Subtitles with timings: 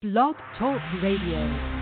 [0.00, 1.77] Blog Talk Radio.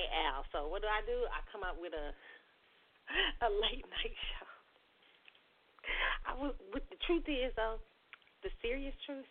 [0.00, 0.48] ain't Al.
[0.50, 1.28] So what do I do?
[1.28, 2.16] I come up with a
[3.46, 4.48] a late night show.
[6.24, 7.82] I was, but the truth is though,
[8.40, 9.28] the serious truth,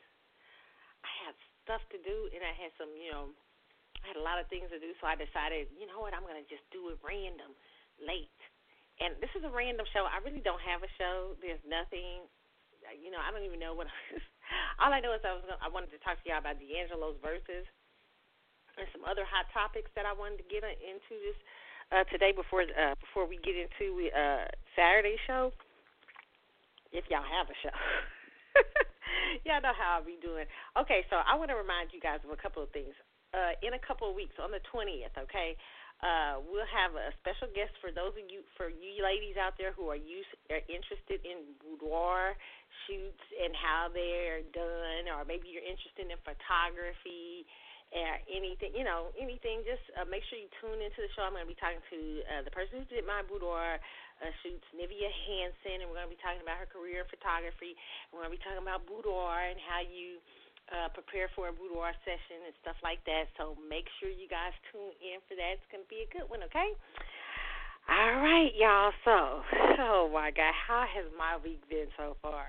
[1.01, 3.31] I had stuff to do and I had some, you know,
[4.03, 4.93] I had a lot of things to do.
[4.99, 7.55] So I decided, you know what, I'm gonna just do it random,
[7.97, 8.31] late.
[8.99, 10.03] And this is a random show.
[10.03, 11.39] I really don't have a show.
[11.39, 12.27] There's nothing.
[12.99, 13.87] You know, I don't even know what.
[13.95, 14.25] I was,
[14.75, 15.47] all I know is I was.
[15.47, 17.63] Gonna, I wanted to talk to y'all about D'Angelo's Verzuz
[18.79, 21.37] and some other hot topics that I wanted to get into this
[21.91, 25.51] uh, today before uh, before we get into uh, Saturday show.
[26.89, 27.75] If y'all have a show.
[29.45, 30.49] y'all know how I'll be doing.
[30.73, 32.97] Okay, so I want to remind you guys of a couple of things.
[33.29, 35.53] Uh, in a couple of weeks, on the twentieth, okay,
[36.01, 39.69] uh, we'll have a special guest for those of you, for you ladies out there
[39.69, 42.33] who are used, are interested in boudoir
[42.89, 47.45] shoots and how they're done, or maybe you're interested in photography
[47.89, 51.25] or anything, you know, anything, just uh, make sure you tune into the show.
[51.25, 53.81] I'm going to be talking to uh, the person who did my boudoir
[54.21, 57.73] uh, shoots, Nivia Hansen, and we're going to be talking about her career in photography.
[58.13, 60.21] We're going to be talking about boudoir and how you
[60.69, 63.33] uh, prepare for a boudoir session and stuff like that.
[63.41, 65.57] So make sure you guys tune in for that.
[65.57, 66.69] It's going to be a good one, okay?
[67.89, 68.93] All right, y'all.
[69.01, 69.41] So,
[69.81, 72.45] oh my God, how has my week been so far?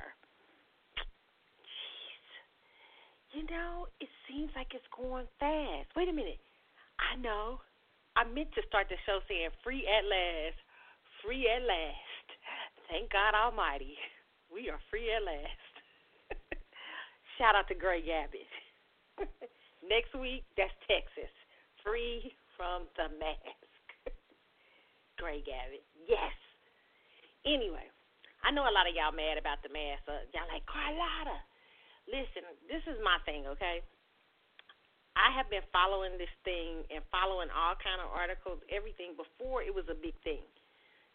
[1.64, 3.40] Jeez.
[3.40, 5.90] You know, it's seems like it's going fast.
[5.98, 6.38] Wait a minute.
[7.02, 7.58] I know.
[8.14, 10.58] I meant to start the show saying free at last.
[11.22, 12.26] Free at last.
[12.86, 13.98] Thank God Almighty.
[14.50, 15.62] We are free at last.
[17.38, 18.50] Shout out to Greg Abbott.
[19.86, 21.30] Next week, that's Texas.
[21.86, 23.54] Free from the mask.
[25.22, 25.86] Greg Abbott.
[26.02, 26.34] Yes.
[27.46, 27.86] Anyway,
[28.42, 30.02] I know a lot of y'all mad about the mask.
[30.10, 31.38] Uh, y'all like, Carlotta,
[32.10, 33.86] listen, this is my thing, okay?
[35.20, 39.68] I have been following this thing and following all kind of articles, everything before it
[39.68, 40.40] was a big thing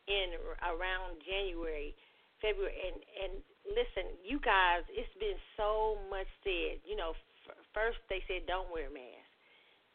[0.05, 1.97] in around January,
[2.37, 3.33] February, and and
[3.65, 6.77] listen, you guys, it's been so much said.
[6.85, 7.17] You know,
[7.49, 9.29] f- first they said don't wear a mask,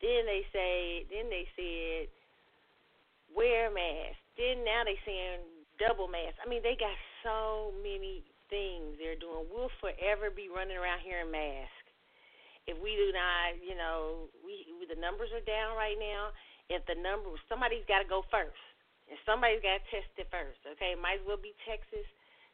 [0.02, 2.10] then they say, then they said
[3.30, 5.46] wear a mask, then now they saying
[5.78, 6.34] double mask.
[6.42, 9.46] I mean, they got so many things they're doing.
[9.46, 11.79] We'll forever be running around here in masks
[12.70, 16.30] if we do not, you know, we, the numbers are down right now.
[16.70, 18.62] If the number, somebody's got to go first,
[19.10, 20.62] and somebody's got to test it first.
[20.78, 22.06] Okay, might as well be Texas.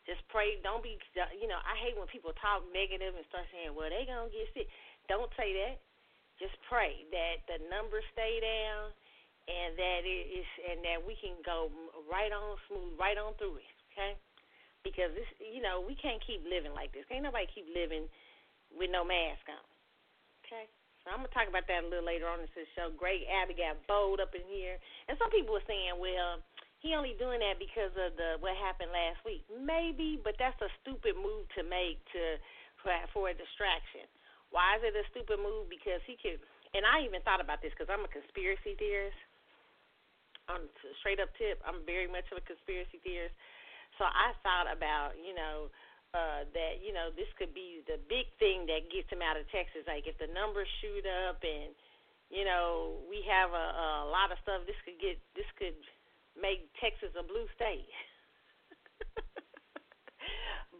[0.08, 0.56] Just pray.
[0.64, 0.96] Don't be,
[1.36, 4.48] you know, I hate when people talk negative and start saying, "Well, they gonna get
[4.56, 4.72] sick."
[5.10, 5.76] Don't say that.
[6.40, 8.94] Just pray that the numbers stay down,
[9.52, 11.68] and that it is, and that we can go
[12.08, 13.74] right on smooth, right on through it.
[13.92, 14.16] Okay,
[14.80, 17.04] because this, you know, we can't keep living like this.
[17.10, 18.08] Can't nobody keep living
[18.72, 19.75] with no mask on.
[20.46, 20.70] Okay.
[21.02, 22.94] So I'm gonna talk about that a little later on in this show.
[22.94, 24.78] Greg Abbott got bold up in here,
[25.10, 26.38] and some people were saying, "Well,
[26.78, 30.70] he only doing that because of the what happened last week." Maybe, but that's a
[30.82, 32.38] stupid move to make to
[32.78, 34.06] for, for a distraction.
[34.50, 35.66] Why is it a stupid move?
[35.66, 36.38] Because he could,
[36.74, 39.18] and I even thought about this because I'm a conspiracy theorist.
[40.46, 40.62] On
[41.02, 43.34] straight up tip, I'm very much of a conspiracy theorist.
[43.98, 45.66] So I thought about, you know,
[46.16, 49.44] uh, that you know this could be the big thing that gets him out of
[49.52, 49.84] Texas.
[49.84, 51.76] Like if the numbers shoot up and
[52.32, 55.76] you know we have a, a lot of stuff, this could get this could
[56.32, 57.92] make Texas a blue state.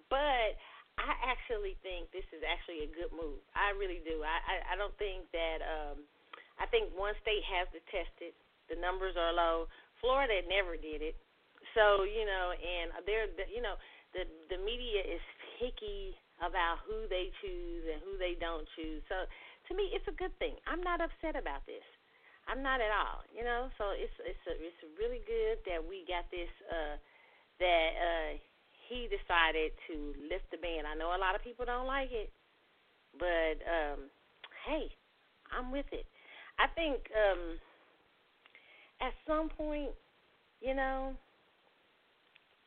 [0.09, 0.57] but
[0.97, 3.45] I actually think this is actually a good move.
[3.53, 4.25] I really do.
[4.25, 5.61] I I, I don't think that.
[5.61, 6.09] um
[6.57, 8.33] I think one state has to test it.
[8.73, 9.69] The numbers are low.
[10.01, 11.17] Florida never did it.
[11.77, 13.77] So you know, and they're you know
[14.17, 15.21] the the media is
[15.61, 19.05] picky about who they choose and who they don't choose.
[19.09, 19.29] So
[19.69, 20.57] to me, it's a good thing.
[20.67, 21.85] I'm not upset about this.
[22.49, 23.21] I'm not at all.
[23.35, 26.51] You know, so it's it's a, it's really good that we got this.
[26.73, 26.97] uh
[27.61, 28.31] That uh
[28.89, 30.87] he decided to lift the ban.
[30.87, 32.31] I know a lot of people don't like it,
[33.19, 34.11] but um
[34.67, 34.91] hey,
[35.53, 36.07] I'm with it.
[36.59, 37.59] I think um
[39.01, 39.91] at some point,
[40.61, 41.15] you know,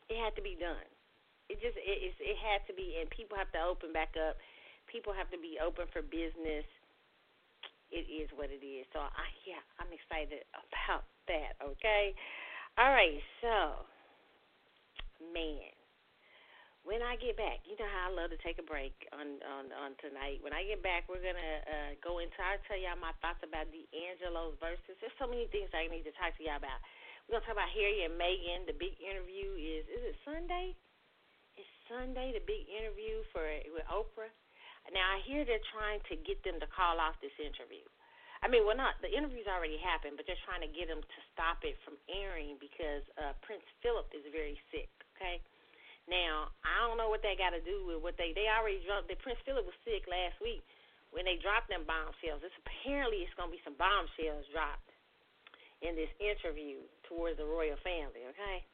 [0.10, 0.76] it had to be done.
[1.50, 4.38] It just it it, it had to be, and people have to open back up.
[4.86, 6.66] People have to be open for business.
[7.90, 8.86] It is what it is.
[8.94, 11.58] So I yeah, I'm excited about that.
[11.58, 12.14] Okay,
[12.78, 13.18] all right.
[13.42, 13.82] So
[15.34, 15.74] man,
[16.86, 19.74] when I get back, you know how I love to take a break on on
[19.74, 20.46] on tonight.
[20.46, 22.38] When I get back, we're gonna uh, go into.
[22.40, 24.98] I'll tell y'all my thoughts about D'Angelo's Verzuz.
[25.02, 26.78] There's so many things I need to talk to y'all about.
[27.26, 28.70] We're gonna talk about Harry and Meghan.
[28.70, 30.78] The big interview is is it Sunday?
[31.90, 32.32] Sunday.
[32.38, 33.44] The big interview for
[33.74, 34.30] with Oprah.
[34.94, 37.84] Now I hear they're trying to get them to call off this interview.
[38.40, 41.20] I mean, well, not the interview's already happened, but they're trying to get them to
[41.36, 44.90] stop it from airing because uh, Prince Philip is very sick.
[45.18, 45.42] Okay.
[46.08, 49.10] Now I don't know what they got to do with what they they already dropped.
[49.10, 50.64] The Prince Philip was sick last week
[51.10, 52.46] when they dropped them bombshells.
[52.46, 54.90] It's apparently it's gonna be some bombshells dropped
[55.82, 58.66] in this interview towards the royal family, okay?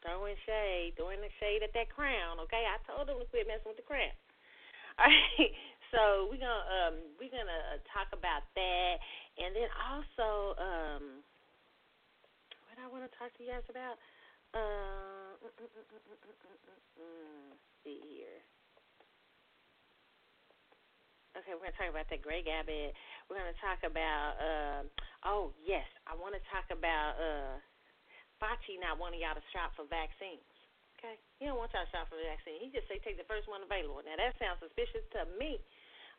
[0.00, 2.40] throwing shade, throwing the shade at that crown.
[2.48, 4.12] Okay, I told them to quit messing with the crown.
[5.00, 5.52] All right,
[5.94, 8.94] so we're gonna um, we're gonna uh, talk about that,
[9.40, 11.04] and then also um,
[12.68, 13.96] what I want to talk to you guys about.
[14.50, 15.86] Uh, mm, mm,
[16.98, 17.50] mm,
[17.86, 18.42] see here.
[21.38, 22.92] Okay, we're gonna talk about that Greg Abbott.
[23.30, 24.34] We're gonna talk about.
[24.36, 24.82] Uh,
[25.24, 27.14] oh yes, I want to talk about.
[27.16, 27.56] Uh,
[28.40, 30.42] Fauci not wanting y'all to shop for vaccines.
[30.96, 31.16] Okay?
[31.40, 32.60] He don't want y'all to shop for vaccine.
[32.60, 34.00] He just say take the first one available.
[34.04, 35.60] Now, that sounds suspicious to me.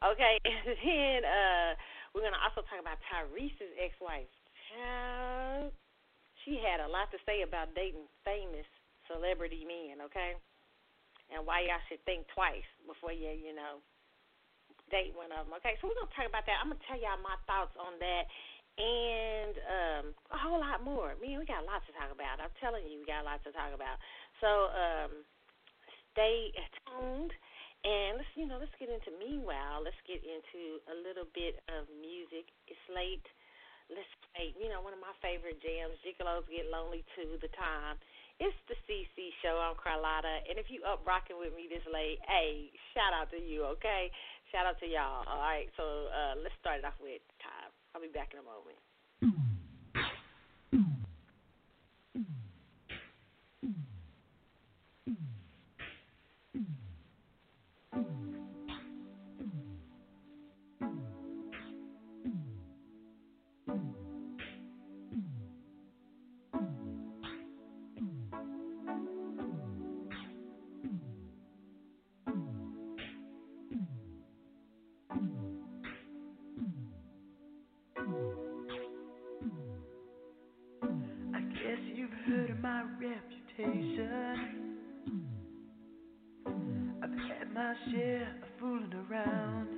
[0.01, 1.71] Okay, and then uh,
[2.13, 4.29] we're to also talk about Tyrese's ex-wife.
[4.73, 5.69] Child,
[6.41, 8.65] she had a lot to say about dating famous
[9.06, 10.33] celebrity men, okay?
[11.29, 13.77] And why y'all should think twice before you, you know,
[14.89, 15.53] date one of them.
[15.62, 16.57] Okay, so we're gonna talk about that.
[16.59, 18.25] I'm gonna tell y'all my thoughts on that
[18.79, 21.18] and um, a whole lot more.
[21.19, 22.39] Man, we got a lot to talk about.
[22.39, 24.00] I'm telling you, we got a lot to talk about.
[24.39, 25.12] So um,
[26.13, 26.51] stay
[26.88, 27.33] tuned.
[27.81, 31.89] And let's you know let's get into meanwhile let's get into a little bit of
[31.97, 32.45] music.
[32.69, 33.25] It's late.
[33.89, 35.97] Let's play you know one of my favorite jams.
[36.06, 37.41] Gigolos get lonely too.
[37.41, 37.97] The time.
[38.38, 39.62] It's the CC show.
[39.62, 43.38] I'm Carlotta, and if you up rocking with me this late, hey, shout out to
[43.38, 44.09] you, okay?
[44.50, 45.21] Shout out to y'all.
[45.29, 47.21] All right, so uh, let's start it off with.
[47.95, 48.79] I'll be back in a moment.
[88.59, 89.71] Fooling around.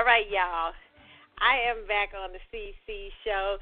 [0.00, 0.72] Right, y'all.
[1.44, 3.60] I am back on the CC show.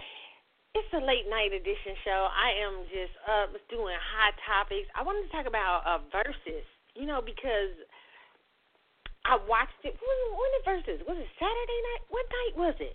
[0.70, 2.30] It's a late night edition show.
[2.30, 4.86] I am just up doing hot topics.
[4.94, 6.62] I wanted to talk about uh, Verzuz,
[6.94, 7.74] you know, because
[9.26, 9.98] I watched it.
[9.98, 12.02] When, when the Verzuz was it Saturday night?
[12.06, 12.94] What night was it?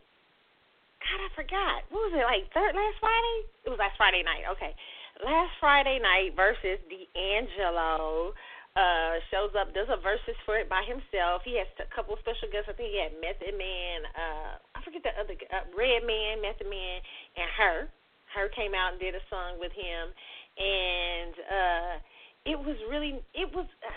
[1.03, 1.83] God, I forgot.
[1.91, 2.47] What was it like?
[2.55, 3.37] Third last Friday?
[3.67, 4.47] It was last Friday night.
[4.55, 4.71] Okay,
[5.19, 8.31] last Friday night Verzuz D'Angelo
[8.75, 11.45] uh, shows up, does a Verzuz for it by himself.
[11.45, 12.69] He has a couple special guests.
[12.69, 17.01] I think he had Method Man, uh, I forget the other, uh, Redman, Method Man,
[17.37, 17.87] and her.
[18.33, 20.09] Her came out and did a song with him,
[20.57, 22.01] and uh,
[22.49, 23.69] it was really, it was.
[23.85, 23.93] Uh,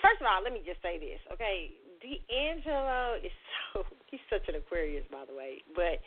[0.02, 1.74] First of all, let me just say this, okay?
[1.98, 3.30] D'Angelo is
[3.74, 5.98] so he's such an Aquarius, by the way, but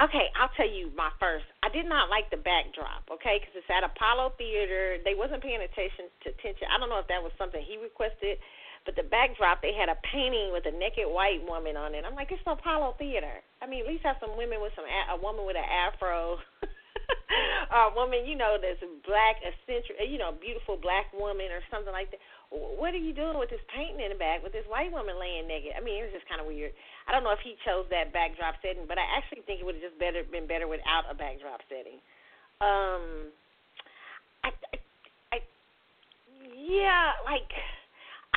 [0.00, 1.44] Okay, I'll tell you my first.
[1.60, 4.96] I did not like the backdrop, okay, because it's at Apollo Theater.
[5.04, 6.72] They wasn't paying attention to attention.
[6.72, 8.40] I don't know if that was something he requested,
[8.88, 12.08] but the backdrop they had a painting with a naked white woman on it.
[12.08, 13.44] I'm like, it's no Apollo Theater.
[13.60, 16.40] I mean, at least have some women with some a woman with an afro.
[17.72, 22.08] a woman, you know, that's black, eccentric, you know, beautiful black woman or something like
[22.16, 22.20] that
[22.52, 25.48] what are you doing with this painting in the back with this white woman laying
[25.48, 25.72] naked?
[25.72, 26.76] I mean, it was just kind of weird.
[27.08, 29.80] I don't know if he chose that backdrop setting, but I actually think it would
[29.80, 31.96] have just better been better without a backdrop setting.
[32.60, 33.32] Um,
[34.44, 34.76] I, I,
[35.32, 35.36] I
[36.52, 37.48] yeah, like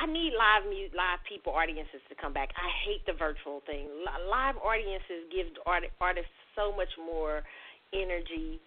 [0.00, 2.56] I need live music, live people, audiences to come back.
[2.56, 3.92] I hate the virtual thing.
[4.32, 7.44] Live audiences give art, artists so much more
[7.92, 8.64] energy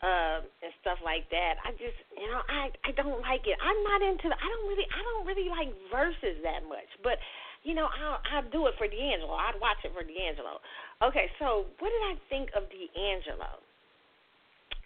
[0.00, 1.60] uh, and stuff like that.
[1.60, 3.56] I just, you know, I I don't like it.
[3.60, 4.32] I'm not into.
[4.32, 6.88] I don't really, I don't really like Verzuz that much.
[7.04, 7.20] But,
[7.64, 9.36] you know, I'll I'll do it for D'Angelo.
[9.36, 10.64] I'd watch it for D'Angelo.
[11.04, 13.60] Okay, so what did I think of D'Angelo?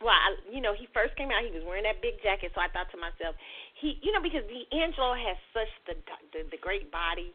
[0.02, 1.47] Well, I, you know, he first came out.
[1.47, 3.38] He was wearing that big jacket, so I thought to myself,
[3.78, 5.94] he, you know, because D'Angelo has such the
[6.35, 7.30] the, the great body,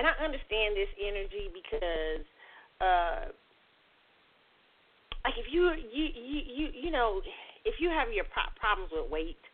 [0.00, 2.24] and I understand this energy because.
[2.80, 3.32] uh
[5.28, 7.20] like if you you you you you know
[7.68, 9.44] if you have your pro- problems with weight,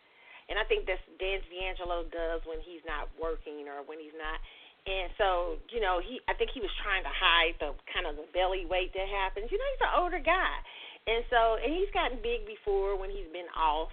[0.46, 4.38] and I think that's Dan D'Angelo does when he's not working or when he's not.
[4.86, 8.14] And so, you know, he I think he was trying to hide the kind of
[8.14, 9.50] the belly weight that happens.
[9.50, 10.54] You know, he's an older guy.
[11.10, 13.90] And so and he's gotten big before when he's been off.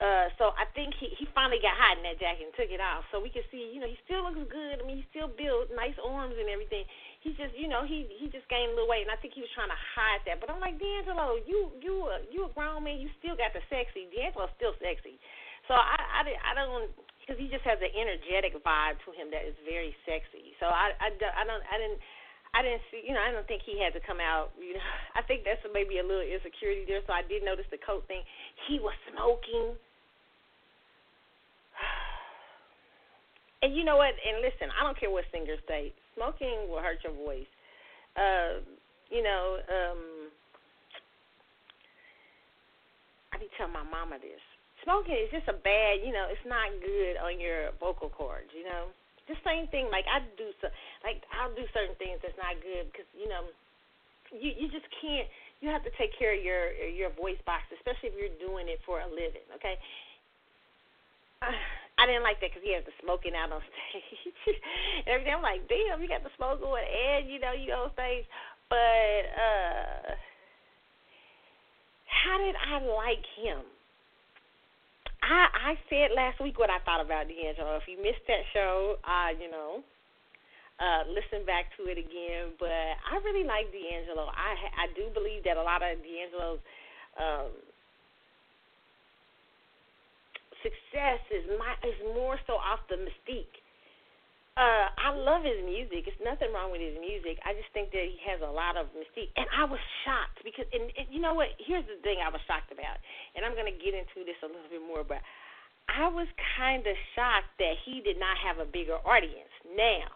[0.00, 2.80] Uh so I think he he finally got hot in that jacket and took it
[2.80, 3.04] off.
[3.12, 4.80] So we can see, you know, he still looks good.
[4.80, 6.88] I mean, he's still built, nice arms and everything
[7.20, 9.44] he just you know he he just gained a little weight and I think he
[9.44, 10.40] was trying to hide that.
[10.40, 13.60] But I'm like D'Angelo, you you a, you a grown man, you still got the
[13.68, 14.08] sexy.
[14.08, 15.20] D'Angelo's still sexy,
[15.68, 16.88] so I I, I don't
[17.20, 20.56] because he just has an energetic vibe to him that is very sexy.
[20.58, 22.00] So I I, I don't I didn't.
[22.50, 24.50] I didn't see, you know, I don't think he had to come out.
[24.58, 24.82] You know,
[25.14, 26.98] I think that's maybe a little insecurity there.
[27.06, 28.26] So I did notice the coat thing.
[28.66, 29.78] He was smoking.
[33.62, 34.16] And you know what?
[34.16, 37.48] And listen, I don't care what singers say smoking will hurt your voice.
[38.12, 38.60] Uh,
[39.08, 40.28] you know, um,
[43.32, 44.44] I be telling my mama this.
[44.84, 48.68] Smoking is just a bad, you know, it's not good on your vocal cords, you
[48.68, 48.92] know.
[49.28, 50.68] The same thing, like I do, so,
[51.00, 53.46] like I'll do certain things that's not good because you know,
[54.34, 55.28] you you just can't.
[55.62, 58.82] You have to take care of your your voice box, especially if you're doing it
[58.82, 59.46] for a living.
[59.54, 59.78] Okay.
[61.42, 64.60] I didn't like that because he has the smoking out on stage
[65.04, 65.36] and everything.
[65.36, 68.24] I'm like, damn, you got the smoke going, and you know you on stage.
[68.68, 70.16] But uh
[72.20, 73.64] how did I like him?
[75.24, 77.80] I I said last week what I thought about D'Angelo.
[77.80, 79.80] If you missed that show, uh, you know,
[80.76, 82.52] uh, listen back to it again.
[82.60, 84.28] But I really like D'Angelo.
[84.28, 86.60] I I do believe that a lot of D'Angelo's
[87.16, 87.48] um,
[90.62, 93.60] success is my is more so off the mystique.
[94.58, 96.04] Uh, I love his music.
[96.04, 97.40] It's nothing wrong with his music.
[97.46, 99.32] I just think that he has a lot of mystique.
[99.38, 101.54] And I was shocked because, and, and you know what?
[101.56, 103.00] Here's the thing I was shocked about,
[103.38, 105.22] and I'm to get into this a little bit more, but
[105.88, 109.54] I was kind of shocked that he did not have a bigger audience.
[109.64, 110.12] Now,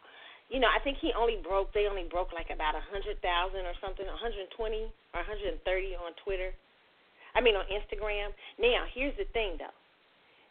[0.53, 1.73] you know, I think he only broke.
[1.73, 5.63] They only broke like about a hundred thousand or something, hundred twenty or hundred and
[5.65, 6.53] thirty on Twitter.
[7.33, 8.31] I mean on Instagram.
[8.61, 9.73] Now, here's the thing though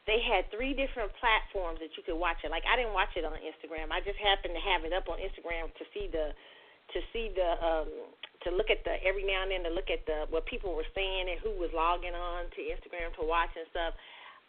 [0.04, 2.52] they had three different platforms that you could watch it.
[2.52, 3.92] Like I didn't watch it on Instagram.
[3.92, 6.36] I just happened to have it up on Instagram to see the
[6.92, 7.90] to see the um
[8.44, 10.88] to look at the every now and then to look at the what people were
[10.92, 13.94] saying and who was logging on to Instagram to watch and stuff.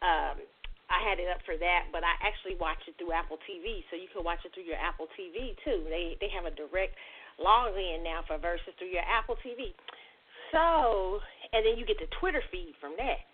[0.02, 0.42] Um
[0.90, 3.96] I had it up for that, but I actually watched it through Apple TV, so
[3.96, 5.86] you can watch it through your Apple TV too.
[5.86, 6.98] They they have a direct
[7.38, 9.72] login now for Verzuz through your Apple TV.
[10.52, 11.18] So,
[11.50, 13.26] and then you get the Twitter feed from that.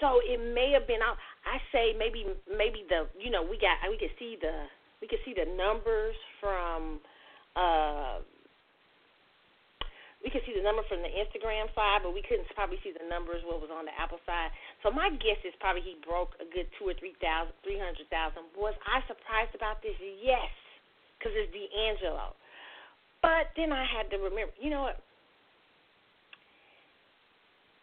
[0.00, 1.16] So it may have been out.
[1.46, 4.68] I say maybe maybe the you know we got we could see the
[5.00, 7.00] we could see the numbers from
[7.56, 8.20] uh
[10.24, 13.06] we could see the number from the Instagram side, but we couldn't probably see the
[13.06, 14.50] numbers what was on the Apple side.
[14.82, 18.10] So my guess is probably he broke a good two or three thousand, three hundred
[18.10, 18.42] thousand.
[18.58, 19.94] Was I surprised about this?
[20.00, 20.50] Yes,
[21.14, 22.34] because it's D'Angelo.
[23.22, 24.98] But then I had to remember, you know what?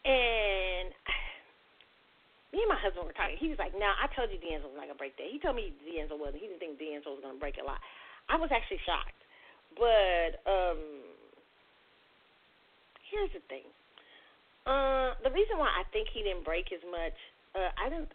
[0.04, 0.91] And
[2.53, 3.35] me and my husband were talking.
[3.41, 5.57] He was like, "Now I told you D'Angelo was not gonna break that." He told
[5.57, 6.39] me D'Angelo wasn't.
[6.39, 7.81] He didn't think D'Angelo was gonna break a lot.
[8.29, 9.17] I was actually shocked,
[9.75, 10.77] but um
[13.13, 13.65] here's the thing.
[14.65, 17.17] Uh, the reason why I think he didn't break as much,
[17.53, 18.07] uh, I don't.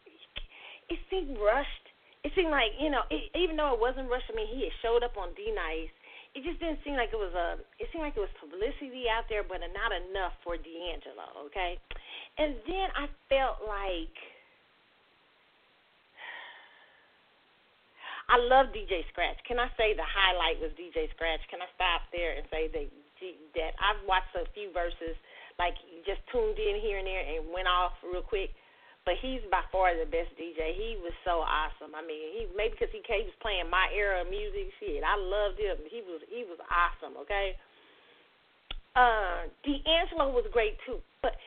[0.89, 1.87] It seemed rushed.
[2.25, 4.31] It seemed like you know, it, even though it wasn't rushed.
[4.33, 5.93] I mean, he had showed up on D Nice.
[6.37, 7.61] It just didn't seem like it was a.
[7.81, 11.49] It seemed like it was publicity out there, but not enough for D'Angelo.
[11.51, 11.81] Okay,
[12.37, 14.15] and then I felt like.
[18.29, 19.41] I love DJ Scratch.
[19.49, 21.41] Can I say the highlight was DJ Scratch?
[21.49, 22.85] Can I stop there and say that
[23.55, 25.19] that I've watched a few Verzuz,
[25.59, 25.75] like
[26.07, 28.55] just tuned in here and there and went off real quick.
[29.09, 30.77] But he's by far the best DJ.
[30.77, 31.97] He was so awesome.
[31.97, 34.69] I mean, he maybe because he, he was playing my era of music.
[34.77, 35.81] Shit, I loved him.
[35.89, 37.17] He was he was awesome.
[37.25, 37.57] Okay.
[38.93, 41.33] Uh, D'Angelo was great too, but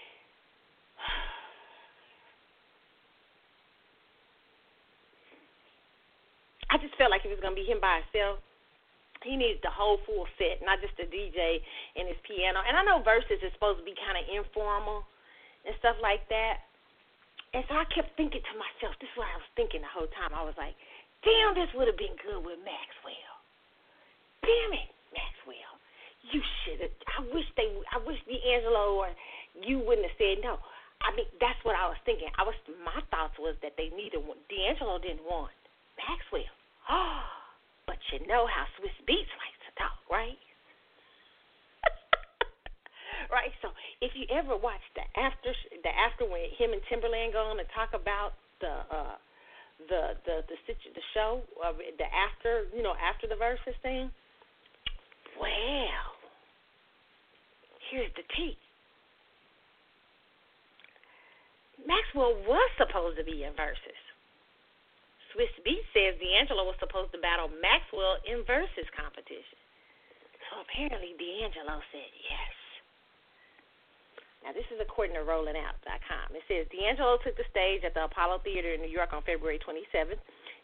[6.74, 8.42] I just felt like it was gonna be him by himself
[9.22, 11.62] he needs the whole full set, not just the DJ
[11.94, 12.58] and his piano.
[12.66, 15.06] And I know Verzuz is supposed to be kind of informal
[15.62, 16.66] and stuff like that.
[17.52, 20.08] And so I kept thinking to myself, this is what I was thinking the whole
[20.16, 20.32] time.
[20.32, 20.72] I was like,
[21.24, 23.36] damn, this would have been good with Maxwell.
[24.40, 25.76] Damn it, Maxwell.
[26.32, 26.96] You should have.
[27.18, 27.68] I wish they.
[27.92, 29.10] I wish D'Angelo or
[29.58, 30.62] you wouldn't have said no.
[31.02, 32.30] I mean, that's what I was thinking.
[32.38, 32.54] I was.
[32.86, 34.22] My thoughts was that they needed.
[34.22, 35.54] D'Angelo didn't want
[35.98, 36.56] Maxwell.
[36.90, 37.26] Oh
[37.90, 40.38] But you know how Swizz Beatz likes to talk, right?
[43.32, 43.56] Right.
[43.64, 43.72] So
[44.04, 47.70] if you ever watch the after the after when him and Timbaland go on and
[47.72, 49.16] talk about the uh
[49.88, 54.12] the the the the show of the after you know after the Verzuz thing.
[55.40, 56.06] Well,
[57.90, 58.60] here's the tea.
[61.88, 64.04] Maxwell was supposed to be in Verzuz.
[65.32, 69.58] Swizz Beatz says D'Angelo was supposed to battle Maxwell in Verzuz competition.
[70.52, 72.61] So apparently D'Angelo said yes.
[74.42, 76.26] Now this is according to RollingOut.com.
[76.34, 79.62] It says D'Angelo took the stage at the Apollo Theater in New York on February
[79.62, 80.20] 27th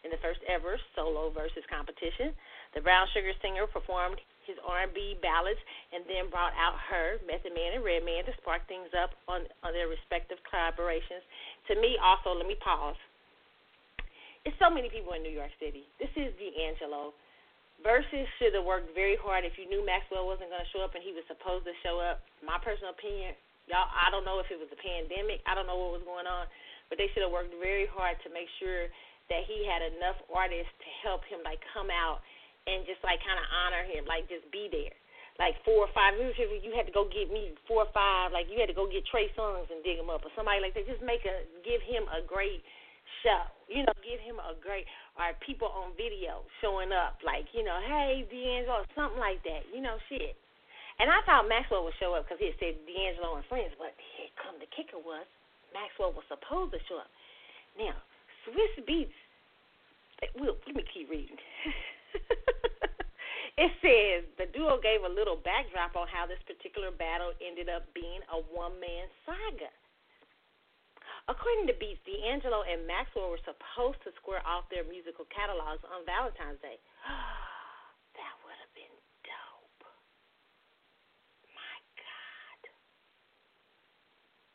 [0.05, 2.33] in the first ever solo Verzuz competition.
[2.73, 5.59] The Brown Sugar singer performed his R&B ballads
[5.91, 9.75] and then brought out her Method Man and Redman to spark things up on, on
[9.75, 11.21] their respective collaborations.
[11.69, 12.97] To me, also, let me pause
[14.47, 15.83] it's so many people in New York City.
[15.99, 17.11] This is D'Angelo.
[17.83, 20.95] Verzuz should have worked very hard if you knew Maxwell wasn't going to show up
[20.95, 22.23] and he was supposed to show up.
[22.39, 23.35] My personal opinion,
[23.67, 25.43] y'all, I don't know if it was a pandemic.
[25.43, 26.47] I don't know what was going on,
[26.87, 28.87] but they should have worked very hard to make sure
[29.27, 32.23] that he had enough artists to help him like come out
[32.67, 34.95] and just like kind of honor him, like just be there.
[35.37, 38.57] Like four or five, you had to go get me four or five, like you
[38.57, 40.89] had to go get Trey Songz and dig him up or somebody like that.
[40.89, 42.65] Just make a give him a great
[43.21, 43.45] show.
[43.69, 47.77] You know, give him a great or people on video showing up like, you know,
[47.85, 49.69] hey D'Angelo, something like that.
[49.69, 50.33] You know, shit.
[50.97, 54.33] And I thought Maxwell would show up because he said D'Angelo and friends, but here
[54.41, 55.29] come the kicker was
[55.73, 57.11] Maxwell was supposed to show up.
[57.77, 57.93] Now,
[58.45, 59.13] Swizz Beatz.
[60.25, 61.37] Eh, well, let me keep reading.
[63.61, 67.85] it says the duo gave a little backdrop on how this particular battle ended up
[67.93, 69.69] being a one man saga.
[71.27, 76.07] According to Beatz, D'Angelo and Maxwell were supposed to square off their musical catalogs on
[76.07, 76.79] Valentine's Day.
[78.17, 78.95] that would have been
[79.27, 79.83] dope.
[81.51, 82.59] My God.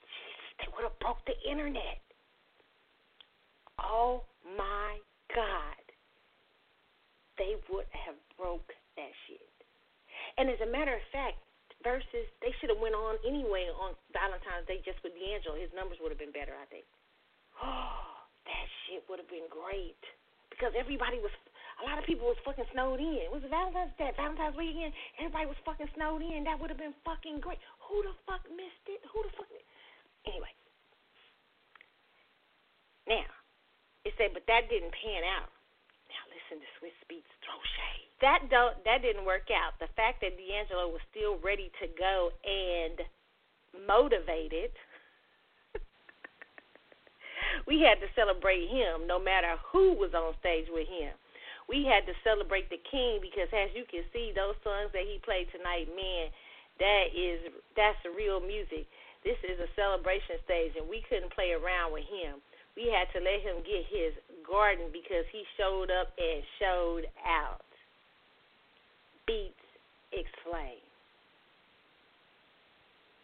[0.00, 2.00] Jesus, they would have broke the internet.
[3.80, 4.24] Oh
[4.56, 4.98] my
[5.35, 5.82] God.
[7.38, 9.52] They would have broke that shit.
[10.38, 11.40] And as a matter of fact,
[11.82, 15.58] Verzuz they should have went on anyway on Valentine's Day just with D'Angelo.
[15.58, 16.87] His numbers would have been better, I think.
[17.58, 19.98] Oh, that shit would have been great
[20.48, 21.35] because everybody was.
[21.82, 23.26] A lot of people was fucking snowed in.
[23.26, 24.94] It was Valentine's Day, Valentine's weekend.
[25.18, 26.46] Everybody was fucking snowed in.
[26.46, 27.58] That would have been fucking great.
[27.90, 29.02] Who the fuck missed it?
[29.11, 29.50] Who the fuck?
[30.30, 30.52] Anyway.
[33.12, 33.29] Now,
[34.09, 35.53] it said, but that didn't pan out.
[36.09, 39.75] Now listen to Swizz Beatz throw shade that don't that didn't work out.
[39.83, 43.03] The fact that D'Angelo was still ready to go and
[43.85, 44.70] motivated
[47.68, 51.12] we had to celebrate him no matter who was on stage with him.
[51.68, 55.18] We had to celebrate the king because as you can see those songs that he
[55.27, 56.31] played tonight, man,
[56.79, 57.42] that is
[57.75, 58.87] that's real music.
[59.27, 62.38] This is a celebration stage and we couldn't play around with him.
[62.76, 64.14] We had to let him get his
[64.48, 67.64] garden because he showed up and showed out.
[69.28, 69.52] Beatz
[70.12, 70.80] explain.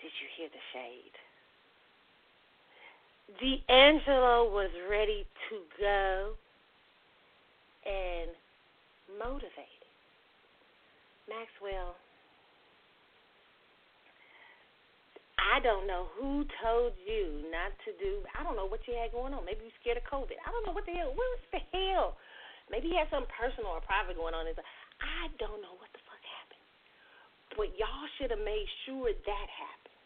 [0.00, 1.16] Did you hear the shade?
[3.40, 6.32] D'Angelo was ready to go
[7.84, 8.30] and
[9.18, 9.88] motivated.
[11.28, 11.96] Maxwell,
[15.38, 18.26] I don't know who told you not to do.
[18.34, 19.46] I don't know what you had going on.
[19.46, 20.34] Maybe you scared of COVID.
[20.42, 21.14] I don't know what the hell.
[21.14, 22.18] What the hell?
[22.68, 24.44] Maybe you had something personal or private going on.
[24.44, 26.64] I don't know what the fuck happened.
[27.54, 29.96] But y'all should have made sure that happened.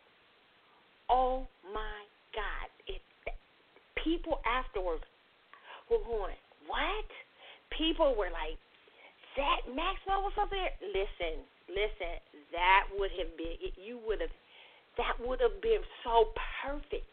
[1.08, 1.98] Oh my
[2.36, 2.68] God!
[2.86, 3.02] It
[4.02, 5.04] people afterwards
[5.90, 7.08] were going, what?
[7.76, 8.58] People were like,
[9.38, 10.72] that Maxwell was up there.
[10.92, 11.40] Listen,
[11.70, 12.20] listen,
[12.52, 14.34] that would have been you would have
[14.98, 17.06] that would have been so perfect.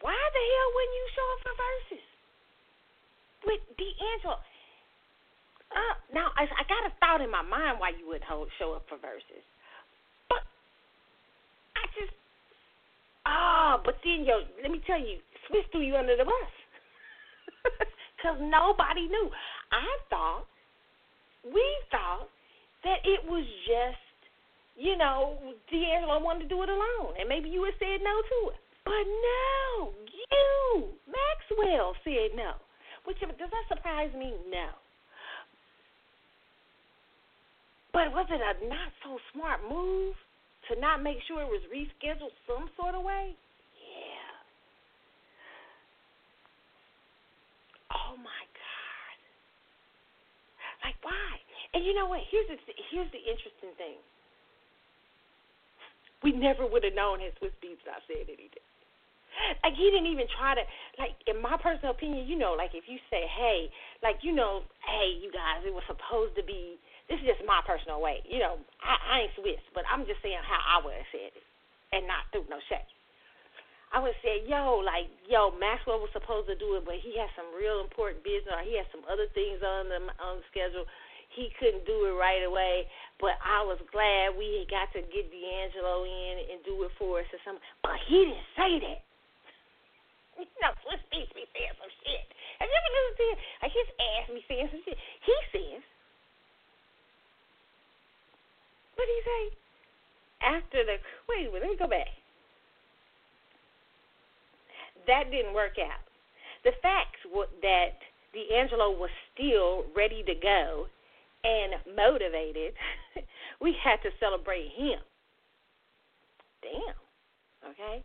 [0.00, 2.08] Why the hell wouldn't you show up for Verzuz
[3.46, 4.38] with D'Angelo?
[5.72, 8.74] Uh, now I, I got a thought in my mind why you would hold, show
[8.74, 9.46] up for Verzuz,
[10.28, 10.44] but
[11.76, 12.12] I just
[13.24, 16.52] ah, but then yo, let me tell you, Swizz threw you under the bus.
[18.22, 19.30] Because nobody knew.
[19.72, 20.46] I thought,
[21.42, 22.28] we thought,
[22.84, 24.01] that it was just,
[24.76, 25.38] you know,
[25.70, 27.14] D'Angelo wanted to do it alone.
[27.18, 28.60] And maybe you had said no to it.
[28.84, 32.58] But no, you, Maxwell, said no.
[33.04, 34.34] Which, does that surprise me?
[34.50, 34.68] No.
[37.92, 40.16] But was it a not so smart move
[40.70, 43.36] to not make sure it was rescheduled some sort of way?
[43.76, 44.32] Yeah.
[47.92, 49.16] Oh my God.
[50.88, 51.36] Like why?
[51.76, 52.20] And you know what?
[52.32, 52.56] Here's the
[52.90, 54.00] here's the interesting thing.
[56.22, 58.66] We never would have known his Swizz Beatz not said anything.
[59.64, 60.62] Like he didn't even try to
[61.00, 64.62] like in my personal opinion, you know, like if you say, Hey, like, you know,
[64.84, 66.78] hey, you guys, it was supposed to be
[67.10, 68.22] this is just my personal way.
[68.24, 71.32] You know, I, I ain't Swizz, but I'm just saying how I would have said
[71.34, 71.44] it
[71.92, 72.88] and not through no shade.
[73.92, 77.28] I would say, yo, like, yo, Maxwell was supposed to do it, but he had
[77.36, 80.88] some real important business, or he had some other things on the on the schedule.
[81.32, 82.84] He couldn't do it right away,
[83.16, 87.24] but I was glad we had got to get D'Angelo in and do it for
[87.24, 87.64] us or something.
[87.80, 89.00] But he didn't say that.
[90.36, 92.24] You know, Swizz Beatz be saying some shit.
[92.60, 93.38] Have you ever listened to him?
[93.64, 94.98] Like his ass be saying some shit.
[95.24, 95.82] He says,
[98.96, 99.42] what did he say?
[100.42, 100.96] After the
[101.30, 102.12] wait, wait, let me go back
[105.06, 106.02] that didn't work out.
[106.64, 107.98] The facts were that
[108.32, 110.86] D'Angelo was still ready to go
[111.44, 112.74] and motivated.
[113.60, 115.00] we had to celebrate him.
[116.62, 116.98] Damn.
[117.70, 118.04] Okay?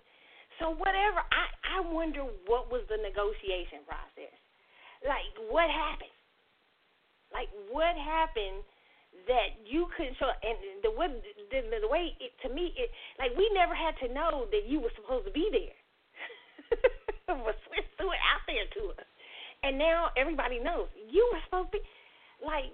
[0.59, 1.45] So whatever I
[1.77, 4.33] I wonder what was the negotiation process.
[5.05, 6.17] Like what happened?
[7.29, 8.65] Like what happened
[9.29, 11.13] that you couldn't show and the way
[11.53, 12.89] the, the way it to me it
[13.21, 15.77] like we never had to know that you were supposed to be there.
[17.45, 17.55] was
[17.97, 19.07] threw it out there to us.
[19.63, 21.83] And now everybody knows you were supposed to be
[22.41, 22.73] like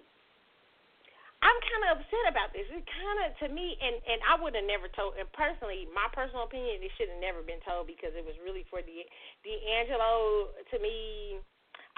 [1.43, 2.63] I'm kind of upset about this.
[2.71, 5.19] It kind of to me, and and I would have never told.
[5.19, 8.63] And personally, my personal opinion, it should have never been told because it was really
[8.71, 9.03] for the
[9.43, 10.55] D'Angelo.
[10.71, 11.43] To me,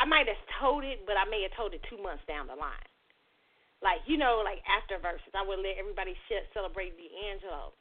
[0.02, 2.58] I might have told it, but I may have told it two months down the
[2.58, 2.90] line.
[3.86, 6.18] Like you know, like after Verzuz, I would let everybody
[6.50, 7.78] celebrate D'Angelo.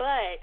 [0.00, 0.40] But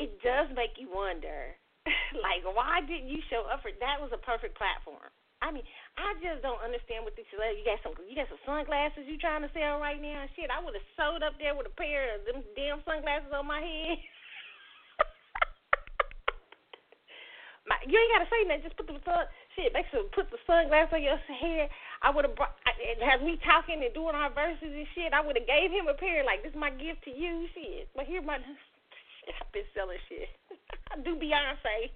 [0.00, 1.52] it does make you wonder,
[2.24, 4.00] like, why didn't you show up for that?
[4.00, 5.12] Was a perfect platform.
[5.44, 5.68] I mean,
[6.00, 7.36] I just don't understand what this is.
[7.36, 10.24] You got some, you got some sunglasses you trying to sell right now?
[10.32, 13.44] Shit, I would have sewed up there with a pair of them damn sunglasses on
[13.44, 14.00] my head.
[17.68, 18.64] my, you ain't gotta say nothing.
[18.64, 21.68] Just put the sun, shit, make sure put the sunglasses on your head.
[22.00, 22.56] I would have brought,
[23.04, 25.12] has me talking and doing our verses and shit.
[25.12, 27.92] I would have gave him a pair like this is my gift to you, shit.
[27.92, 28.40] But here my
[29.28, 30.32] I've been selling shit.
[30.88, 31.92] I do Beyonce.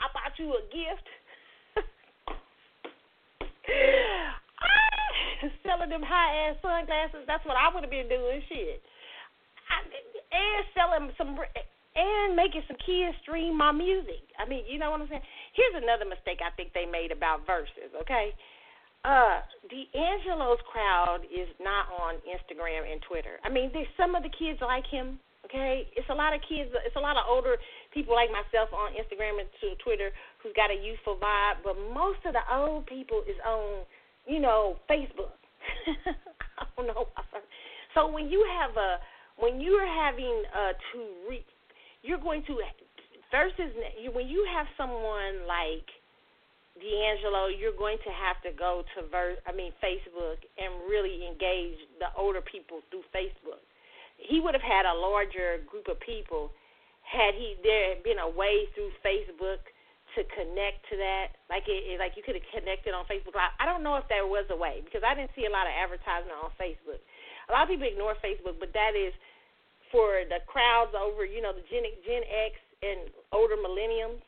[0.00, 1.04] I bought you a gift.
[5.62, 7.24] Selling them high ass sunglasses.
[7.26, 8.42] That's what I would have been doing.
[8.48, 8.82] Shit.
[10.32, 11.36] And selling some
[11.98, 14.22] and making some kids stream my music.
[14.38, 15.24] I mean, you know what I'm saying?
[15.52, 18.30] Here's another mistake I think they made about Verzuz, okay?
[19.04, 23.42] Uh, D'Angelo's crowd is not on Instagram and Twitter.
[23.42, 26.68] I mean, there's some of the kids like him, Okay, it's a lot of kids.
[26.84, 27.56] It's a lot of older
[27.98, 32.22] people like myself on Instagram and to Twitter who's got a youthful vibe, but most
[32.22, 33.82] of the old people is on,
[34.22, 35.34] you know, Facebook.
[36.62, 37.10] I don't know.
[37.94, 39.02] So when you have a
[39.42, 41.42] when you're having uh, to re,
[42.02, 42.62] you're going to
[43.34, 43.74] Verzuz
[44.14, 45.86] when you have someone like
[46.78, 51.82] D'Angelo, you're going to have to go to ver- I mean Facebook and really engage
[51.98, 53.66] the older people through Facebook.
[54.18, 56.50] He would have had a larger group of people
[57.08, 59.64] had he there been a way through Facebook
[60.16, 61.36] to connect to that.
[61.48, 63.52] Like it, it like you could have connected on Facebook Live.
[63.56, 65.72] I don't know if there was a way because I didn't see a lot of
[65.72, 67.00] advertisement on Facebook.
[67.48, 69.16] A lot of people ignore Facebook, but that is
[69.88, 74.20] for the crowds over, you know, the Gen Gen X and older millenniums.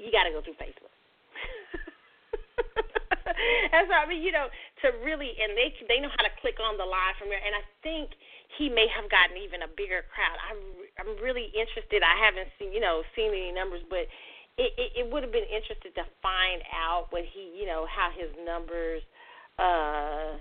[0.00, 0.88] You got to go through Facebook.
[3.72, 4.24] That's what I mean.
[4.24, 4.48] You know,
[4.80, 7.44] to really and they they know how to click on the live from there.
[7.44, 8.16] And I think
[8.58, 10.38] he may have gotten even a bigger crowd.
[10.42, 10.58] I'm
[10.98, 12.02] I'm really interested.
[12.02, 14.10] I haven't seen you know seen any numbers, but
[14.58, 18.10] it it, it would have been interesting to find out what he you know how
[18.10, 19.02] his numbers
[19.58, 20.38] uh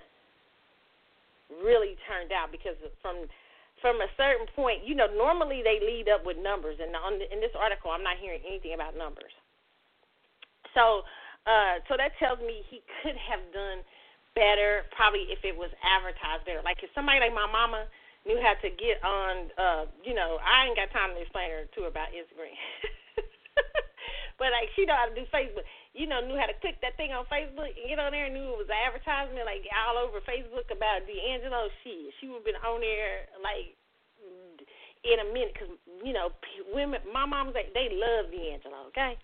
[1.66, 3.26] really turned out because from
[3.82, 7.32] from a certain point, you know, normally they lead up with numbers, and on the,
[7.32, 9.32] in this article, I'm not hearing anything about numbers.
[10.76, 11.08] So
[11.48, 13.82] uh, so that tells me he could have done
[14.36, 16.62] better, probably if it was advertised better.
[16.62, 17.88] Like if somebody like my mama
[18.28, 21.64] knew how to get on, uh, you know, I ain't got time to explain her
[21.66, 22.56] to her about Instagram.
[24.40, 25.68] but like she know how to do Facebook.
[25.92, 28.36] You know, knew how to click that thing on Facebook and get on there and
[28.36, 31.68] knew it was an advertisement like all over Facebook about D'Angelo.
[31.84, 33.76] She she would have been on there like
[35.04, 35.72] in a minute because
[36.04, 36.32] you know
[36.72, 37.04] women.
[37.12, 38.88] My mom's like they love D'Angelo.
[38.96, 39.20] Okay,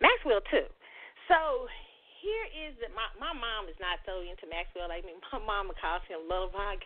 [0.00, 0.68] Maxwell too.
[1.28, 1.68] So
[2.24, 5.12] here is that my my mom is not so into Maxwell like me.
[5.32, 6.80] My mama calls him Lullaby.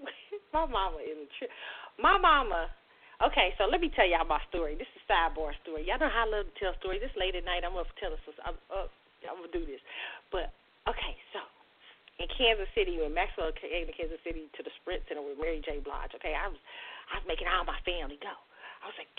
[0.54, 1.46] my mama is a
[2.00, 2.68] my mama.
[3.20, 4.80] Okay, so let me tell y'all my story.
[4.80, 5.84] This is a sidebar story.
[5.84, 7.04] Y'all know how I love to tell stories.
[7.04, 8.22] This late at night, I'm gonna tell us.
[8.40, 8.88] I'm, uh,
[9.28, 9.80] I'm gonna do this.
[10.32, 10.56] But
[10.88, 11.44] okay, so
[12.16, 15.60] in Kansas City, when Maxwell came to Kansas City to the Sprint Center with Mary
[15.60, 15.84] J.
[15.84, 16.16] Blige.
[16.16, 16.60] Okay, I was
[17.12, 18.32] I was making all my family go.
[18.80, 19.12] I was like,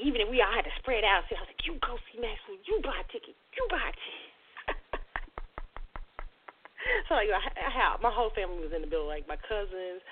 [0.00, 2.56] even if we all had to spread out, I was like, you go see Maxwell,
[2.64, 4.27] you buy a ticket, you buy a ticket.
[7.08, 10.02] So like, I have my whole family was in the building, like my cousins,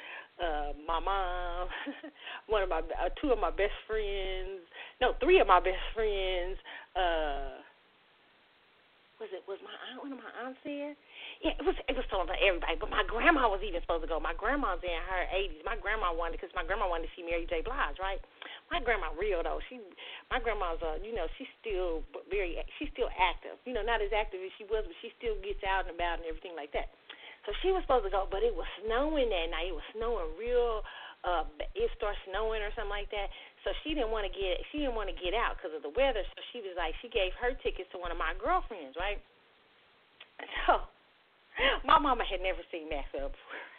[0.40, 1.68] uh, my mom,
[2.48, 4.64] one of my uh, two of my best friends,
[5.00, 6.58] no, three of my best friends.
[6.94, 7.65] uh
[9.16, 10.92] was it was my aunt one of my aunts there?
[11.40, 14.10] Yeah, it was it was told by everybody, but my grandma was even supposed to
[14.10, 14.20] go.
[14.20, 15.64] My grandma's in her 80s.
[15.64, 17.64] My grandma wanted because my grandma wanted to see Mary J.
[17.64, 18.20] Blige, right?
[18.68, 19.60] My grandma real though.
[19.72, 19.80] She
[20.28, 23.56] my grandma's uh you know she's still very she's still active.
[23.64, 26.20] You know not as active as she was, but she still gets out and about
[26.20, 26.92] and everything like that.
[27.48, 29.70] So she was supposed to go, but it was snowing that night.
[29.70, 30.82] It was snowing real.
[31.22, 33.30] Uh, it started snowing or something like that.
[33.66, 35.90] So she didn't want to get she didn't want to get out because of the
[35.90, 36.22] weather.
[36.22, 39.18] So she was like she gave her tickets to one of my girlfriends, right?
[40.70, 40.86] So
[41.82, 43.58] my mama had never seen Maxwell before.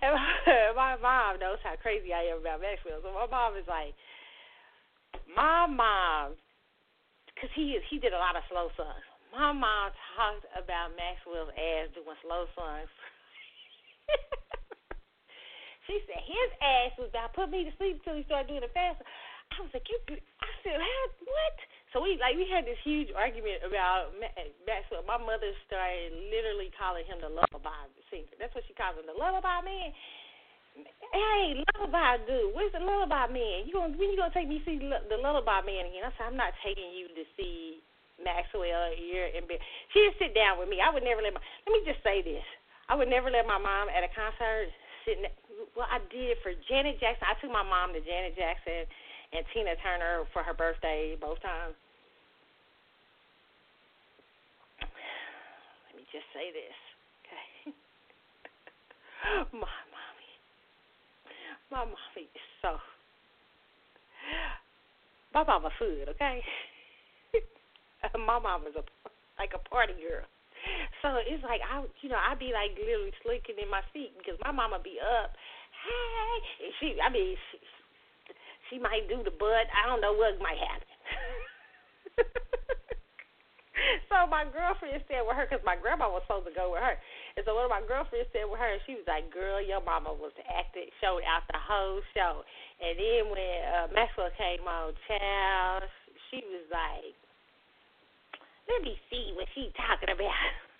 [0.00, 0.16] And
[0.80, 3.04] my, mom knows how crazy I am about Maxwell.
[3.04, 3.92] So my mom is like,
[5.28, 6.32] my mom,
[7.28, 9.04] because he is he did a lot of slow songs.
[9.36, 12.88] My mom talked about Maxwell's ass doing slow songs.
[15.88, 18.64] She said his ass was about to put me to sleep until he started doing
[18.64, 19.04] it faster.
[19.50, 19.98] I was like, you.
[20.14, 20.78] I said?
[20.78, 21.56] What?
[21.90, 24.14] So we like we had this huge argument about
[24.62, 25.02] Maxwell.
[25.02, 28.30] My mother started literally calling him the lullaby singer.
[28.38, 29.90] That's what she calls him, the lullaby man.
[31.10, 33.66] Hey, lullaby dude, where's the lullaby man?
[33.66, 36.06] You gonna when you gonna take me to see the lullaby man again?
[36.06, 37.82] I said, I'm not taking you to see
[38.22, 39.58] Maxwell here in bed.
[39.90, 40.78] She would sit down with me.
[40.78, 41.42] I would never let my.
[41.66, 42.46] Let me just say this.
[42.86, 44.70] I would never let my mom at a concert
[45.02, 45.26] sitting.
[45.76, 47.26] Well, I did for Janet Jackson.
[47.28, 48.88] I took my mom to Janet Jackson
[49.32, 51.74] and Tina Turner for her birthday both times.
[54.80, 56.78] Let me just say this,
[57.20, 57.76] okay?
[59.52, 60.32] my mommy,
[61.70, 62.76] my mommy is so.
[65.34, 66.42] My mama food, okay?
[68.26, 68.82] my mama's a
[69.38, 70.24] like a party girl.
[71.00, 74.36] So it's like I, you know, I be like literally slinking in my seat because
[74.44, 75.32] my mama be up.
[75.80, 77.56] Hey, and she, I mean, she,
[78.68, 79.66] she might do the butt.
[79.72, 80.92] I don't know what might happen.
[84.12, 87.00] so my girlfriend stayed with her because my grandma was supposed to go with her.
[87.40, 89.80] And so one of my girlfriends stayed with her, and she was like, "Girl, your
[89.80, 92.44] mama was acting, showed out the whole show."
[92.76, 95.88] And then when uh, Maxwell came on, child,
[96.28, 97.16] she was like,
[98.70, 100.30] "Let me see what she's talking about."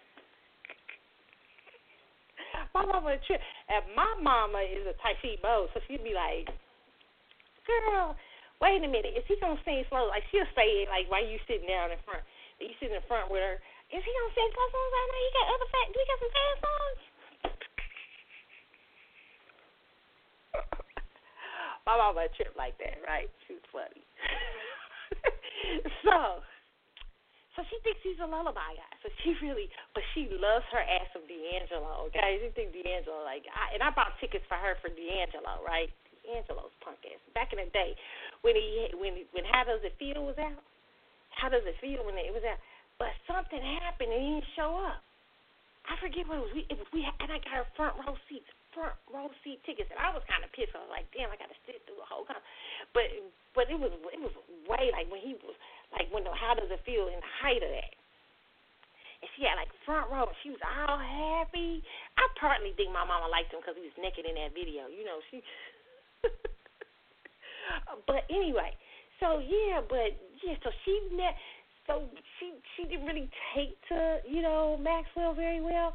[2.74, 3.18] my mama.
[3.18, 6.48] And my mama is a type she bold, so she'd be like,
[7.66, 8.16] "Girl,
[8.61, 11.38] wait a minute, is he gonna sing slow?" Like she'll say it like while you
[11.46, 12.22] sitting down in front,
[12.61, 13.61] you sitting in front with her.
[13.90, 15.18] Is he gonna sing slow songs right now?
[15.18, 15.66] He got other.
[15.90, 17.00] Do we got some fast songs?
[21.87, 23.31] my mama a trip like that, right?
[23.46, 24.05] She was funny.
[26.07, 26.42] so
[27.61, 28.92] so she thinks he's a lullaby guy.
[29.05, 32.09] So she really, but she loves her ass of D'Angelo.
[32.09, 35.92] Okay, she think D'Angelo like, I, and I bought tickets for her for D'Angelo, right?
[36.25, 37.20] D'Angelo's punk ass.
[37.37, 37.92] Back in the day,
[38.40, 40.57] when he when when How Does It Feel was out.
[41.37, 42.57] How does it feel when it was out?
[42.96, 45.05] But something happened and he didn't show up.
[45.85, 46.53] I forget what it was.
[46.57, 49.99] We, it we and I got her front row seats, front row seat tickets, and
[49.99, 50.75] I was kind of pissed.
[50.75, 52.39] I was like, damn, I got to sit through the whole con.
[52.95, 53.11] But
[53.55, 54.35] but it was it was
[54.67, 55.57] way like when he was
[55.95, 57.93] like when the how does it feel in the height of that.
[59.21, 60.33] And she had like front row.
[60.41, 61.85] She was all happy.
[62.17, 64.89] I partly think my mama liked him because he was naked in that video.
[64.89, 65.45] You know she.
[68.09, 68.73] but anyway,
[69.21, 71.37] so yeah, but yeah, so she met.
[71.87, 72.07] So
[72.39, 75.93] she she didn't really take to you know Maxwell very well.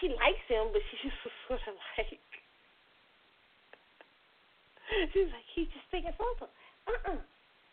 [0.00, 1.18] She likes him, but she just
[1.48, 2.18] sort of like
[5.12, 6.50] she's like he's just thinking something.
[6.88, 7.20] Uh uh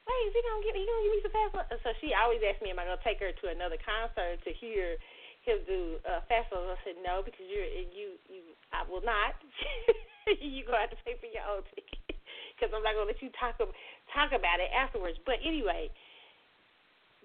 [0.02, 0.74] Wait, is he gonna get?
[0.74, 1.86] He gonna give me some fast?
[1.86, 4.98] So she always asks me, am I gonna take her to another concert to hear
[5.46, 9.38] him do uh, fast I said no, because you're you you I will not.
[10.42, 12.18] you gonna have to pay for your own ticket
[12.54, 15.18] because I'm not gonna let you talk talk about it afterwards.
[15.26, 15.90] But anyway,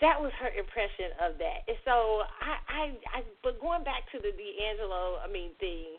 [0.00, 1.64] that was her impression of that.
[1.68, 2.82] And so I I,
[3.16, 5.96] I but going back to the D'Angelo, I mean thing.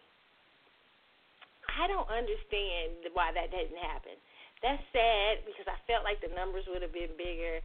[1.67, 4.17] I don't understand why that didn't happen.
[4.63, 7.61] That's sad because I felt like the numbers would have been bigger.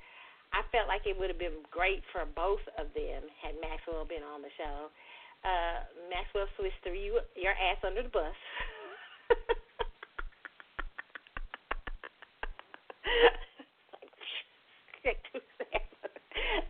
[0.53, 4.21] I felt like it would have been great for both of them had Maxwell been
[4.21, 4.93] on the show.
[5.41, 8.37] Uh, Maxwell Swizz threw you your ass under the bus.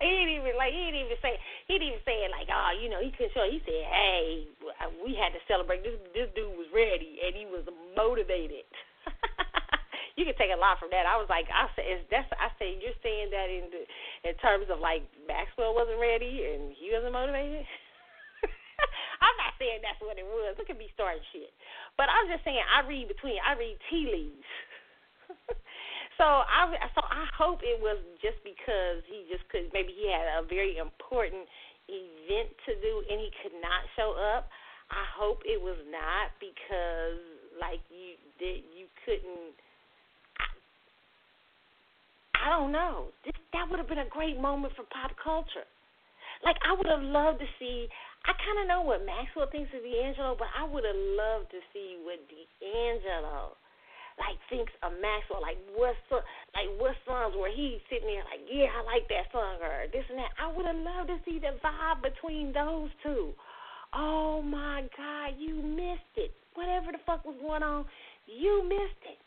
[0.01, 1.35] he didn't even like he didn't even say
[1.67, 3.47] he didn't even say it like oh you know he couldn't show.
[3.47, 4.47] He said hey
[5.03, 7.67] we had to celebrate this this dude was ready and he was
[7.97, 8.67] motivated
[10.17, 11.09] you can take a lot from that.
[11.09, 13.83] I was like, I said, that's I say you're saying that in the,
[14.29, 17.65] in terms of like Maxwell wasn't ready and he wasn't motivated.
[19.25, 20.57] I'm not saying that's what it was.
[20.59, 21.53] Look at me starting shit,
[21.97, 24.51] but I'm just saying I read between I read tea leaves.
[26.23, 30.23] so I so I hope it was just because he just could maybe he had
[30.39, 31.51] a very important
[31.91, 34.47] event to do and he could not show up.
[34.95, 37.19] I hope it was not because
[37.59, 39.59] like you that you couldn't
[42.39, 43.11] I don't know.
[43.27, 45.67] This, that would have been a great moment for pop culture.
[46.47, 47.91] Like I would have loved to see.
[48.31, 51.59] I kind of know what Maxwell thinks of D'Angelo, but I would have loved to
[51.75, 53.59] see what D'Angelo
[54.21, 55.41] like thinks of Maxwell.
[55.41, 55.97] Like what
[56.53, 60.05] like what songs where he's sitting there like, yeah, I like that song or this
[60.09, 60.33] and that.
[60.37, 63.33] I would have loved to see the vibe between those two.
[63.95, 66.33] Oh my God, you missed it.
[66.55, 67.85] Whatever the fuck was going on,
[68.27, 69.21] you missed it.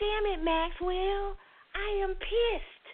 [0.00, 1.36] Damn it, Maxwell.
[1.74, 2.86] I am pissed.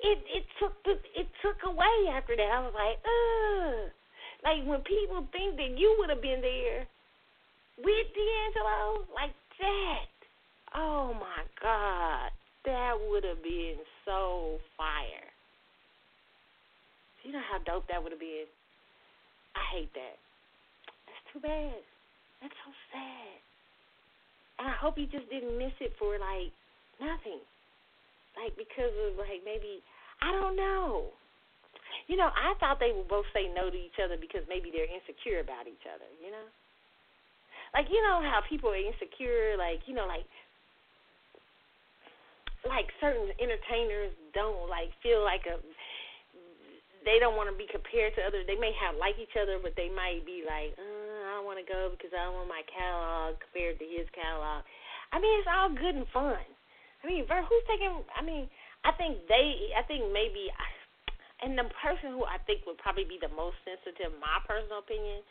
[0.00, 2.50] It it took the it took away after that.
[2.52, 3.90] I was like, ugh.
[4.44, 6.86] Like when people think that you would have been there
[7.78, 10.17] with D'Angelo, like that.
[10.74, 12.30] Oh my God.
[12.64, 15.28] That would have been so fire.
[17.24, 18.48] You know how dope that would have been?
[19.56, 20.16] I hate that.
[21.06, 21.80] That's too bad.
[22.40, 23.38] That's so sad.
[24.58, 26.52] And I hope he just didn't miss it for like
[27.00, 27.40] nothing
[28.38, 29.82] like because of like maybe
[30.22, 31.14] I don't know.
[32.06, 34.88] You know, I thought they would both say no to each other because maybe they're
[34.88, 36.46] insecure about each other, you know?
[37.76, 40.24] Like you know how people are insecure, like, you know, like
[42.66, 45.60] like certain entertainers don't like feel like a
[47.06, 48.44] they don't want to be compared to others.
[48.44, 51.56] They may have like each other, but they might be like, uh, I don't want
[51.56, 54.66] to go because I don't want my catalog compared to his catalog.
[55.14, 56.36] I mean, it's all good and fun.
[56.36, 58.04] I mean, who's taking?
[58.12, 58.50] I mean,
[58.84, 59.72] I think they.
[59.72, 60.50] I think maybe,
[61.40, 65.22] and the person who I think would probably be the most sensitive, my personal opinion.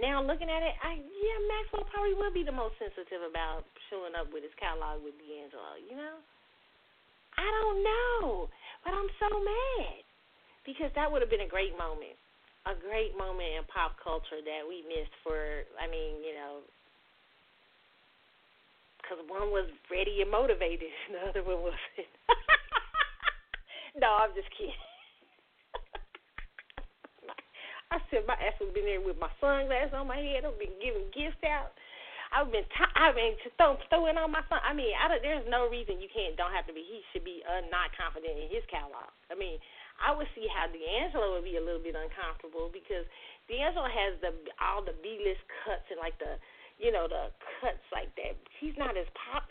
[0.00, 4.16] Now looking at it, I yeah, Maxwell probably would be the most sensitive about showing
[4.16, 5.76] up with his catalog with D'Angelo.
[5.76, 6.16] You know,
[7.40, 8.52] I don't know,
[8.84, 10.04] but I'm so mad
[10.68, 12.20] because that would have been a great moment,
[12.68, 15.64] a great moment in pop culture that we missed for.
[15.80, 16.60] I mean, you know,
[19.00, 22.12] because one was ready and motivated, and the other one wasn't.
[24.04, 24.76] no, I'm just kidding.
[27.90, 30.44] I said my ass would been there with my sunglasses on my head.
[30.44, 31.72] I've been giving gifts out.
[32.30, 34.62] I've been t- I've been throw, throwing on my son.
[34.62, 36.86] I mean, I don't, there's no reason you can't don't have to be.
[36.86, 39.10] He should be uh, not confident in his catalog.
[39.30, 39.58] I mean,
[39.98, 43.02] I would see how D'Angelo would be a little bit uncomfortable because
[43.50, 44.30] D'Angelo has the
[44.62, 46.38] all the B list cuts and like the
[46.78, 48.38] you know the cuts like that.
[48.62, 49.50] He's not as pop.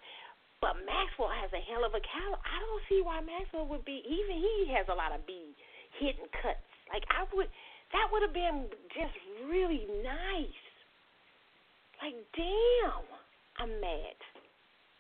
[0.60, 2.44] But Maxwell has a hell of a catalog.
[2.44, 4.04] I don't see why Maxwell would be.
[4.04, 5.56] Even he has a lot of B
[6.00, 6.64] hidden cuts.
[6.92, 7.48] Like I would,
[7.96, 9.16] that would have been just
[9.48, 10.64] really nice.
[12.00, 13.04] Like, damn,
[13.60, 14.18] I'm mad.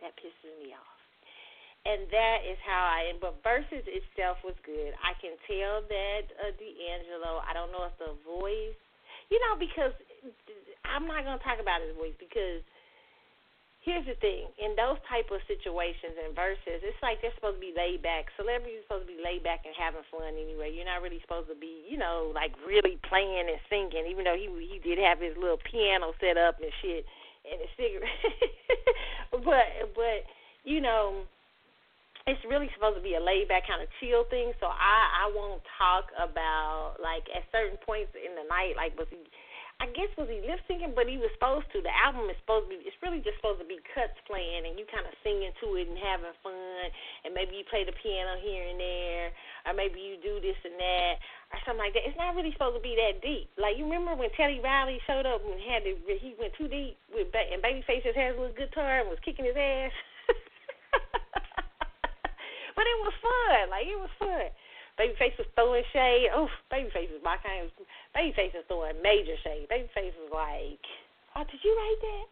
[0.03, 0.99] That pisses me off.
[1.87, 3.23] And that is how I am.
[3.23, 4.91] But Verzuz itself was good.
[4.99, 7.39] I can tell that uh, D'Angelo.
[7.39, 8.75] I don't know if the voice,
[9.31, 9.95] you know, because
[10.83, 12.59] I'm not gonna talk about his voice because
[13.81, 17.63] here's the thing in those type of situations and Verzuz it's like they're supposed to
[17.63, 18.27] be laid back.
[18.35, 20.71] Celebrities are supposed to be laid back and having fun anyway.
[20.71, 24.35] You're not really supposed to be you know like really playing and singing even though
[24.35, 27.07] he he did have his little piano set up and shit
[27.47, 28.23] and a cigarette.
[29.31, 30.25] But but
[30.65, 31.23] you know
[32.27, 34.51] it's really supposed to be a laid back kind of chill thing.
[34.59, 39.07] So i i won't talk about like at certain points in the night like was
[39.09, 39.23] he
[39.79, 41.79] I guess was he lip syncing, but he was supposed to.
[41.79, 42.83] The album is supposed to be.
[42.83, 45.87] It's really just supposed to be cuts playing, and you kind of singing to it
[45.87, 46.83] and having fun,
[47.23, 49.31] and maybe you play the piano here and there,
[49.63, 51.23] or maybe you do this and that,
[51.55, 52.03] or something like that.
[52.03, 53.47] It's not really supposed to be that deep.
[53.55, 56.99] Like you remember when Teddy Riley showed up and had it, he went too deep
[57.15, 59.95] with and Babyface just had a little guitar and was kicking his ass.
[62.75, 63.71] but it was fun.
[63.71, 64.51] Like it was fun.
[64.99, 66.27] Babyface was throwing shade.
[66.35, 67.71] Oh, Babyface was my kind of.
[68.11, 69.71] Babyface was throwing major shade.
[69.71, 70.83] Babyface was like,
[71.35, 72.25] "Oh, did you write that?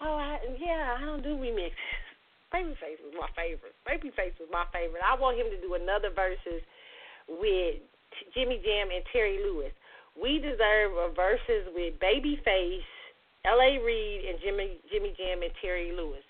[0.00, 1.76] Oh, I yeah, I don't do remixes."
[2.54, 3.76] Babyface was my favorite.
[3.84, 5.02] Babyface was my favorite.
[5.04, 6.64] I want him to do another Verzuz
[7.28, 7.76] with
[8.32, 9.72] Jimmy Jam and Terry Lewis.
[10.20, 12.88] We deserve a Verzuz with Babyface,
[13.44, 13.76] L.A.
[13.78, 16.24] Reid, and Jimmy Jimmy Jam and Terry Lewis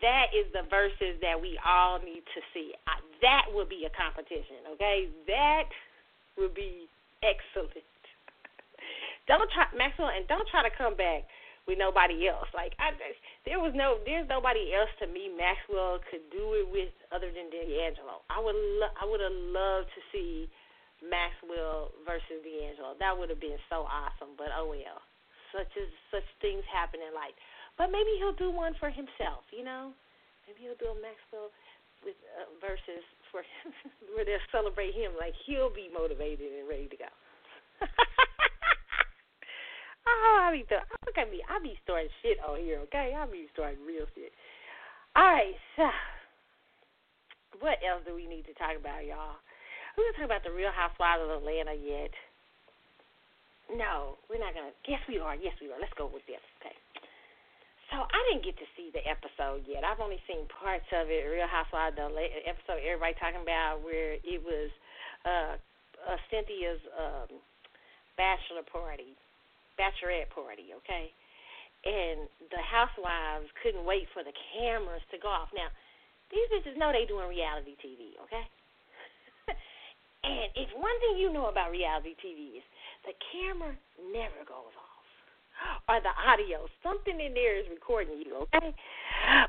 [0.00, 2.72] that is the Verzuz that we all need to see.
[2.88, 5.08] I, that would be a competition, okay?
[5.28, 5.68] That
[6.38, 6.88] would be
[7.20, 7.72] excellent.
[9.28, 11.28] don't try Maxwell, and don't try to come back
[11.68, 12.48] with nobody else.
[12.56, 12.96] Like I,
[13.44, 17.52] there was no, there's nobody else to me Maxwell could do it with other than
[17.52, 18.24] D'Angelo.
[18.32, 20.48] I would, lo- I would have loved to see
[21.04, 22.96] Maxwell versus D'Angelo.
[22.98, 24.34] That would have been so awesome.
[24.40, 24.98] But oh well,
[25.52, 27.36] such as such things happen in life.
[27.80, 29.96] But maybe he'll do one for himself, you know?
[30.44, 31.48] Maybe he'll do a Maxwell
[32.04, 33.00] with uh, Verzuz
[33.32, 33.72] for him
[34.12, 37.08] where they'll celebrate him like he'll be motivated and ready to go.
[40.04, 41.40] oh, I be th- look at me.
[41.48, 43.16] I be starting shit on here, okay?
[43.16, 44.36] I be starting real shit.
[45.16, 45.88] All right, so
[47.64, 49.40] what else do we need to talk about, y'all?
[49.96, 52.12] We're gonna talk about the Real Housewives of Atlanta yet.
[53.72, 54.76] No, we're not gonna.
[54.84, 55.32] Yes, we are.
[55.32, 55.80] Yes, we are.
[55.80, 56.44] Let's go with this.
[56.60, 56.76] Okay.
[57.90, 59.82] So I didn't get to see the episode yet.
[59.82, 61.26] I've only seen parts of it.
[61.26, 62.06] Real Housewives, the
[62.46, 64.70] episode everybody talking about where it was
[65.26, 65.58] uh,
[66.06, 67.42] uh Cynthia's um,
[68.14, 69.18] bachelor party,
[69.74, 70.70] bachelorette party.
[70.70, 71.10] Okay,
[71.82, 75.50] and the housewives couldn't wait for the cameras to go off.
[75.50, 75.66] Now,
[76.30, 78.14] these bitches know they doing reality TV.
[78.22, 78.46] Okay.
[80.30, 82.66] and if one thing you know about reality TV is
[83.02, 83.74] the camera
[84.14, 84.89] never goes off
[85.90, 86.70] or the audio.
[86.86, 88.70] Something in there is recording you, okay?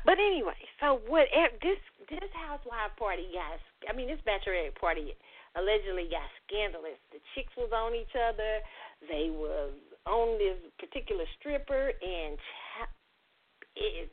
[0.04, 1.78] But anyway, so what eh, this
[2.10, 5.14] this housewife party got I mean this bachelorette party
[5.54, 6.98] allegedly got scandalous.
[7.14, 8.58] The chicks was on each other.
[9.06, 9.70] They was
[10.04, 12.34] on this particular stripper and
[13.78, 14.10] it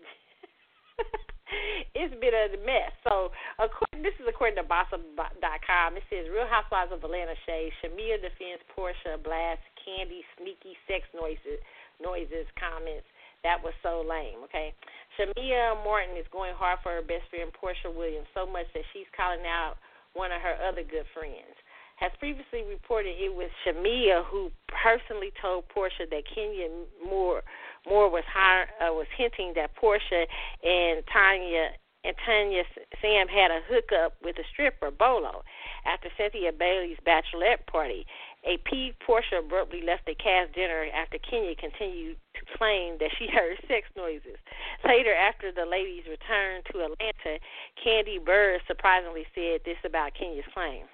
[1.97, 2.93] it's been a mess.
[3.07, 5.97] So, according, this is according to Bossip.com.
[5.97, 11.59] It says Real Housewives of Atlanta shade Shamea defends Porsha blast Kandi sneaky sex noises
[12.01, 13.05] noises, comments.
[13.43, 14.75] That was so lame, okay?
[15.15, 19.07] Shamea Morton is going hard for her best friend Porsha Williams so much that she's
[19.15, 19.75] calling out
[20.13, 21.55] one of her other good friends.
[21.99, 26.67] Has previously reported it was Shamea who personally told Porsha that Kenya
[27.03, 27.43] Moore
[27.87, 30.25] Moore was high, uh, was hinting that Porsha
[30.63, 31.71] and Tanya
[32.05, 32.63] and Tanya
[33.01, 35.43] Sam had a hookup with a stripper Bolo
[35.85, 38.05] after Cynthia Bailey's bachelorette party.
[38.49, 43.29] A peeved Porsha abruptly left the cast dinner after Kenya continued to claim that she
[43.29, 44.41] heard sex noises.
[44.81, 47.37] Later, after the ladies returned to Atlanta,
[47.77, 50.89] Kandi Burruss surprisingly said this about Kenya's claim.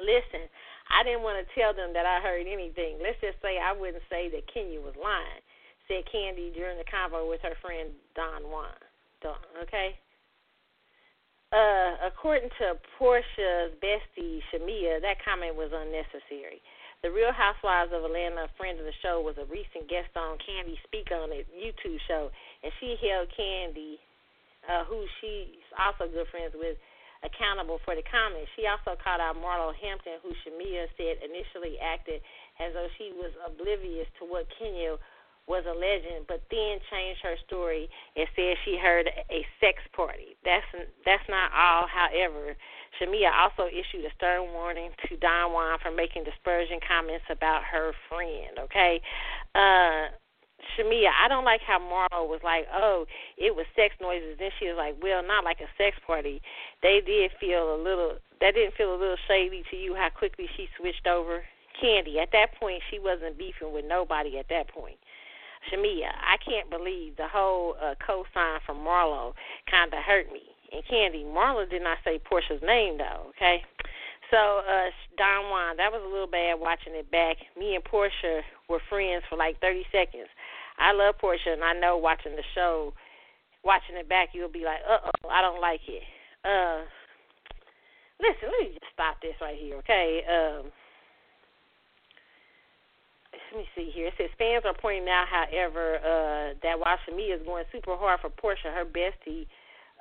[0.00, 0.48] Listen,
[0.88, 3.04] I didn't want to tell them that I heard anything.
[3.04, 5.44] Let's just say I wouldn't say that Kenya was lying,
[5.88, 8.80] said Kandi during the convo with her friend Don Juan.
[9.20, 10.00] Don, okay?
[11.54, 16.58] Uh, according to Porsha's bestie Shamea, that comment was unnecessary.
[17.02, 20.38] The Real Housewives of Atlanta, a friend of the show, was a recent guest on
[20.42, 22.34] Kandi Speak on it YouTube show,
[22.64, 24.02] and she held Kandi,
[24.66, 26.74] uh, who she's also good friends with,
[27.24, 28.50] accountable for the comments.
[28.54, 32.20] She also called out Marlo Hampton, who Shamea said initially acted
[32.60, 35.00] as though she was oblivious to what Kenya
[35.46, 40.36] was a legend, but then changed her story and said she heard a sex party.
[40.44, 40.66] That's
[41.04, 41.86] that's not all.
[41.86, 42.56] However,
[42.98, 47.92] Shamea also issued a stern warning to Don Juan for making disparaging comments about her
[48.08, 48.58] friend.
[48.66, 49.00] Okay,
[49.54, 50.10] uh,
[50.74, 54.36] Shamea, I don't like how Marlo was like, oh, it was sex noises.
[54.38, 56.40] Then she was like, well, not like a sex party.
[56.82, 58.18] They did feel a little.
[58.40, 61.44] That didn't feel a little shady to you how quickly she switched over.
[61.82, 64.96] Kandi, at that point, she wasn't beefing with nobody at that point.
[65.70, 69.32] Shamea, I can't believe the whole uh, co-sign from Marlo
[69.70, 70.42] kind of hurt me.
[70.72, 73.30] And Kandi, Marlo did not say Porsha's name though.
[73.30, 73.62] Okay,
[74.30, 77.36] so uh, Don Juan, that was a little bad watching it back.
[77.58, 80.28] Me and Porsha were friends for like 30 seconds.
[80.78, 82.92] I love Porsha, and I know watching the show,
[83.64, 86.02] watching it back, you'll be like, uh oh, I don't like it.
[86.44, 86.84] Uh,
[88.20, 90.22] listen, let me just stop this right here, okay?
[90.26, 90.72] Um
[93.52, 94.08] let me see here.
[94.08, 98.30] It says fans are pointing out, however, uh, that while is going super hard for
[98.30, 99.46] Porsha, her bestie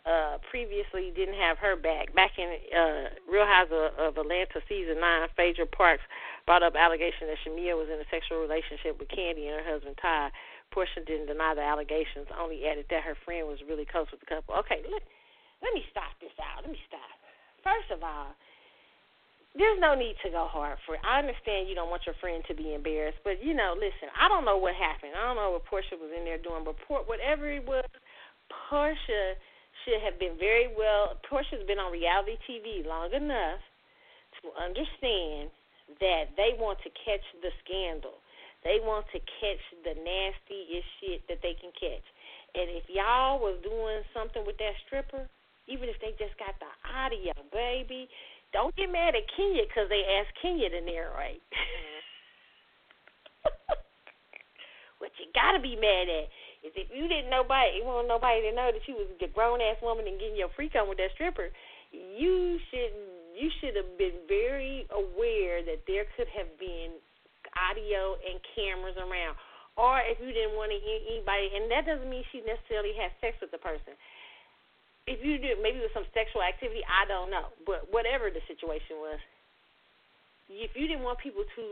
[0.06, 2.14] uh, previously didn't have her back.
[2.14, 6.06] Back in uh, Real Houses of, of Atlanta season nine, Phaedra Parks
[6.46, 9.98] brought up allegation that Shamea was in a sexual relationship with Kandi and her husband
[9.98, 10.30] Ty.
[10.70, 14.30] Porsha didn't deny the allegations, only added that her friend was really close with the
[14.30, 14.54] couple.
[14.62, 15.02] Okay, let,
[15.62, 16.62] let me stop this out.
[16.62, 17.10] Let me stop.
[17.66, 18.38] First of all,
[19.56, 21.02] there's no need to go hard for it.
[21.08, 24.28] I understand you don't want your friend to be embarrassed, but you know, listen, I
[24.28, 25.16] don't know what happened.
[25.16, 27.88] I don't know what Porsha was in there doing, but Por- whatever it was,
[28.52, 29.40] Porsha
[29.84, 31.16] should have been very well.
[31.24, 33.64] Porsha's been on reality TV long enough
[34.44, 35.50] to understand
[36.04, 38.20] that they want to catch the scandal.
[38.68, 42.04] They want to catch the nastiest shit that they can catch.
[42.58, 45.30] And if y'all was doing something with that stripper,
[45.68, 48.10] even if they just got the audio, baby,
[48.56, 51.44] don't get mad at Kenya because they asked Kenya to narrate.
[51.52, 52.00] Mm-hmm.
[55.04, 56.32] what you gotta be mad at
[56.64, 59.60] is if you didn't nobody, you want nobody to know that you was a grown
[59.60, 61.52] ass woman and getting your freak on with that stripper.
[61.92, 62.96] You should
[63.36, 66.96] you should have been very aware that there could have been
[67.60, 69.36] audio and cameras around.
[69.76, 73.36] Or if you didn't want to anybody, and that doesn't mean she necessarily had sex
[73.44, 74.00] with the person
[75.06, 78.98] if you do maybe with some sexual activity, I don't know, but whatever the situation
[78.98, 79.22] was,
[80.50, 81.64] if you didn't want people to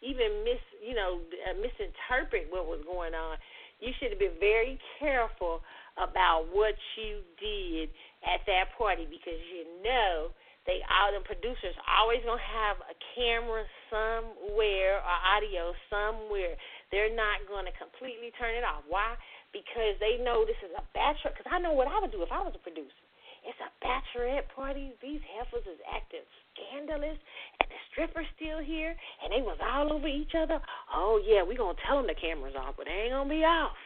[0.00, 3.36] even mis you know uh, misinterpret what was going on,
[3.80, 5.60] you should have been very careful
[5.96, 7.88] about what you did
[8.24, 10.32] at that party because you know
[10.64, 16.56] they all the producers always gonna have a camera somewhere or audio somewhere.
[16.90, 18.82] They're not gonna completely turn it off.
[18.88, 19.14] Why?
[19.52, 21.32] Because they know this is a bachelor.
[21.36, 23.06] Because I know what I would do if I was a producer.
[23.46, 24.90] It's a bachelorette party.
[24.98, 27.14] These heifers is acting scandalous,
[27.62, 28.90] and the stripper's still here,
[29.22, 30.58] and they was all over each other.
[30.92, 33.78] Oh yeah, we gonna tell them the cameras off, but they ain't gonna be off.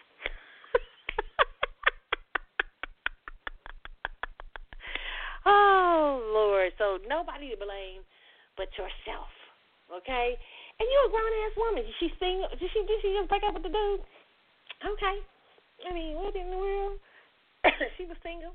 [5.44, 8.00] oh Lord, so nobody to blame
[8.56, 9.28] but yourself,
[9.92, 10.40] okay?
[10.80, 11.84] And you a grown ass woman.
[11.84, 12.40] Did she sing?
[12.48, 12.80] Did she?
[12.88, 14.00] Did she just break up with the dude?
[14.80, 15.20] Okay,
[15.88, 16.98] I mean, what in the world?
[17.96, 18.52] she was single.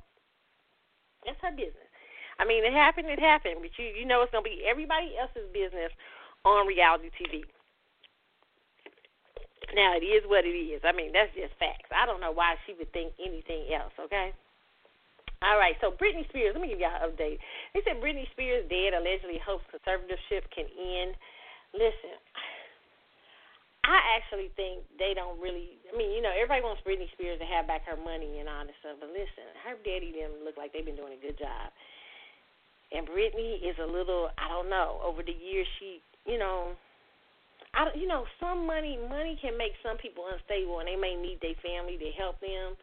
[1.26, 1.90] That's her business.
[2.38, 3.08] I mean, it happened.
[3.08, 3.62] It happened.
[3.62, 5.90] But you, you know, it's gonna be everybody else's business
[6.46, 7.42] on reality TV.
[9.74, 10.82] Now it is what it is.
[10.86, 11.90] I mean, that's just facts.
[11.90, 13.94] I don't know why she would think anything else.
[13.98, 14.32] Okay.
[15.44, 17.38] All right, so Britney Spears, let me give y'all an update.
[17.76, 21.14] They said Britney Spears dead allegedly hopes conservatorship can end.
[21.76, 22.16] Listen,
[23.86, 25.78] I actually think they don't really.
[25.86, 28.66] I mean, you know, everybody wants Britney Spears to have back her money and all
[28.66, 31.70] this stuff, but listen, her daddy them look like they've been doing a good job,
[32.90, 34.34] and Britney is a little.
[34.42, 34.98] I don't know.
[35.06, 36.74] Over the years, she, you know,
[37.78, 41.38] I, you know, some money money can make some people unstable, and they may need
[41.46, 42.74] their family to help them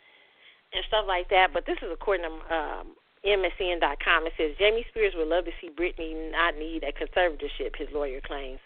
[0.70, 1.50] and stuff like that.
[1.50, 2.86] But this is according to um,
[3.26, 4.26] MSN.com.
[4.26, 7.74] It says Jamie Spears would love to see Britney not need a conservatorship.
[7.74, 8.60] His lawyer claims.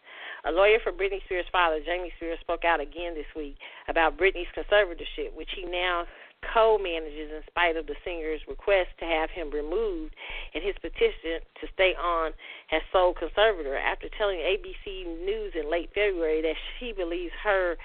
[0.46, 3.56] A lawyer for Britney Spears' father, Jamie Spears, spoke out again this week
[3.88, 6.06] about Britney's conservatorship, which he now
[6.54, 10.14] co manages in spite of the singer's request to have him removed
[10.54, 12.30] and his petition to stay on
[12.70, 17.76] as sole conservator after telling ABC News in late February that she believes her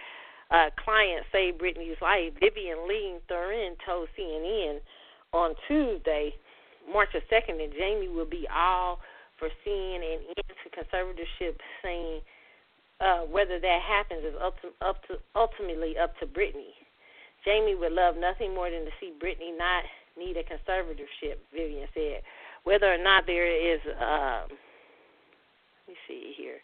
[0.51, 2.33] uh, client saved Britney's life.
[2.39, 4.79] Vivian Lee Thoreen told CNN
[5.33, 6.35] on Tuesday,
[6.91, 8.99] March the 2nd, that Jamie will be all
[9.39, 12.21] for seeing an end to conservatorship, saying
[13.01, 16.77] uh, whether that happens is up to, up to ultimately up to Britney.
[17.43, 19.83] Jamie would love nothing more than to see Britney not
[20.17, 22.21] need a conservatorship, Vivian said.
[22.63, 26.61] Whether or not there is, um, let me see here.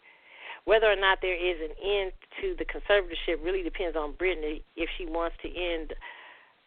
[0.65, 2.11] Whether or not there is an end
[2.41, 5.93] to the conservatorship really depends on Britney if she wants to end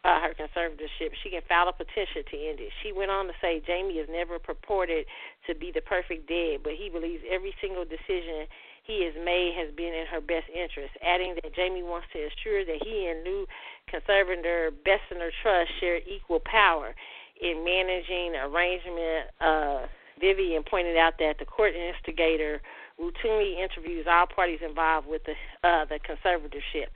[0.03, 1.13] uh, her conservatorship.
[1.23, 2.73] She can file a petition to end it.
[2.83, 5.05] She went on to say Jamie has never purported
[5.47, 8.49] to be the perfect dad, but he believes every single decision
[8.91, 12.67] he has made has been in her best interest, adding that Jamie wants to ensure
[12.67, 13.47] that he and new
[13.87, 16.91] conservator Bessemer Trust share equal power
[17.39, 19.31] in managing arrangement.
[19.39, 19.87] Uh,
[20.19, 22.61] Vivian pointed out that the court instigator
[22.99, 26.91] routinely interviews all parties involved with the uh, the conservatorship.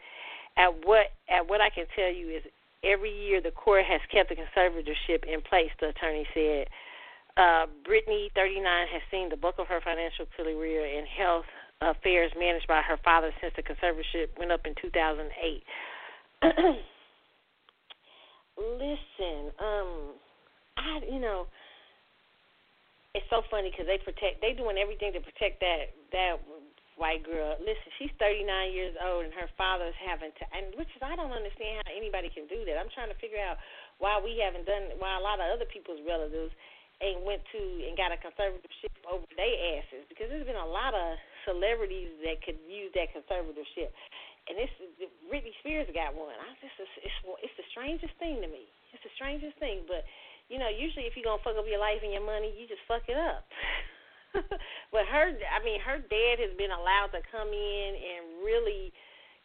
[0.59, 2.43] At what at what I can tell you is
[2.83, 6.67] every year the court has kept the conservatorship in place, the attorney said.
[7.37, 11.47] Uh, Britney, 39, has seen the bulk of her financial career in health
[11.85, 15.29] affairs managed by her father since the conservatorship went up in 2008.
[18.57, 20.15] Listen, um,
[20.79, 21.47] I, you know,
[23.15, 26.39] it's so funny because they protect, they doing everything to protect that that
[26.95, 27.59] white girl.
[27.59, 31.35] Listen, she's 39 years old, and her father's having to, and which is I don't
[31.35, 32.79] understand how anybody can do that.
[32.79, 33.59] I'm trying to figure out
[33.99, 36.55] why we haven't done, why a lot of other people's relatives
[37.03, 40.95] ain't went to and got a conservatorship over their asses because there's been a lot
[40.95, 43.93] of celebrities that could use that conservatorship.
[44.45, 44.73] And this
[45.29, 46.37] Britney Spears got one.
[46.37, 48.69] I just it's, it's the strangest thing to me.
[48.93, 50.05] It's the strangest thing, but
[50.53, 52.85] you know, usually if you're gonna fuck up your life and your money, you just
[52.85, 53.49] fuck it up.
[54.93, 58.93] but her, I mean, her dad has been allowed to come in and really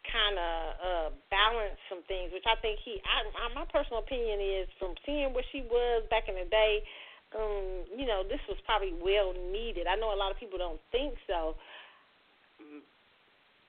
[0.08, 3.00] kind of uh, balance some things, which I think he.
[3.04, 6.82] I, I, my personal opinion is from seeing what she was back in the day.
[7.30, 9.86] Um, you know, this was probably well needed.
[9.86, 11.54] I know a lot of people don't think so.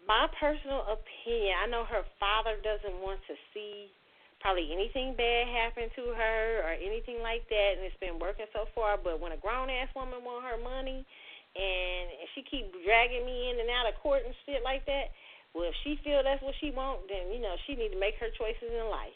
[0.08, 3.94] My personal opinion, I know her father doesn't want to see
[4.42, 8.66] probably anything bad happen to her or anything like that, and it's been working so
[8.74, 8.98] far.
[8.98, 11.06] But when a grown ass woman want her money,
[11.54, 15.14] and she keep dragging me in and out of court and shit like that,
[15.54, 18.16] well, if she feel that's what she want, then you know she need to make
[18.18, 19.16] her choices in life.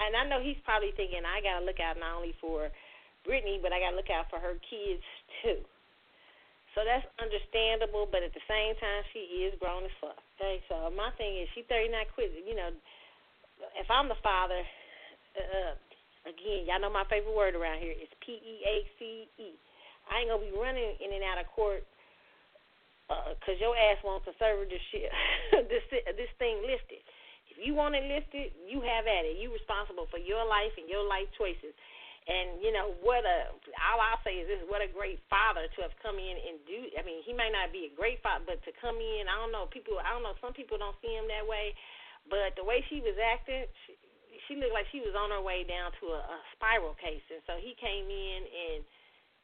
[0.00, 2.70] And I know he's probably thinking I gotta look out not only for
[3.26, 5.02] Britney, but I gotta look out for her kids
[5.42, 5.60] too.
[6.74, 10.18] So that's understandable, but at the same time, she is grown as fuck.
[10.36, 12.34] Okay, so my thing is, she 39 quit.
[12.34, 12.74] You know,
[13.78, 14.58] if I'm the father,
[15.38, 15.78] uh,
[16.26, 19.54] again, y'all know my favorite word around here is P E A C E.
[20.10, 21.86] I ain't gonna be running in and out of court
[23.10, 25.12] uh, your ass wants conservatorship
[25.68, 27.04] this this thing listed.
[27.52, 29.38] If you want it listed, you have at it.
[29.38, 31.76] You responsible for your life and your life choices.
[32.24, 33.52] And you know what a
[33.84, 36.88] all I'll say is this: what a great father to have come in and do.
[36.96, 39.52] I mean, he may not be a great father, but to come in, I don't
[39.52, 39.68] know.
[39.68, 40.32] People, I don't know.
[40.40, 41.76] Some people don't see him that way.
[42.24, 43.92] But the way she was acting, she,
[44.48, 47.44] she looked like she was on her way down to a, a spiral case, and
[47.44, 48.80] so he came in and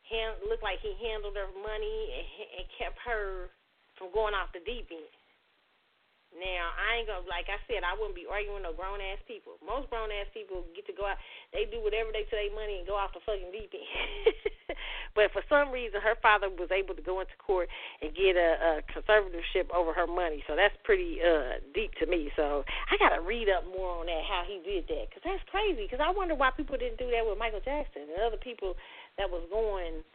[0.09, 3.53] hand, looked like he handled her money and, and kept her
[4.01, 5.20] from going off the deep end.
[6.31, 9.19] Now I ain't gonna like I said I wouldn't be arguing with no grown ass
[9.27, 9.59] people.
[9.59, 11.19] Most grown ass people get to go out,
[11.51, 13.91] they do whatever they their money and go off the fucking deep end.
[15.19, 17.67] but for some reason, her father was able to go into court
[17.99, 20.47] and get a, a conservatorship over her money.
[20.47, 22.31] So that's pretty uh deep to me.
[22.39, 25.91] So I gotta read up more on that how he did that because that's crazy.
[25.91, 28.79] Because I wonder why people didn't do that with Michael Jackson and other people
[29.19, 30.07] that was going.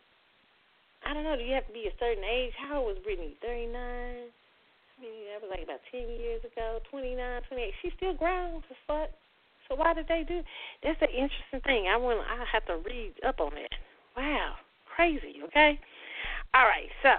[1.03, 1.35] I don't know.
[1.35, 2.55] Do you have to be a certain age?
[2.55, 3.35] How old was Britney?
[3.43, 4.31] Thirty nine.
[4.95, 7.73] Mean, that was like about 10 years ago, 29, 28.
[7.83, 9.11] She's still grown as fuck.
[9.67, 10.39] So why did they do?
[10.83, 11.89] That's the interesting thing.
[11.89, 12.21] I want.
[12.21, 13.73] I have to read up on that.
[14.15, 15.41] Wow, crazy.
[15.49, 15.79] Okay.
[16.53, 16.87] All right.
[17.01, 17.11] So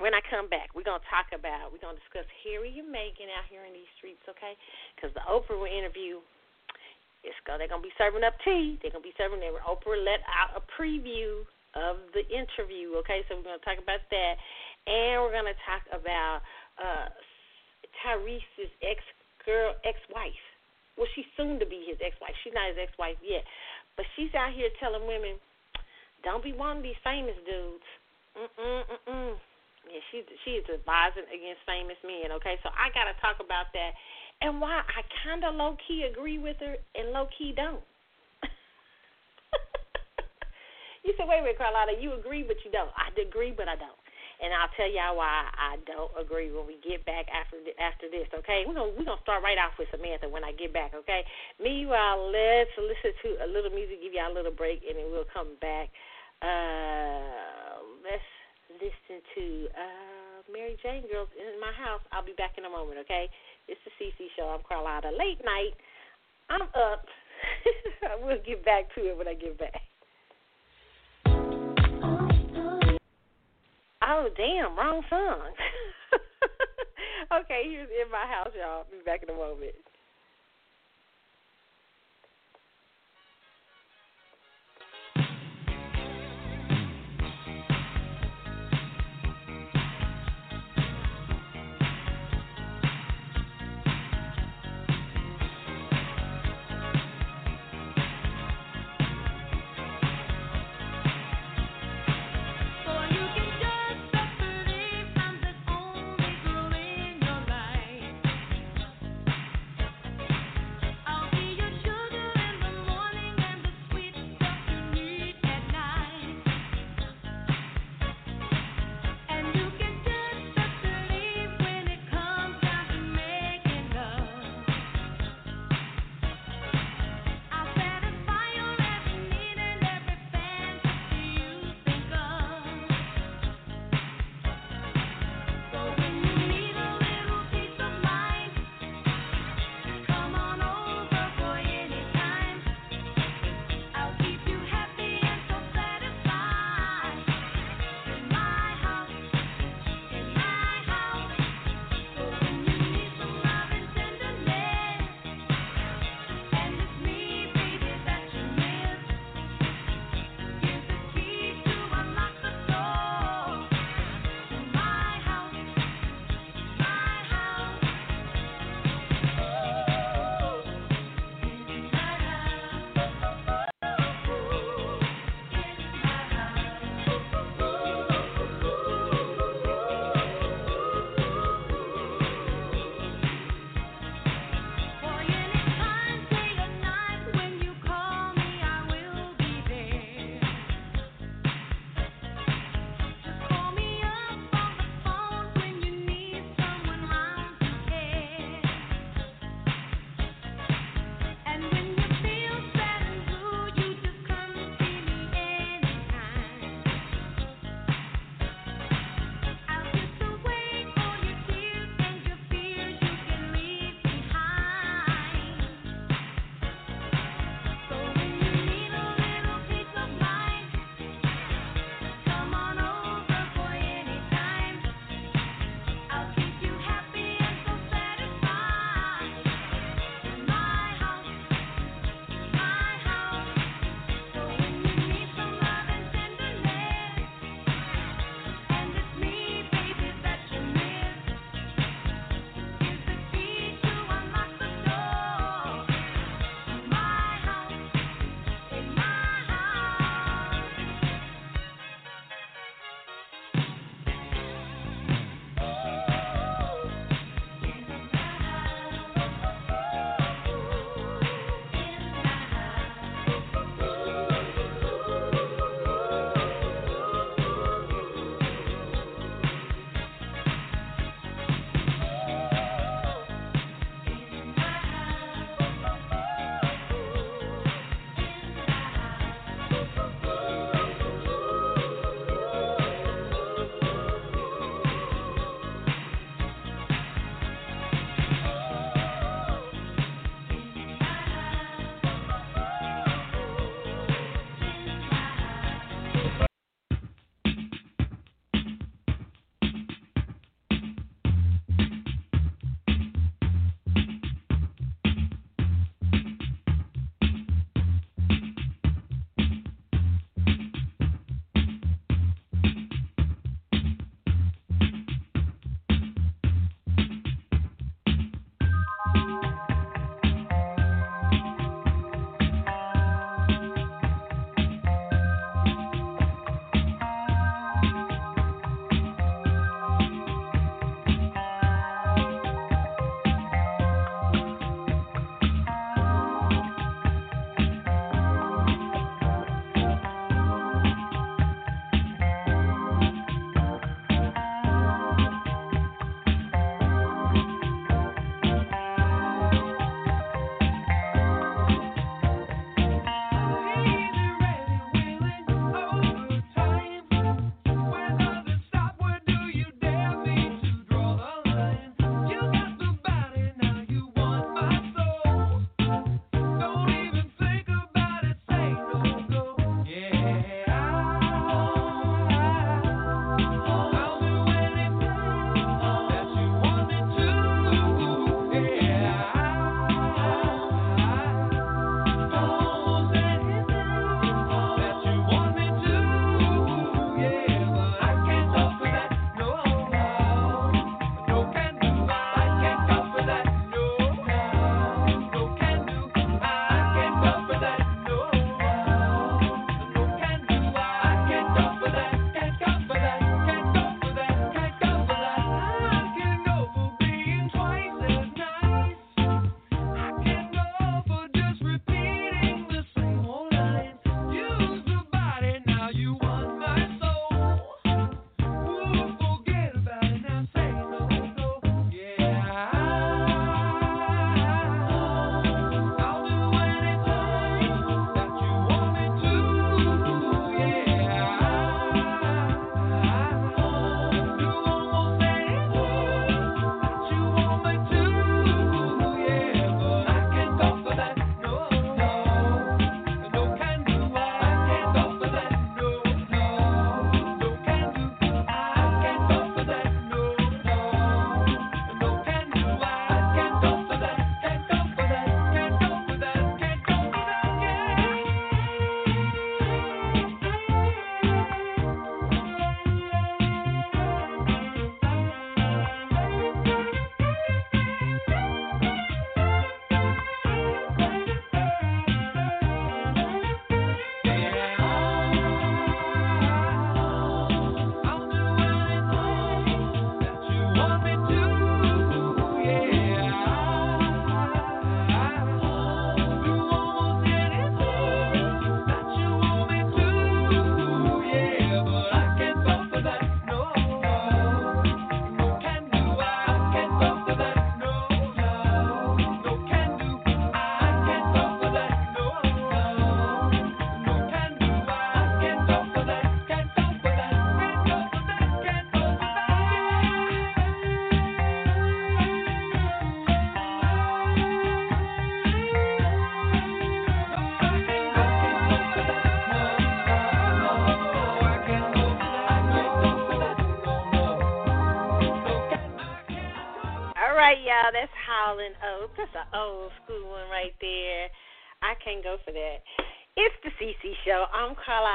[0.00, 1.70] when I come back, we're gonna talk about.
[1.70, 4.24] We're gonna discuss Harry and Meghan out here in these streets.
[4.26, 4.56] Okay.
[4.96, 6.24] Because the Oprah interview.
[7.22, 7.56] It's go.
[7.56, 8.80] They're gonna be serving up tea.
[8.80, 9.40] They're gonna be serving.
[9.40, 11.44] They were Oprah let out a preview
[11.76, 12.94] of the interview.
[13.02, 13.22] Okay.
[13.28, 14.34] So we're gonna talk about that
[14.86, 16.44] and we're going to talk about
[16.76, 17.08] uh,
[18.04, 19.00] Tyrese's ex
[19.44, 20.44] girl, ex wife.
[20.96, 22.36] Well, she's soon to be his ex wife.
[22.44, 23.42] She's not his ex wife yet,
[23.96, 25.40] but she's out here telling women,
[26.22, 27.88] "Don't be of these famous dudes."
[28.36, 29.34] Mm mm mm mm.
[29.88, 32.32] Yeah, she she is advising against famous men.
[32.40, 33.92] Okay, so I got to talk about that
[34.40, 37.84] and why I kind of low key agree with her and low key don't.
[41.04, 42.88] You said, wait a minute, Carlotta, you agree, but you don't.
[42.96, 44.00] I agree, but I don't.
[44.40, 48.26] And I'll tell y'all why I don't agree when we get back after after this,
[48.34, 48.66] okay?
[48.66, 51.22] We're gonna we're gonna start right off with Samantha when I get back, okay?
[51.62, 55.28] Meanwhile, let's listen to a little music, give y'all a little break, and then we'll
[55.30, 55.86] come back.
[56.42, 58.26] Uh, let's
[58.82, 62.02] listen to uh, Mary Jane Girls in my house.
[62.10, 63.30] I'll be back in a moment, okay?
[63.70, 64.50] It's the CC show.
[64.50, 65.14] I'm Carlotta.
[65.14, 65.78] Late night.
[66.50, 67.06] I'm up.
[68.24, 69.80] we'll get back to it when I get back.
[74.06, 75.48] Oh damn, wrong song.
[77.40, 78.84] okay, here's in my house, y'all.
[78.90, 79.72] Be back in a moment.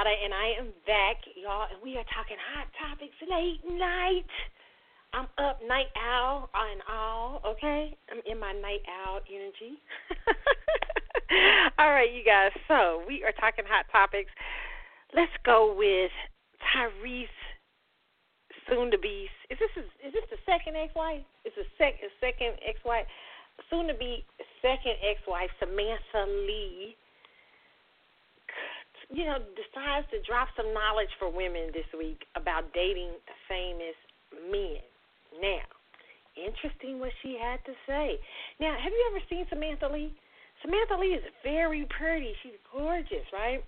[0.10, 4.26] And I am back, y'all, and we are talking hot topics late night.
[5.14, 7.96] I'm up night owl and all, okay?
[8.10, 9.78] I'm in my night owl energy.
[11.78, 12.50] all right, you guys.
[12.68, 14.32] So we are talking hot topics.
[15.14, 16.10] Let's go with
[16.74, 17.30] Tyrese
[18.68, 21.22] soon to be is this is this the second ex wife?
[21.46, 23.06] Is the sec second ex wife
[23.70, 24.26] soon to be
[24.62, 26.98] second ex wife Samantha Lee
[29.10, 33.10] you know, decides to drop some knowledge for women this week about dating
[33.50, 33.98] famous
[34.50, 34.82] men.
[35.42, 35.66] Now,
[36.38, 38.20] interesting what she had to say.
[38.60, 40.14] Now, have you ever seen Samantha Lee?
[40.62, 42.34] Samantha Lee is very pretty.
[42.44, 43.64] She's gorgeous, right?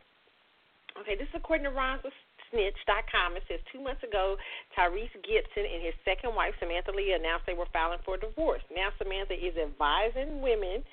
[0.99, 2.13] Okay, this is according to Ron with
[2.51, 3.39] Snitch.com.
[3.39, 4.35] It says two months ago,
[4.75, 8.61] Tyrese Gibson and his second wife, Samantha Lee, announced they were filing for divorce.
[8.69, 10.83] Now, Samantha is advising women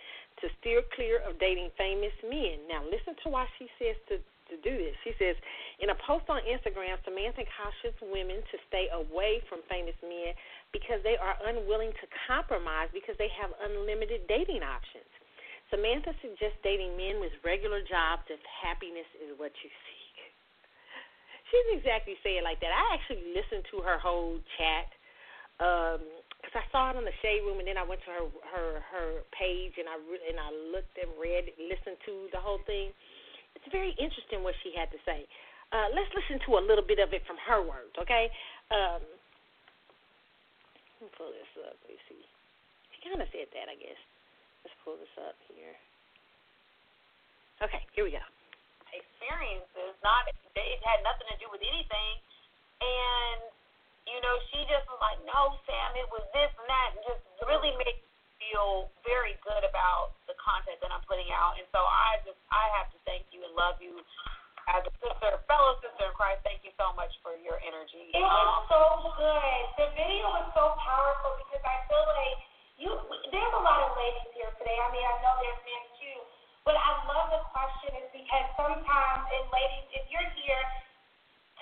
[0.40, 2.64] to steer clear of dating famous men.
[2.70, 4.18] Now, listen to why she says to
[4.48, 4.96] to do this.
[5.04, 5.36] She says,
[5.80, 10.32] in a post on Instagram, Samantha cautions women to stay away from famous men
[10.72, 15.08] because they are unwilling to compromise because they have unlimited dating options.
[15.68, 20.16] Samantha suggests dating men with regular jobs if happiness is what you seek.
[21.52, 22.72] She didn't exactly say it like that.
[22.72, 24.88] I actually listened to her whole chat
[25.60, 26.00] um,
[26.38, 28.68] because I saw it on the shade room, and then I went to her her
[28.80, 32.94] her page and I re- and I looked and read, listened to the whole thing
[33.58, 35.26] it's very interesting what she had to say.
[35.74, 38.30] Uh, let's listen to a little bit of it from her words, okay?
[38.70, 39.02] Um,
[40.96, 41.74] let me pull this up.
[41.82, 42.22] Let me see.
[42.94, 43.98] She kind of said that, I guess.
[44.62, 45.74] Let's pull this up here.
[47.66, 48.22] Okay, here we go.
[48.94, 52.14] Experiences, not it had nothing to do with anything,
[52.80, 53.42] and
[54.08, 57.22] you know she just was like, no, Sam, it was this and that, and just
[57.44, 58.08] really made me
[58.40, 61.60] feel very good about the content that I'm putting out.
[61.60, 64.00] And so I just I have to thank you and love you
[64.68, 66.44] as a sister, fellow sister in Christ.
[66.44, 68.12] Thank you so much for your energy.
[68.12, 68.80] It was um, so
[69.16, 69.62] good.
[69.80, 72.38] The video was so powerful because I feel like
[72.80, 72.90] you.
[73.28, 74.76] There's a lot of ladies here today.
[74.76, 76.18] I mean, I know there's men too,
[76.64, 80.62] but I love the question is because sometimes, and ladies, if you're here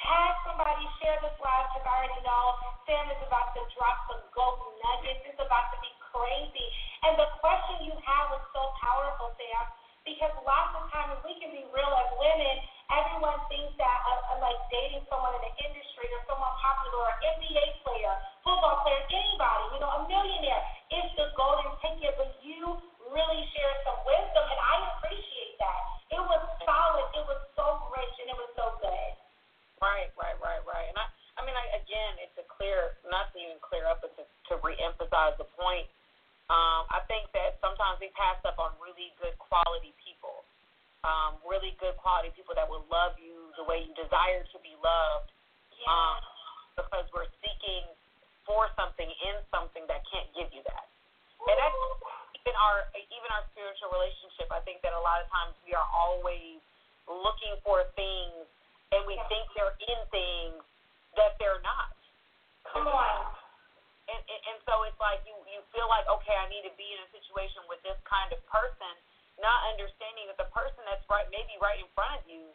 [0.04, 2.44] Tag somebody, share this live because I already know
[2.84, 5.24] Sam is about to drop some golden nuggets.
[5.24, 6.66] It's about to be crazy.
[7.00, 9.64] And the question you have was so powerful, Sam,
[10.04, 12.60] because lots of times we can be real as women.
[12.92, 17.10] Everyone thinks that uh, uh, like dating someone in the industry or someone popular or
[17.16, 22.14] an NBA player, football player, anybody, you know, a millionaire is the golden ticket.
[22.20, 22.78] But you
[23.10, 25.80] really share some wisdom, and I appreciate that.
[26.12, 27.08] It was solid.
[27.16, 29.25] It was so rich, and it was so good.
[29.80, 30.86] Right, right, right, right.
[30.88, 31.06] And I,
[31.36, 34.54] I mean, I, again, it's a clear, not to even clear up, but to, to
[34.64, 35.84] reemphasize the point.
[36.48, 40.46] Um, I think that sometimes we pass up on really good quality people,
[41.02, 44.78] um, really good quality people that will love you the way you desire to be
[44.78, 45.28] loved,
[45.90, 46.22] um,
[46.78, 47.84] because we're seeking
[48.46, 50.86] for something in something that can't give you that.
[51.50, 51.74] And that's
[52.40, 54.46] even our even our spiritual relationship.
[54.54, 56.62] I think that a lot of times we are always
[57.10, 58.46] looking for things
[58.94, 60.62] and we think they're in things
[61.18, 61.90] that they're not.
[62.70, 63.34] Come on.
[64.06, 66.86] And, and and so it's like you you feel like okay, I need to be
[66.94, 68.94] in a situation with this kind of person,
[69.42, 72.46] not understanding that the person that's right maybe right in front of you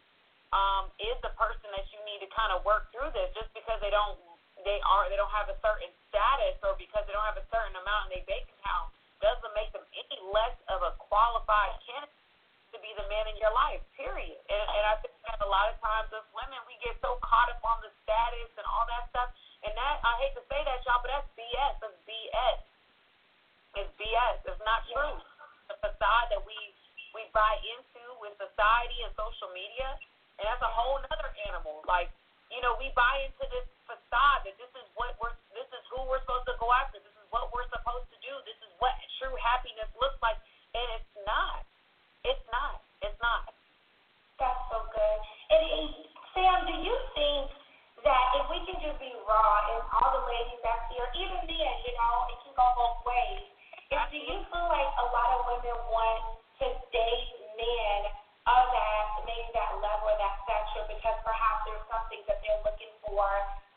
[0.55, 3.27] um, is the person that you need to kind of work through this.
[3.35, 4.15] Just because they don't
[4.63, 7.75] they are they don't have a certain status or because they don't have a certain
[7.75, 8.87] amount in their bank account
[9.19, 12.20] doesn't make them any less of a qualified candidate
[12.71, 14.39] to be the man in your life, period.
[14.47, 17.51] And, and I think that a lot of times as women, we get so caught
[17.51, 19.29] up on the status and all that stuff.
[19.67, 21.75] And that, I hate to say that, y'all, but that's BS.
[21.83, 22.59] That's BS.
[23.75, 24.35] It's BS.
[24.47, 25.19] It's not true.
[25.71, 26.55] The facade that we
[27.11, 29.99] we buy into with society and social media,
[30.39, 31.83] and that's a whole other animal.
[31.83, 32.07] Like,
[32.47, 36.03] you know, we buy into this facade that this is what we're, this is who
[36.07, 36.99] we're supposed to go after.
[37.03, 38.31] This is what we're supposed to do.
[38.47, 40.39] This is what true happiness looks like,
[40.75, 41.67] and it's not.
[42.25, 42.81] It's not.
[43.01, 43.49] It's not.
[44.37, 45.19] That's so good.
[45.49, 45.87] And, and
[46.33, 47.49] Sam, do you think
[48.05, 51.75] that if we can just be raw and all the ladies that's here, even men,
[51.85, 53.45] you know, it can go both ways.
[53.93, 56.21] If, do you feel like a lot of women want
[56.61, 57.99] to date men
[58.49, 62.89] of that, maybe that level or that stature because perhaps there's something that they're looking
[63.05, 63.25] for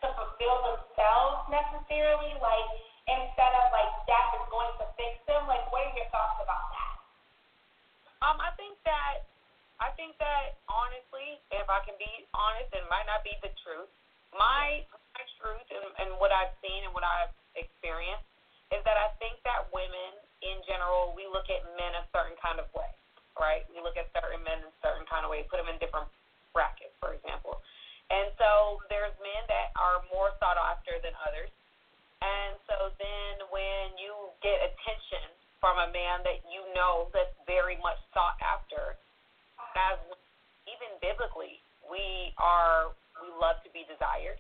[0.01, 2.68] to fulfill themselves necessarily, like
[3.05, 5.45] instead of like that is going to fix them?
[5.45, 6.93] Like, what are your thoughts about that?
[8.25, 9.29] Um, I think that
[9.85, 13.91] I think that honestly, if I can be honest, it might not be the truth.
[14.33, 14.81] My
[15.12, 18.25] my truth and, and what I've seen and what I've experienced
[18.72, 22.57] is that I think that women in general, we look at men a certain kind
[22.57, 22.89] of way,
[23.37, 23.61] right?
[23.68, 26.09] We look at certain men in a certain kind of way, put them in different
[26.57, 27.61] brackets, for example.
[28.09, 31.53] And so there's men that are more sought after than others.
[32.25, 35.29] And so then when you get attention
[35.61, 38.99] from a man that you know that's very much sought after,
[39.79, 39.99] as
[40.68, 44.39] even biblically, we are we love to be desired,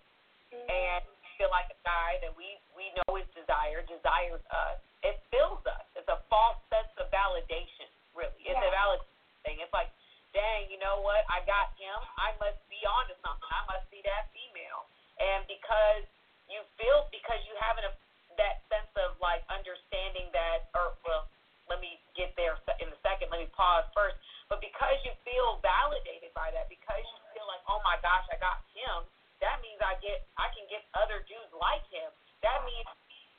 [0.50, 0.66] mm-hmm.
[0.66, 1.02] and
[1.38, 4.78] feel like a guy that we we know is desired desires us.
[5.02, 5.84] It fills us.
[5.98, 7.90] It's a false sense of validation.
[8.14, 8.70] Really, it's a Yeah.
[8.70, 9.02] valid
[9.42, 9.58] thing.
[9.60, 9.90] It's like,
[10.32, 11.26] dang, you know what?
[11.28, 11.98] I got him.
[12.16, 13.50] I must be on to something.
[13.50, 14.86] I must be that female.
[15.18, 16.06] And because
[16.48, 17.90] you feel because you have an,
[18.38, 21.28] that sense of like understanding that, or well,
[21.68, 23.32] let me get there in a second.
[23.32, 24.16] Let me pause first.
[24.52, 28.36] But because you feel validated by that, because you feel like, oh my gosh, I
[28.36, 29.08] got him.
[29.40, 32.08] That means I get, I can get other dudes like him.
[32.44, 32.86] That means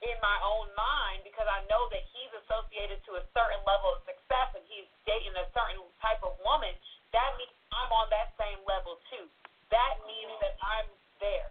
[0.04, 4.04] in my own mind, because I know that he's associated to a certain level of
[4.04, 6.74] success and he's dating a certain type of woman.
[7.16, 9.26] That means I'm on that same level too.
[9.72, 10.90] That means that I'm
[11.22, 11.50] there.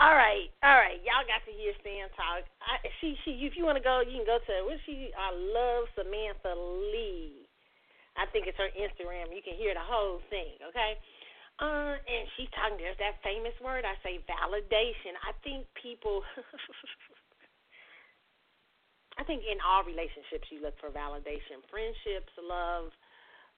[0.00, 0.96] All right, all right.
[1.04, 2.48] Y'all got to hear Stan talk.
[2.64, 3.44] I, she, she.
[3.44, 4.54] If you want to go, you can go to.
[4.64, 5.12] What she?
[5.12, 7.44] I love Samantha Lee.
[8.16, 9.28] I think it's her Instagram.
[9.28, 10.56] You can hear the whole thing.
[10.72, 10.96] Okay.
[11.60, 12.80] Uh, and she's talking.
[12.80, 13.84] There's that famous word.
[13.84, 15.20] I say validation.
[15.20, 16.24] I think people.
[19.20, 22.88] I think in all relationships you look for validation, friendships, love,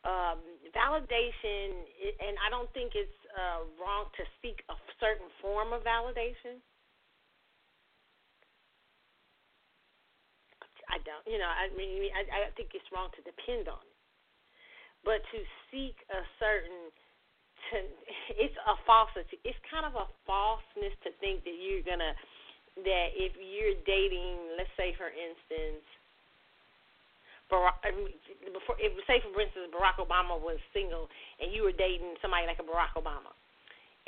[0.02, 0.42] um,
[0.74, 1.86] validation,
[2.18, 6.60] and I don't think it's uh, wrong to seek a certain form of validation.
[10.92, 13.98] I don't, you know, I mean, I, I think it's wrong to depend on it,
[15.00, 15.38] but to
[15.72, 16.92] seek a certain,
[17.72, 17.76] to,
[18.36, 19.40] it's a falsity.
[19.40, 22.12] It's kind of a falseness to think that you're gonna,
[22.84, 25.80] that if you're dating, let's say for instance,
[27.52, 32.56] Before, if, say for instance Barack Obama was single and you were dating somebody like
[32.56, 33.28] a Barack Obama,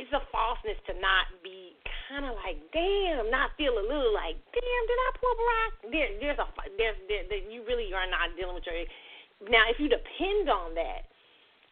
[0.01, 1.77] it's a falseness to not be
[2.09, 5.73] kind of like, damn, not feel a little like, damn, did I pull Barack?
[5.93, 6.47] There, there's a,
[6.81, 8.75] there's, there, there, you really are not dealing with your.
[9.47, 11.07] Now, if you depend on that,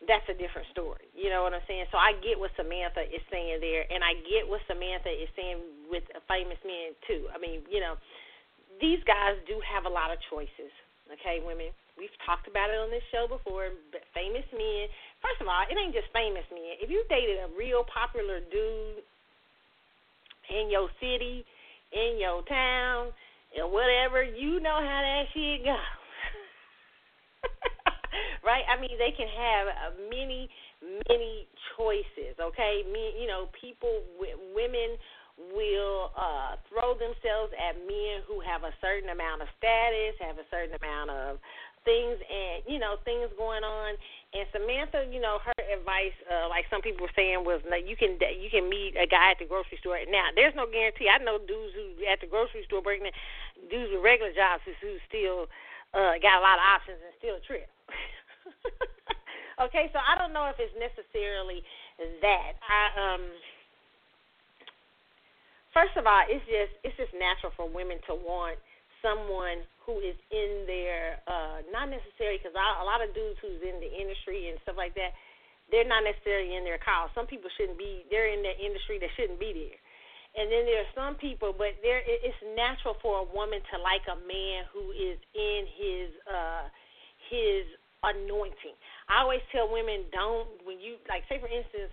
[0.07, 1.07] that's a different story.
[1.15, 1.87] You know what I'm saying?
[1.95, 5.63] So I get what Samantha is saying there, and I get what Samantha is saying
[5.91, 7.31] with famous men too.
[7.31, 7.95] I mean, you know,
[8.83, 10.75] these guys do have a lot of choices.
[11.13, 11.69] Okay, women.
[12.01, 13.69] We've talked about it on this show before.
[13.93, 14.89] But famous men.
[15.21, 16.81] First of all, it ain't just famous men.
[16.81, 19.05] If you dated a real popular dude
[20.49, 21.45] in your city,
[21.93, 23.13] in your town,
[23.61, 26.01] or whatever, you know how that shit goes.
[28.49, 28.65] right?
[28.65, 30.49] I mean, they can have uh, many,
[31.09, 31.47] many
[31.77, 32.41] choices.
[32.41, 34.01] Okay, me, you know, people,
[34.57, 34.97] women
[35.51, 40.47] will uh throw themselves at men who have a certain amount of status, have a
[40.51, 41.43] certain amount of
[41.85, 43.99] things and you know things going on.
[44.33, 47.97] And Samantha you know her advice uh like some people were saying was like you
[47.97, 49.99] can you can meet a guy at the grocery store.
[50.07, 51.11] Now there's no guarantee.
[51.11, 53.11] I know dudes who at the grocery store breaking
[53.71, 55.51] dudes with regular jobs who, who still
[55.93, 57.69] uh got a lot of options and still trip.
[59.61, 61.63] Okay so I don't know if it's necessarily
[62.25, 62.59] that.
[62.65, 63.23] I um
[65.73, 68.61] first of all, it's just it's just natural for women to want
[69.03, 73.83] someone who is in their uh not necessarily because a lot of dudes who's in
[73.83, 75.17] the industry and stuff like that,
[75.73, 77.11] they're not necessarily in their cause.
[77.17, 78.07] Some people shouldn't be.
[78.13, 79.81] They're in the industry that shouldn't be there.
[80.33, 84.05] And then there are some people, but there it's natural for a woman to like
[84.09, 86.69] a man who is in his uh
[87.29, 87.65] his
[88.03, 88.75] anointing.
[89.07, 91.93] I always tell women don't when you like say for instance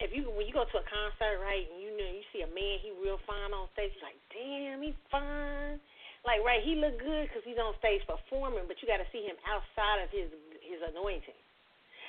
[0.00, 2.48] if you when you go to a concert, right, and you know you see a
[2.48, 5.76] man, he real fine on stage, you're like, damn, he's fine.
[6.24, 9.24] Like, right, he look good because he's on stage performing, but you got to see
[9.24, 10.32] him outside of his
[10.64, 11.36] his anointing.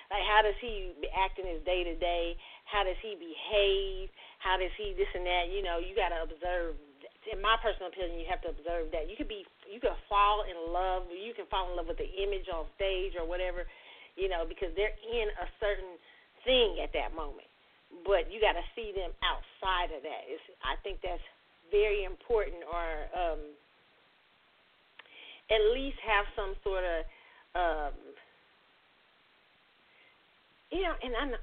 [0.08, 2.36] Like, how does he act in his day to day?
[2.68, 4.12] How does he behave?
[4.40, 5.52] How does he this and that?
[5.52, 6.80] You know, you got to observe.
[7.32, 9.06] In my personal opinion, you have to observe that.
[9.06, 11.06] You could be, you could fall in love.
[11.14, 13.70] You can fall in love with the image on stage or whatever,
[14.18, 16.02] you know, because they're in a certain
[16.44, 17.51] thing at that moment
[18.06, 20.24] but you got to see them outside of that.
[20.28, 21.24] It's, I think that's
[21.72, 23.42] very important, or um,
[25.52, 27.00] at least have some sort of,
[27.56, 27.94] um,
[30.72, 30.96] you know.
[31.00, 31.42] And I know,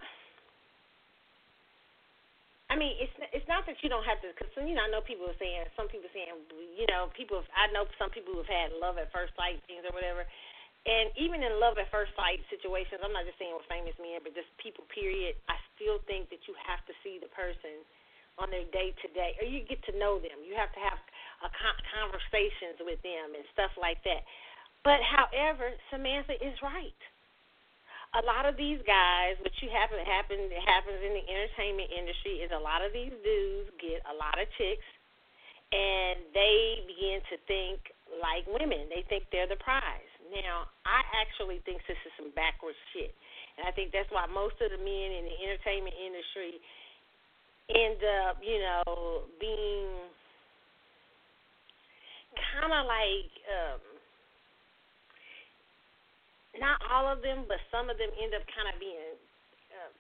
[2.68, 5.00] I mean, it's it's not that you don't have to, because you know I know
[5.00, 6.32] people are saying some people saying
[6.76, 9.92] you know people I know some people who've had love at first sight things or
[9.96, 10.28] whatever,
[10.86, 14.22] and even in love at first sight situations, I'm not just saying with famous men,
[14.22, 15.34] but just people period.
[15.50, 17.82] I still think that you have to see the person
[18.38, 20.38] on their day to day, or you get to know them.
[20.46, 20.98] You have to have
[21.42, 24.22] a con- conversations with them and stuff like that.
[24.86, 27.02] But however, Samantha is right.
[28.16, 32.48] A lot of these guys, what you happen happen happens in the entertainment industry is
[32.54, 34.86] a lot of these dudes get a lot of chicks
[35.72, 37.92] and they begin to think
[38.24, 38.88] like women.
[38.88, 40.07] They think they're the prize.
[40.28, 43.12] Now, I actually think this is some backwards shit.
[43.56, 46.60] And I think that's why most of the men in the entertainment industry
[47.72, 49.88] end up, you know, being
[52.38, 53.80] kind of like um
[56.56, 59.14] not all of them, but some of them end up kind of being
[59.74, 59.92] uh,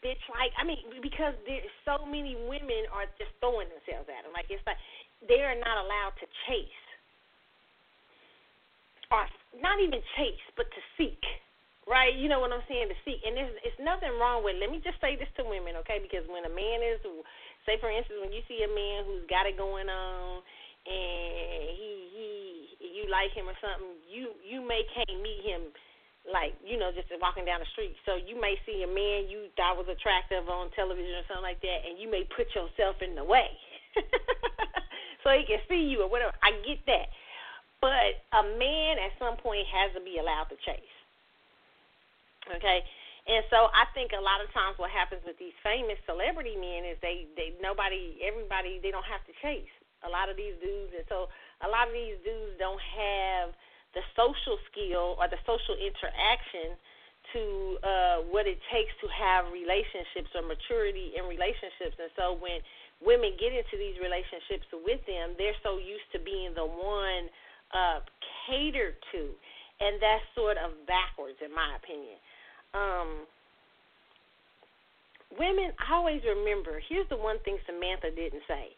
[0.00, 0.52] bitch like.
[0.56, 4.32] I mean, because there's so many women are just throwing themselves at them.
[4.32, 4.80] Like it's like
[5.28, 6.85] they are not allowed to chase,
[9.10, 9.26] or
[9.60, 11.20] not even chase, but to seek.
[11.86, 12.90] Right, you know what I'm saying?
[12.90, 14.58] To seek, and there's it's nothing wrong with.
[14.58, 16.02] Let me just say this to women, okay?
[16.02, 16.98] Because when a man is,
[17.62, 20.42] say for instance, when you see a man who's got it going on,
[20.82, 22.26] and he he
[22.82, 25.70] you like him or something, you you may can't meet him
[26.26, 27.94] like you know just walking down the street.
[28.06, 31.62] So you may see a man you thought was attractive on television or something like
[31.62, 33.50] that, and you may put yourself in the way
[35.22, 36.34] so he can see you or whatever.
[36.42, 37.10] I get that,
[37.86, 40.98] but a man at some point has to be allowed to chase.
[42.50, 42.82] Okay.
[43.30, 46.82] And so I think a lot of times what happens with these famous celebrity men
[46.82, 49.70] is they they nobody everybody they don't have to chase
[50.02, 51.26] a lot of these dudes and so
[51.62, 53.50] a lot of these dudes don't have
[53.98, 56.78] the social skill or the social interaction
[57.34, 57.42] to
[57.82, 62.62] uh what it takes to have relationships or maturity in relationships and so when
[63.02, 67.26] women get into these relationships with them they're so used to being the one
[67.74, 67.98] uh
[68.46, 69.34] catered to
[69.80, 72.18] and that's sort of backwards in my opinion
[72.76, 73.24] um,
[75.34, 76.78] women always remember.
[76.88, 78.70] Here's the one thing Samantha didn't say,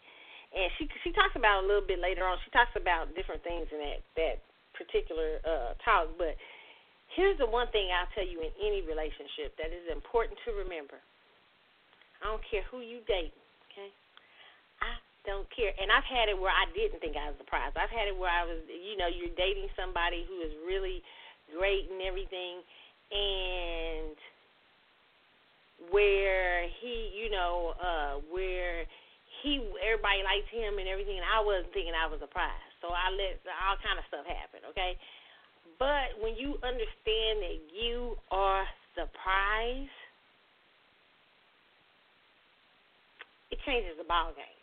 [0.54, 2.38] and she she talks about a little bit later on.
[2.46, 4.36] She talks about different things in that that
[4.78, 6.14] particular uh, talk.
[6.16, 6.38] But
[7.12, 11.02] here's the one thing I'll tell you in any relationship that is important to remember.
[12.22, 13.34] I don't care who you date,
[15.26, 15.74] don't care.
[15.80, 17.74] And I've had it where I didn't think I was the prize.
[17.74, 21.02] I've had it where I was, you know, you're dating somebody who is really
[21.48, 22.60] great and everything,
[23.10, 24.16] and
[25.90, 28.84] where he, you know, uh, where
[29.40, 32.92] he, everybody liked him and everything, and I wasn't thinking I was a prize, so
[32.92, 34.98] I let all kind of stuff happen, okay.
[35.78, 38.66] But when you understand that you are
[38.98, 39.94] the prize,
[43.48, 44.57] it changes the ball game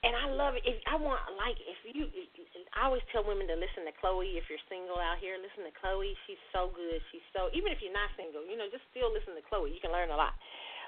[0.00, 0.64] and I love it.
[0.64, 2.08] If I want like if you,
[2.72, 4.40] I always tell women to listen to Chloe.
[4.40, 6.16] If you're single out here, listen to Chloe.
[6.24, 7.04] She's so good.
[7.12, 9.76] She's so even if you're not single, you know, just still listen to Chloe.
[9.76, 10.32] You can learn a lot.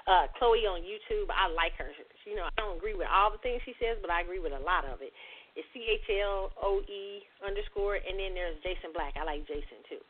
[0.03, 1.87] Uh, Chloe on YouTube, I like her.
[2.27, 4.51] You know, I don't agree with all the things she says, but I agree with
[4.51, 5.15] a lot of it.
[5.55, 9.13] It's C H L O E underscore, and then there's Jason Black.
[9.15, 10.01] I like Jason too.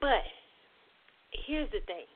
[0.00, 0.24] But
[1.44, 2.08] here's the thing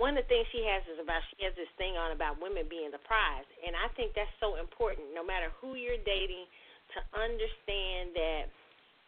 [0.00, 2.64] one of the things she has is about she has this thing on about women
[2.72, 5.12] being the prize, and I think that's so important.
[5.12, 6.48] No matter who you're dating,
[6.96, 8.48] to understand that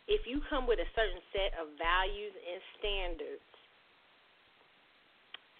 [0.05, 3.49] if you come with a certain set of values and standards,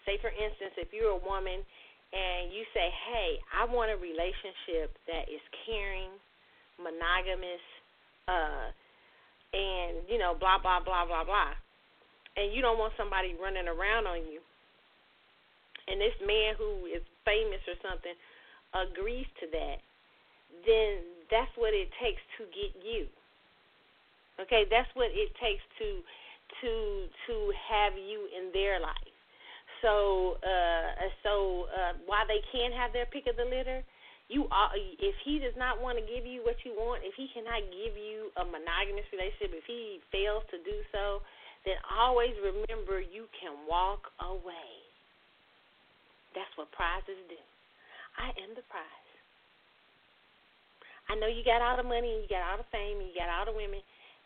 [0.05, 1.65] say for instance, if you're a woman
[2.13, 6.13] and you say, "Hey, I want a relationship that is caring,
[6.77, 7.65] monogamous,
[8.29, 8.69] uh,
[9.49, 11.57] and you know, blah blah blah blah blah,"
[12.37, 14.42] and you don't want somebody running around on you
[15.87, 18.15] and this man who is famous or something
[18.73, 19.77] agrees to that,
[20.65, 23.07] then that's what it takes to get you.
[24.41, 26.01] Okay, that's what it takes to
[26.61, 26.71] to
[27.27, 27.35] to
[27.69, 29.13] have you in their life.
[29.81, 33.83] So uh so uh while they can have their pick of the litter,
[34.29, 37.29] you are if he does not want to give you what you want, if he
[37.33, 41.21] cannot give you a monogamous relationship, if he fails to do so,
[41.65, 44.82] then always remember you can walk away.
[46.33, 47.39] That's what prizes do.
[48.17, 49.09] I am the prize.
[51.09, 53.15] I know you got all the money and you got all the fame and you
[53.15, 53.81] got all the women,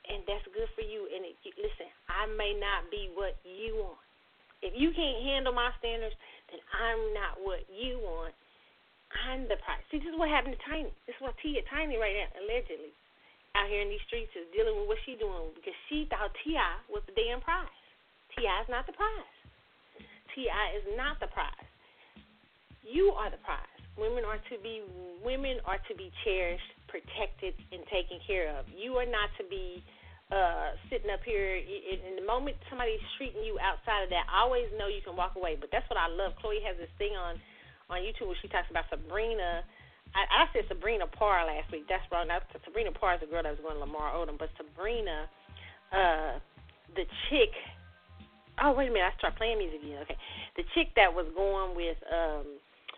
[0.08, 1.10] and that's good for you.
[1.10, 4.02] And it, listen, I may not be what you want.
[4.62, 6.18] If you can't handle my standards,
[6.50, 8.34] then I'm not what you want.
[9.28, 9.82] I'm the prize.
[9.90, 10.92] See, this is what happened to Tiny.
[11.08, 12.92] This is what Tia Tiny right now, allegedly,
[13.56, 16.84] out here in these streets is dealing with what she's doing because she thought T.I.
[16.92, 17.72] was the damn prize.
[18.36, 18.68] T.I.
[18.68, 19.38] is not the prize.
[20.36, 20.66] T.I.
[20.78, 21.70] is not the prize.
[22.88, 23.68] You are the prize.
[23.98, 24.82] Women are to be
[25.26, 28.66] women are to be cherished, protected, and taken care of.
[28.72, 29.84] You are not to be
[30.32, 34.92] uh sitting up here in the moment somebody's treating you outside of that always know
[34.92, 37.40] you can walk away but that's what i love chloe has this thing on
[37.88, 39.64] on youtube where she talks about sabrina
[40.16, 41.86] I, I said Sabrina Parr last week.
[41.90, 42.28] That's wrong.
[42.64, 45.28] Sabrina Parr is the girl that was going to Lamar Odom, but Sabrina,
[45.92, 46.40] uh,
[46.96, 47.52] the chick.
[48.64, 50.02] Oh wait a minute, I start playing music again.
[50.04, 50.18] Okay,
[50.56, 52.58] the chick that was going with um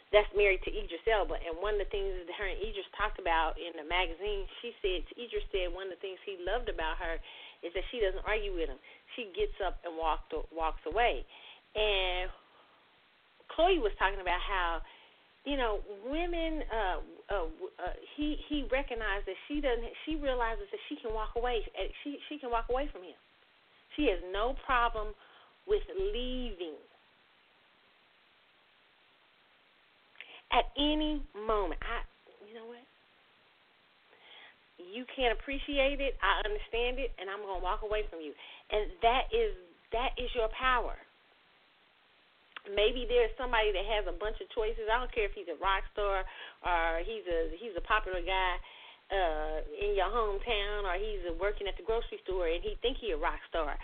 [0.10, 3.22] that's married to Idris Elba, and one of the things that her and Idris talked
[3.22, 6.98] about in the magazine, she said Idris said one of the things he loved about
[6.98, 7.22] her
[7.62, 8.82] is that she doesn't argue with him.
[9.14, 11.22] She gets up and walked walks away,
[11.78, 12.34] and
[13.54, 14.82] Chloe was talking about how
[15.46, 16.64] you know, women.
[16.68, 17.00] Uh,
[17.30, 17.46] uh,
[17.82, 19.94] uh, he he recognized that she doesn't.
[20.06, 21.64] She realizes that she can walk away.
[22.04, 23.18] She she can walk away from him.
[23.96, 25.14] She has no problem
[25.68, 26.78] with leaving
[30.52, 31.80] at any moment.
[31.82, 32.02] I,
[32.48, 32.84] you know what?
[34.80, 36.16] You can't appreciate it.
[36.24, 38.34] I understand it, and I'm gonna walk away from you.
[38.72, 39.54] And that is
[39.92, 40.98] that is your power
[42.68, 44.90] maybe there's somebody that has a bunch of choices.
[44.90, 46.26] I don't care if he's a rock star
[46.66, 48.54] or he's a he's a popular guy
[49.10, 53.16] uh in your hometown or he's working at the grocery store and he think he
[53.16, 53.78] a rock star.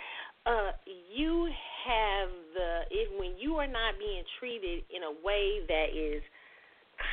[0.45, 0.75] Uh
[1.13, 1.49] you
[1.87, 6.21] have the if when you are not being treated in a way that is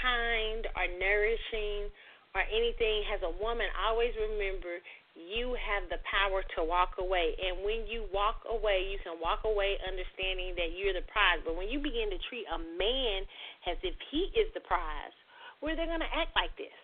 [0.02, 1.90] kind or nourishing
[2.34, 4.80] or anything as a woman always remember
[5.12, 7.36] you have the power to walk away.
[7.36, 11.44] And when you walk away, you can walk away understanding that you're the prize.
[11.44, 13.28] But when you begin to treat a man
[13.68, 15.12] as if he is the prize,
[15.60, 16.74] where they're going to act like this.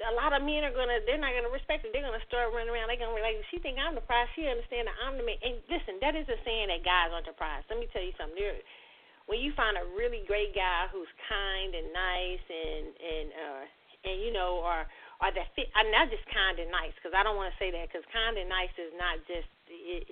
[0.00, 1.92] A lot of men are gonna, they're not gonna respect it.
[1.92, 2.88] They're gonna start running around.
[2.88, 4.32] They're gonna be like, she think I'm the prize.
[4.32, 5.36] She understand that I'm the man.
[5.44, 7.60] And listen, that isn't saying that guys aren't the prize.
[7.68, 8.32] Let me tell you something.
[8.32, 8.56] There,
[9.30, 13.64] when you find a really great guy who's kind and nice and and uh
[14.04, 14.82] and you know, or
[15.20, 15.68] or that fit.
[15.76, 18.04] I mean, not just kind and nice because I don't want to say that because
[18.10, 20.10] kind and nice is not just it,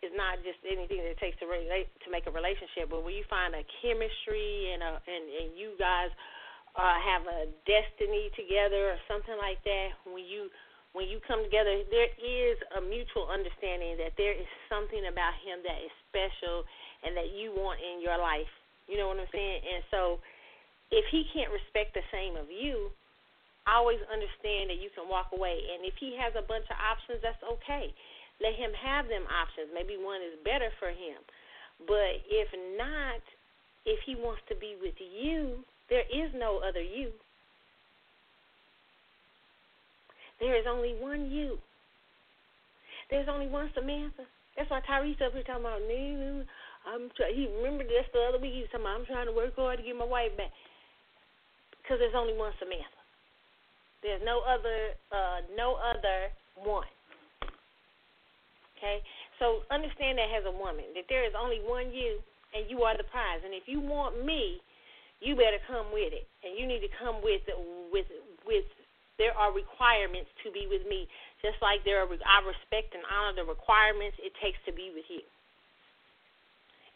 [0.00, 2.88] is not just anything that it takes to relate to make a relationship.
[2.92, 6.12] But when you find a chemistry and a and and you guys
[6.78, 10.52] uh, have a destiny together or something like that, when you
[10.92, 15.62] when you come together, there is a mutual understanding that there is something about him
[15.62, 16.66] that is special
[17.06, 18.50] and that you want in your life.
[18.90, 19.62] You know what I'm saying?
[19.62, 20.18] And so,
[20.90, 22.90] if he can't respect the same of you,
[23.70, 25.62] always understand that you can walk away.
[25.70, 27.94] And if he has a bunch of options, that's okay.
[28.42, 29.70] Let him have them options.
[29.70, 31.22] Maybe one is better for him.
[31.86, 33.22] But if not,
[33.86, 37.14] if he wants to be with you, there is no other you.
[40.40, 41.58] There is only one you.
[43.10, 44.24] There's only one Samantha.
[44.56, 45.82] That's why Tyrese up here talking about.
[46.86, 48.54] I'm try- he remember this the other week.
[48.54, 50.52] He was talking about I'm trying to work hard to get my wife back.
[51.82, 53.00] Because there's only one Samantha.
[54.02, 56.88] There's no other uh, no other one.
[58.80, 59.04] Okay?
[59.36, 62.24] So understand that as a woman, that there is only one you
[62.56, 63.44] and you are the prize.
[63.44, 64.60] And if you want me,
[65.20, 66.24] you better come with it.
[66.40, 67.44] And you need to come with
[67.92, 68.08] with
[68.48, 68.64] with
[69.20, 71.04] there are requirements to be with me.
[71.44, 75.04] Just like there are I respect and honor the requirements it takes to be with
[75.12, 75.20] you.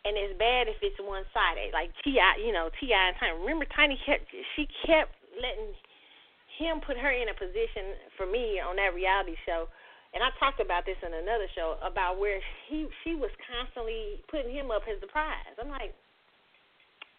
[0.05, 1.73] And it's bad if it's one sided.
[1.73, 2.93] Like T.I., you know, T.I.
[2.93, 3.41] and Tiny.
[3.41, 5.73] Remember, Tiny kept she kept letting
[6.61, 9.67] him put her in a position for me on that reality show
[10.15, 12.39] and I talked about this in another show about where
[12.71, 15.59] he she was constantly putting him up as the prize.
[15.59, 15.91] I'm like,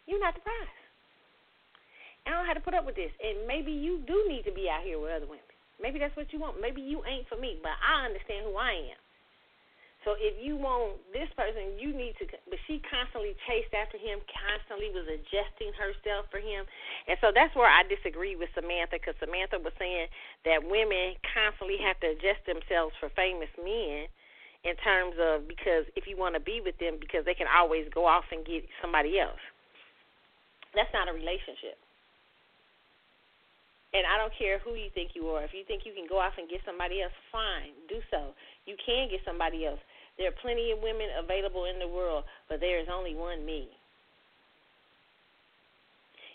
[0.08, 0.76] you're not the prize.
[2.24, 3.12] I don't have to put up with this.
[3.20, 5.46] And maybe you do need to be out here with other women.
[5.78, 6.58] Maybe that's what you want.
[6.64, 9.02] Maybe you ain't for me, but I understand who I am.
[10.06, 12.30] So if you want this person, you need to.
[12.46, 16.64] But she constantly chased after him, constantly was adjusting herself for him,
[17.10, 20.08] and so that's where I disagree with Samantha because Samantha was saying
[20.46, 24.06] that women constantly have to adjust themselves for famous men,
[24.66, 27.86] in terms of because if you want to be with them, because they can always
[27.94, 29.40] go off and get somebody else.
[30.74, 31.78] That's not a relationship.
[33.94, 35.46] And I don't care who you think you are.
[35.46, 38.36] If you think you can go off and get somebody else, fine, do so.
[38.68, 39.80] You can get somebody else.
[40.18, 43.68] There are plenty of women available in the world, but there is only one me.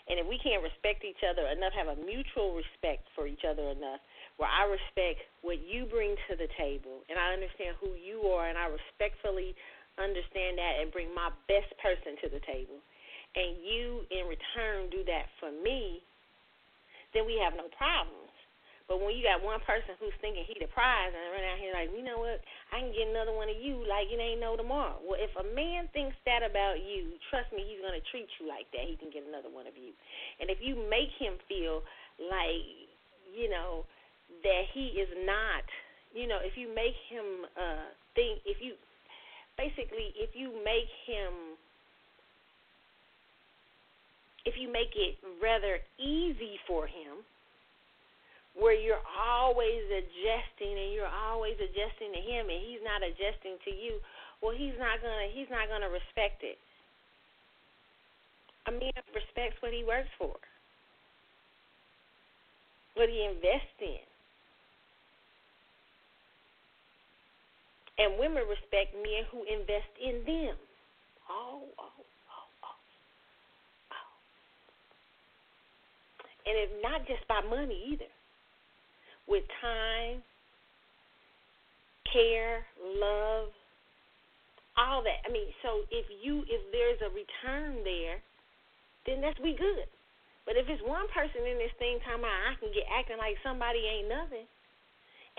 [0.09, 3.69] And if we can't respect each other enough, have a mutual respect for each other
[3.71, 4.01] enough,
[4.37, 8.49] where I respect what you bring to the table, and I understand who you are,
[8.49, 9.55] and I respectfully
[10.01, 12.81] understand that and bring my best person to the table,
[13.37, 16.01] and you in return do that for me,
[17.13, 18.30] then we have no problems.
[18.87, 21.73] But when you got one person who's thinking he the prize and run out here
[21.73, 22.43] like, you know what,
[22.73, 24.99] I can get another one of you like it ain't no tomorrow.
[25.03, 28.67] Well, if a man thinks that about you, trust me, he's gonna treat you like
[28.75, 28.83] that.
[28.87, 29.95] He can get another one of you.
[30.39, 31.81] And if you make him feel
[32.19, 32.65] like,
[33.31, 33.87] you know,
[34.43, 35.63] that he is not,
[36.11, 38.75] you know, if you make him uh think, if you
[39.57, 41.55] basically, if you make him
[44.45, 47.21] if you make it rather easy for him
[48.55, 53.71] where you're always adjusting and you're always adjusting to him and he's not adjusting to
[53.71, 53.99] you,
[54.43, 56.59] well he's not gonna he's not gonna respect it.
[58.67, 60.35] A man respects what he works for.
[62.93, 64.03] What he invests in.
[67.97, 70.55] And women respect men who invest in them.
[71.29, 72.77] Oh, oh, oh, oh.
[73.93, 74.09] oh.
[76.45, 78.11] And if not just by money either.
[79.31, 80.19] With time,
[82.11, 83.47] care, love,
[84.75, 85.23] all that.
[85.23, 88.19] I mean, so if you if there's a return there,
[89.07, 89.87] then that's we good.
[90.43, 93.39] But if it's one person in this thing talking about I can get acting like
[93.39, 94.43] somebody ain't nothing,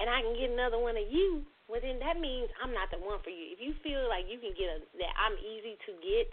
[0.01, 2.97] and I can get another one of you, well then that means I'm not the
[2.97, 3.52] one for you.
[3.52, 6.32] If you feel like you can get a that I'm easy to get,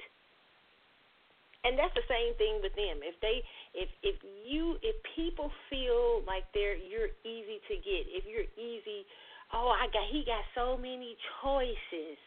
[1.67, 3.03] and that's the same thing with them.
[3.03, 3.43] If they
[3.75, 9.03] if if you if people feel like they're you're easy to get, if you're easy,
[9.51, 12.19] oh I got he got so many choices.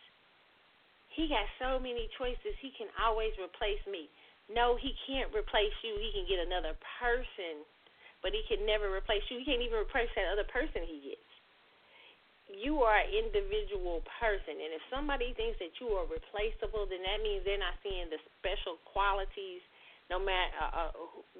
[1.16, 2.56] He got so many choices.
[2.60, 4.08] He can always replace me.
[4.48, 5.96] No, he can't replace you.
[6.00, 7.64] He can get another person,
[8.24, 9.40] but he can never replace you.
[9.40, 11.31] He can't even replace that other person he gets
[12.54, 17.20] you are an individual person, and if somebody thinks that you are replaceable, then that
[17.24, 19.64] means they're not seeing the special qualities
[20.12, 20.92] no matter uh, uh,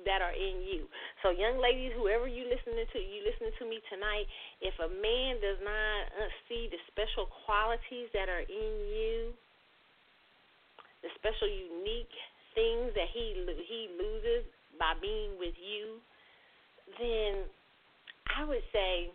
[0.09, 0.89] that are in you.
[1.21, 4.25] So, young ladies, whoever you listening to, you listening to me tonight.
[4.65, 9.37] If a man does not uh, see the special qualities that are in you,
[11.05, 12.17] the special unique
[12.57, 13.37] things that he
[13.69, 14.49] he loses
[14.81, 16.01] by being with you,
[16.97, 17.45] then
[18.33, 19.13] I would say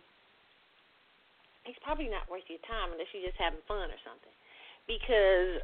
[1.68, 4.32] he's probably not worth your time unless you're just having fun or something.
[4.88, 5.60] Because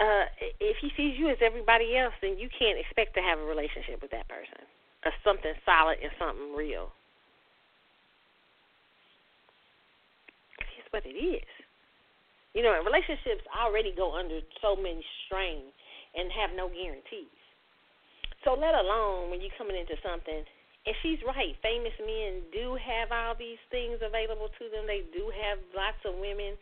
[0.00, 0.24] uh,
[0.56, 4.00] if he sees you as everybody else, then you can't expect to have a relationship
[4.00, 4.64] with that person
[5.04, 6.88] or something solid and something real.
[10.80, 11.44] It's what it is.
[12.56, 15.68] You know, and relationships already go under so many strain
[16.16, 17.32] and have no guarantees.
[18.44, 20.44] So let alone when you're coming into something
[20.82, 21.54] and she's right.
[21.62, 24.82] Famous men do have all these things available to them.
[24.90, 26.58] They do have lots of women.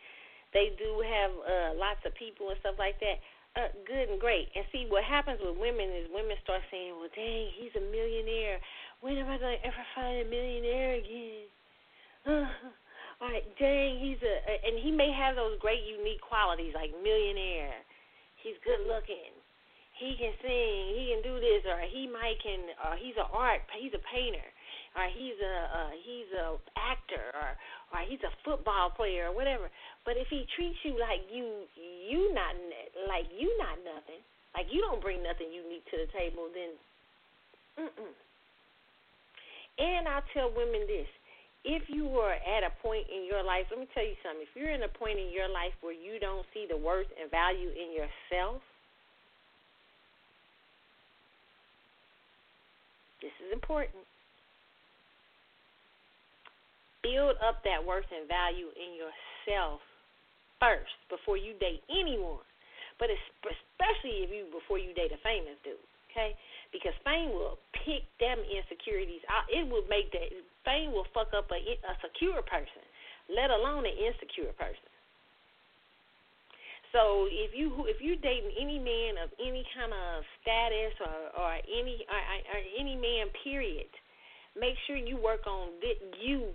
[0.52, 3.16] They do have uh, lots of people and stuff like that.
[3.56, 4.52] Uh, good and great.
[4.55, 8.60] And see, what happens with women is women start saying, "Well, dang, he's a millionaire.
[9.01, 11.48] When am I to ever find a millionaire again?"
[13.20, 14.34] All right, dang, he's a,
[14.68, 17.80] and he may have those great unique qualities like millionaire.
[18.38, 19.39] He's good looking
[20.01, 23.60] he can sing, he can do this, or he might can, or he's an art,
[23.77, 24.48] he's a painter,
[24.97, 27.52] or he's a uh, he's a actor, or
[27.93, 29.68] or he's a football player, or whatever.
[30.09, 32.56] But if he treats you like you you not
[33.05, 34.24] like you not nothing,
[34.56, 36.72] like you don't bring nothing unique to the table, then,
[37.85, 38.14] mm-mm.
[39.77, 41.12] And I tell women this:
[41.68, 44.48] if you are at a point in your life, let me tell you something.
[44.48, 47.28] If you're in a point in your life where you don't see the worth and
[47.28, 48.64] value in yourself
[53.20, 54.05] This is important.
[57.05, 59.80] Build up that worth and value in yourself
[60.60, 62.44] first before you date anyone.
[63.01, 65.80] But especially if you before you date a famous dude,
[66.12, 66.36] okay?
[66.68, 69.48] Because fame will pick them insecurities out.
[69.48, 70.28] It will make that
[70.68, 72.84] fame will fuck up a, a secure person,
[73.32, 74.89] let alone an insecure person.
[76.90, 81.50] So if you if you're dating any man of any kind of status or or
[81.62, 83.90] any or, or any man period,
[84.58, 85.70] make sure you work on
[86.18, 86.50] you.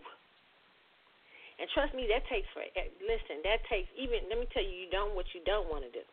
[1.56, 3.40] And trust me, that takes for eh, listen.
[3.48, 4.28] That takes even.
[4.28, 6.04] Let me tell you, you don't what you don't want to do.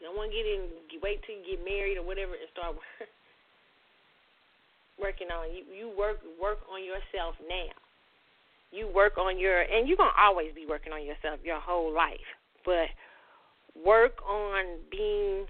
[0.00, 0.72] You don't want to get in.
[1.04, 2.72] Wait till you get married or whatever and start
[4.96, 5.68] working on you.
[5.68, 7.76] You work work on yourself now.
[8.72, 12.28] You work on your, and you're gonna always be working on yourself your whole life.
[12.64, 12.92] But
[13.84, 15.46] work on being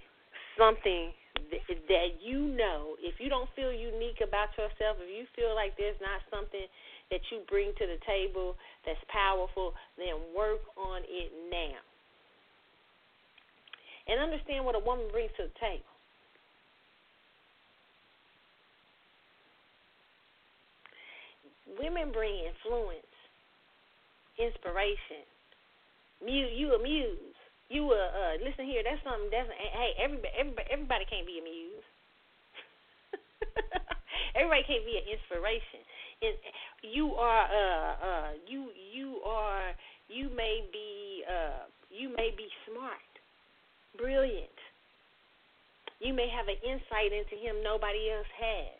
[0.57, 1.11] something
[1.51, 2.95] that you know.
[3.01, 6.67] If you don't feel unique about yourself, if you feel like there's not something
[7.09, 11.81] that you bring to the table that's powerful, then work on it now.
[14.07, 15.85] And understand what a woman brings to the table.
[21.79, 23.13] Women bring influence,
[24.37, 25.25] inspiration.
[26.25, 27.28] You amuse
[27.69, 28.81] you uh, uh listen here.
[28.81, 29.29] That's something.
[29.29, 29.93] That's hey.
[30.01, 31.85] Everybody, everybody, everybody can't be a muse.
[34.35, 35.81] everybody can't be an inspiration.
[36.21, 36.35] And
[36.81, 39.71] you are uh uh you you are
[40.09, 43.09] you may be uh you may be smart,
[43.97, 44.57] brilliant.
[46.01, 48.78] You may have an insight into him nobody else has.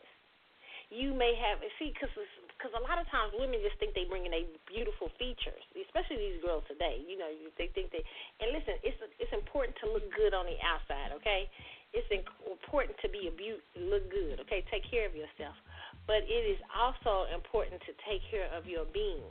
[0.89, 2.09] You may have see because
[2.57, 6.17] because a lot of times women just think they bring in a beautiful features, especially
[6.17, 6.99] these girls today.
[7.05, 8.01] You know, they think they
[8.41, 11.47] and listen, it's it's important to look good on the outside, okay?
[11.93, 14.61] It's important to be a beaut, look good, okay?
[14.69, 15.57] Take care of yourself,
[16.05, 19.25] but it is also important to take care of your being,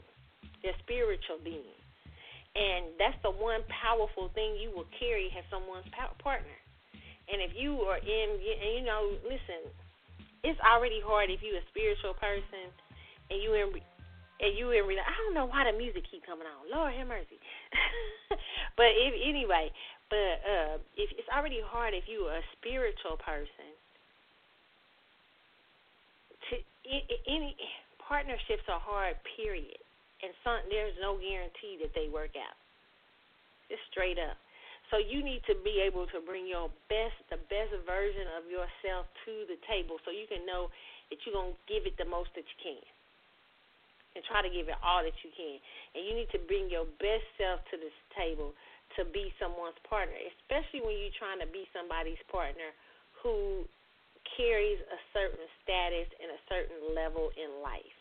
[0.59, 1.75] your spiritual being,
[2.55, 6.57] and that's the one powerful thing you will carry as someone's partner.
[7.29, 9.69] And if you are in, and you know, listen,
[10.43, 12.71] it's already hard if you're a spiritual person
[13.29, 13.75] and you in
[14.39, 16.71] and you in I don't know why the music keep coming on.
[16.71, 17.39] Lord have mercy.
[18.79, 19.71] but if anyway,
[20.09, 23.69] but uh if it's already hard if you a spiritual person
[26.49, 26.53] to
[27.27, 27.55] any
[28.01, 29.77] partnerships are hard period
[30.23, 32.57] and some there's no guarantee that they work out
[33.69, 34.37] just straight up
[34.89, 39.05] so you need to be able to bring your best the best version of yourself
[39.25, 40.69] to the table so you can know
[41.09, 42.81] that you're going to give it the most that you can
[44.17, 45.61] and try to give it all that you can.
[45.93, 48.57] And you need to bring your best self to this table
[48.97, 52.73] to be someone's partner, especially when you're trying to be somebody's partner
[53.21, 53.65] who
[54.35, 57.97] carries a certain status and a certain level in life.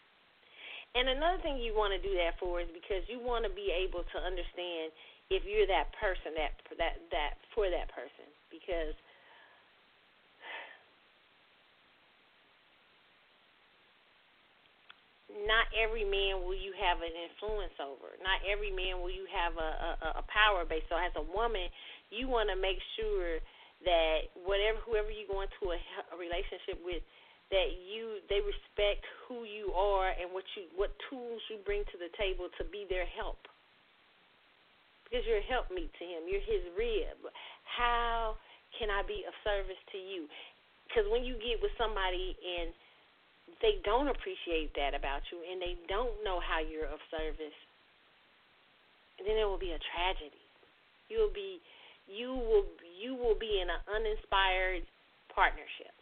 [0.96, 3.68] And another thing you want to do that for is because you want to be
[3.68, 4.88] able to understand
[5.28, 8.96] if you're that person that that that for that person because
[15.44, 18.16] not every man will you have an influence over.
[18.24, 20.84] Not every man will you have a, a, a power base.
[20.88, 21.68] So as a woman,
[22.08, 23.38] you want to make sure
[23.84, 25.78] that whatever whoever you go into a,
[26.10, 27.04] a relationship with,
[27.52, 31.96] that you they respect who you are and what you what tools you bring to
[32.00, 33.44] the table to be their help.
[35.08, 36.28] Because you're a helpmeet to him.
[36.28, 37.16] You're his rib.
[37.64, 38.36] How
[38.76, 40.28] can I be of service to you?
[40.84, 42.72] Because when you get with somebody and
[43.64, 47.56] they don't appreciate that about you and they don't know how you're of service,
[49.20, 50.44] then it will be a tragedy.
[51.08, 51.60] You'll be
[52.08, 52.64] you will
[53.00, 54.84] you will be in an uninspired
[55.32, 55.92] partnership.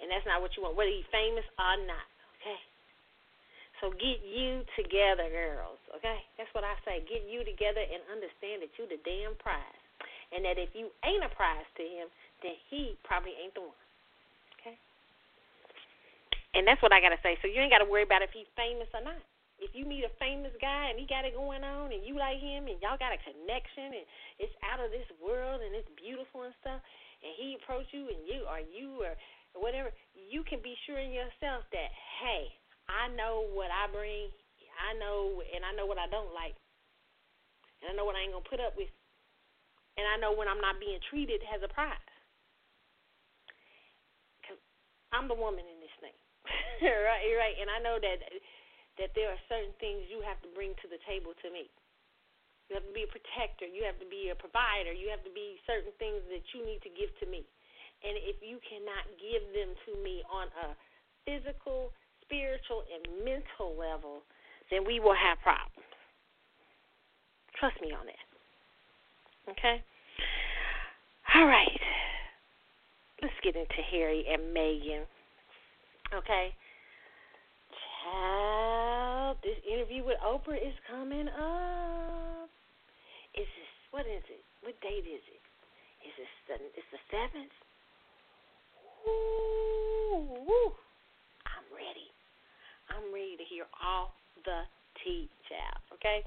[0.00, 2.13] And that's not what you want, whether you're famous or not?
[3.84, 6.24] So get you together, girls, okay?
[6.40, 7.04] That's what I say.
[7.04, 9.84] Get you together and understand that you're the damn prize.
[10.32, 12.08] And that if you ain't a prize to him,
[12.40, 13.84] then he probably ain't the one.
[14.56, 14.80] Okay?
[16.56, 17.36] And that's what I gotta say.
[17.44, 19.20] So you ain't gotta worry about if he's famous or not.
[19.60, 22.40] If you meet a famous guy and he got it going on and you like
[22.40, 24.08] him and y'all got a connection and
[24.40, 26.80] it's out of this world and it's beautiful and stuff
[27.20, 29.12] and he approach you and you or you or
[29.60, 31.92] whatever, you can be sure in yourself that,
[32.24, 32.48] hey,
[32.88, 34.28] I know what I bring,
[34.74, 36.56] I know and I know what I don't like.
[37.80, 38.90] And I know what I ain't gonna put up with.
[39.96, 42.10] And I know when I'm not being treated as a prize.
[44.48, 44.58] Cause
[45.14, 46.16] I'm the woman in this thing.
[46.82, 47.56] right, right.
[47.60, 48.18] And I know that
[48.98, 51.66] that there are certain things you have to bring to the table to me.
[52.70, 53.66] You have to be a protector.
[53.66, 54.94] You have to be a provider.
[54.94, 57.44] You have to be certain things that you need to give to me.
[58.06, 60.78] And if you cannot give them to me on a
[61.26, 61.92] physical,
[62.26, 64.22] spiritual, and mental level,
[64.70, 65.84] then we will have problems.
[67.58, 69.52] Trust me on that.
[69.52, 69.82] Okay?
[71.34, 71.80] All right.
[73.22, 75.04] Let's get into Harry and Meghan.
[76.14, 76.54] Okay.
[78.04, 82.50] Child, this interview with Oprah is coming up.
[83.34, 84.44] Is this what is it?
[84.62, 85.42] What date is it?
[86.04, 87.54] Is this the it's the seventh?
[89.08, 90.72] Ooh, woo.
[92.94, 93.36] I'm ready.
[93.36, 94.14] To hear all
[94.46, 94.64] the
[95.02, 95.82] tea, child.
[95.98, 96.22] Okay?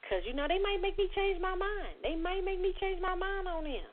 [0.00, 2.00] Because, you know, they might make me change my mind.
[2.04, 3.90] They might make me change my mind on them.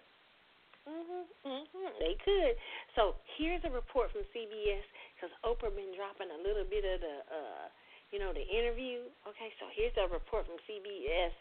[0.85, 1.99] Mhm, mhm.
[1.99, 2.55] They could.
[2.93, 4.85] So here's a report from CBS
[5.15, 7.65] because Oprah been dropping a little bit of the, uh,
[8.11, 9.01] you know, the interview.
[9.25, 11.33] Okay, so here's a report from CBS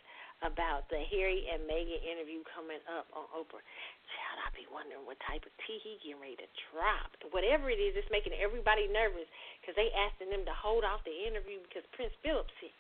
[0.45, 3.65] about the Harry and Meghan interview coming up on Oprah.
[3.65, 7.17] Child, I be wondering what type of tea he getting ready to drop.
[7.33, 9.27] Whatever it is, it's making everybody nervous
[9.59, 12.77] because they asking them to hold off the interview because Prince Philip's here.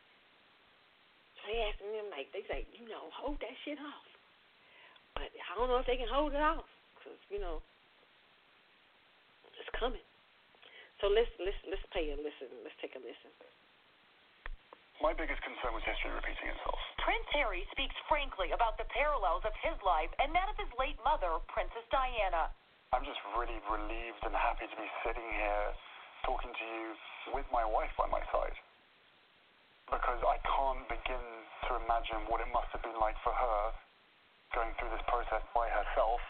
[1.40, 4.08] So they asking them like they say, you know, hold that shit off.
[5.16, 6.68] But I don't know if they can hold it off
[7.00, 7.64] because you know
[9.56, 10.04] it's coming.
[11.00, 12.50] So let's let's let's pay a listen.
[12.60, 13.32] Let's take a listen.
[15.02, 16.78] My biggest concern was history repeating itself.
[17.02, 20.98] Prince Harry speaks frankly about the parallels of his life and that of his late
[21.02, 22.54] mother, Princess Diana.
[22.94, 25.66] I'm just really relieved and happy to be sitting here
[26.22, 26.86] talking to you
[27.34, 28.54] with my wife by my side.
[29.90, 31.26] Because I can't begin
[31.68, 33.60] to imagine what it must have been like for her
[34.54, 36.22] going through this process by herself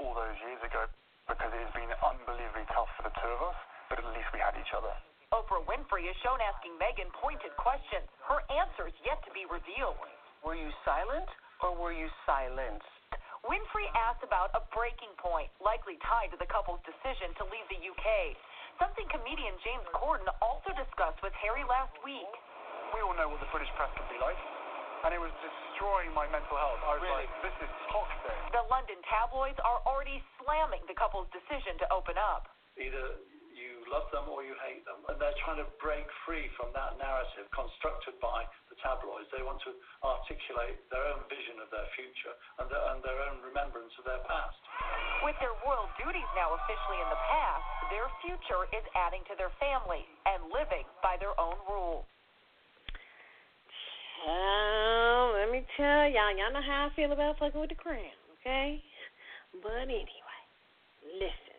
[0.00, 0.88] all those years ago
[1.28, 3.58] because it has been unbelievably tough for the two of us,
[3.92, 4.92] but at least we had each other.
[5.34, 8.06] Oprah Winfrey is shown asking Meghan pointed questions.
[8.22, 9.98] Her answers yet to be revealed.
[10.46, 11.26] Were you silent
[11.58, 12.86] or were you silenced?
[13.42, 17.82] Winfrey asked about a breaking point, likely tied to the couple's decision to leave the
[17.82, 18.38] UK.
[18.78, 22.30] Something comedian James Corden also discussed with Harry last week.
[22.94, 24.38] We all know what the British press can be like,
[25.02, 26.78] and it was destroying my mental health.
[26.86, 27.26] I was Really?
[27.26, 28.38] like, this is toxic.
[28.54, 32.48] The London tabloids are already slamming the couple's decision to open up.
[32.78, 33.18] Either
[33.84, 34.96] you love them or you hate them.
[35.12, 39.28] And they're trying to break free from that narrative constructed by the tabloids.
[39.28, 42.32] They want to articulate their own vision of their future
[42.64, 44.56] and their, and their own remembrance of their past.
[45.20, 49.52] With their royal duties now officially in the past, their future is adding to their
[49.60, 52.08] family and living by their own rules.
[54.24, 58.16] Um, let me tell y'all, y'all know how I feel about fucking with the crown,
[58.40, 58.80] okay?
[59.60, 60.40] But anyway,
[61.20, 61.53] listen.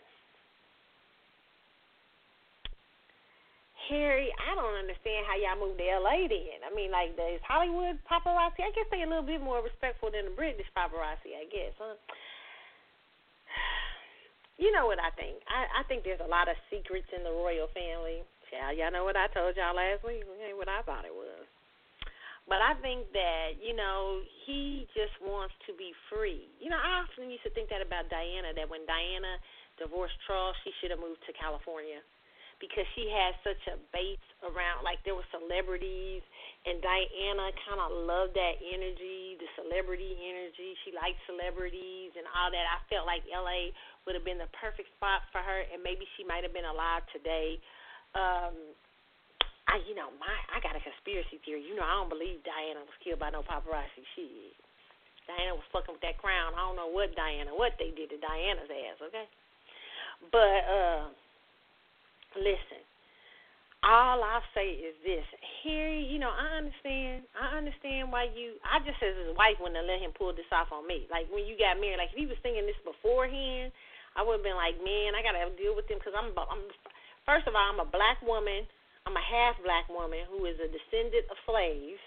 [3.90, 6.66] Harry, I don't understand how y'all moved to LA then.
[6.66, 10.32] I mean, like, the Hollywood paparazzi, I guess they a little bit more respectful than
[10.32, 11.98] the British paparazzi, I guess, huh?
[14.56, 15.36] You know what I think?
[15.52, 18.24] I, I think there's a lot of secrets in the royal family.
[18.56, 20.24] Y'all, y'all know what I told y'all last week?
[20.24, 21.44] Ain't what I thought it was.
[22.48, 26.48] But I think that, you know, he just wants to be free.
[26.64, 29.44] You know, I often used to think that about Diana, that when Diana
[29.76, 31.99] divorced Charles, she should have moved to California
[32.60, 36.23] because she had such a base around, like there were celebrities,
[36.64, 40.73] and Diana kind of loved that energy, the celebrity energy.
[40.88, 42.65] She liked celebrities and all that.
[42.65, 43.76] I felt like LA
[44.07, 47.03] would have been the perfect spot for her, and maybe she might have been alive
[47.11, 47.60] today.
[48.15, 48.56] Um,
[49.68, 51.65] I, you know, my I got a conspiracy theory.
[51.65, 54.06] You know, I don't believe Diana was killed by no paparazzi.
[54.14, 54.53] She,
[55.26, 56.53] Diana was fucking with that crown.
[56.53, 58.98] I don't know what Diana, what they did to Diana's ass.
[59.10, 59.27] Okay,
[60.30, 61.03] but uh,
[62.38, 62.84] listen.
[63.86, 65.22] All I'll say is this,
[65.62, 66.02] Harry.
[66.10, 67.30] You know, I understand.
[67.38, 68.57] I understand why you.
[68.66, 71.06] I just as his wife wouldn't have let him pull this off on me.
[71.14, 73.70] Like when you got married, like if he was thinking this beforehand,
[74.18, 76.34] I would have been like, man, I gotta deal with him because I'm.
[76.34, 76.66] I'm.
[77.30, 78.66] First of all, I'm a black woman.
[79.06, 82.02] I'm a half black woman who is a descendant of slaves,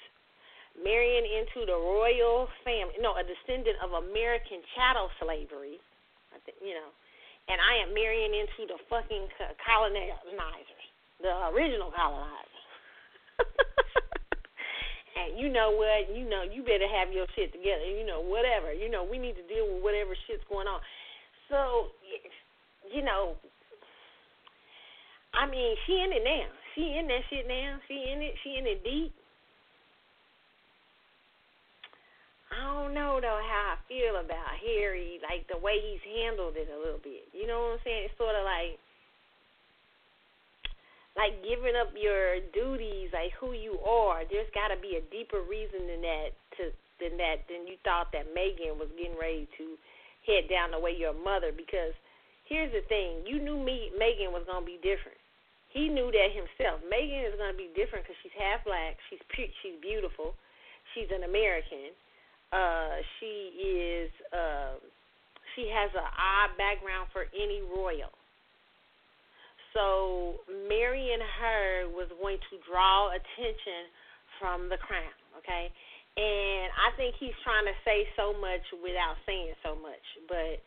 [0.74, 2.98] marrying into the royal family.
[2.98, 5.78] No, a descendant of American chattel slavery.
[6.34, 6.90] I think you know,
[7.48, 9.28] and I am marrying into the fucking
[9.64, 10.84] colonizers,
[11.20, 12.64] the original colonizers.
[15.18, 16.12] and you know what?
[16.12, 17.88] You know you better have your shit together.
[17.88, 18.72] You know whatever.
[18.72, 20.80] You know we need to deal with whatever shit's going on.
[21.48, 21.96] So,
[22.92, 23.40] you know,
[25.32, 26.48] I mean, she in it now.
[26.74, 27.80] She in that shit now.
[27.88, 28.34] She in it.
[28.44, 29.14] She in it deep.
[32.48, 36.68] I don't know though how I feel about Harry, like the way he's handled it
[36.72, 37.28] a little bit.
[37.36, 38.08] You know what I'm saying?
[38.08, 38.80] It's sort of like
[41.18, 44.22] like giving up your duties, like who you are.
[44.30, 46.70] There's got to be a deeper reason than that to
[47.02, 49.76] than that than you thought that Meghan was getting ready to
[50.24, 51.50] head down the way your mother.
[51.52, 51.92] Because
[52.48, 55.18] here's the thing, you knew me Meghan was gonna be different.
[55.68, 56.80] He knew that himself.
[56.88, 58.96] Meghan is gonna be different because she's half black.
[59.12, 59.20] She's
[59.60, 60.32] she's beautiful.
[60.94, 61.92] She's an American.
[62.52, 64.10] Uh, she is.
[64.32, 64.80] Uh,
[65.56, 68.14] she has an odd background for any royal.
[69.74, 73.90] So marrying her was going to draw attention
[74.38, 75.12] from the crown,
[75.42, 75.68] okay?
[76.18, 80.02] And I think he's trying to say so much without saying so much.
[80.30, 80.62] But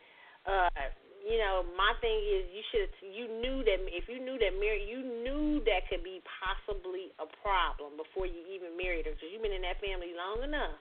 [0.48, 0.92] uh
[1.22, 4.84] you know, my thing is you should you knew that if you knew that Mary
[4.84, 9.44] you knew that could be possibly a problem before you even married her because you've
[9.44, 10.78] been in that family long enough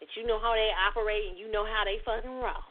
[0.00, 2.64] that you know how they operate and you know how they fucking roll.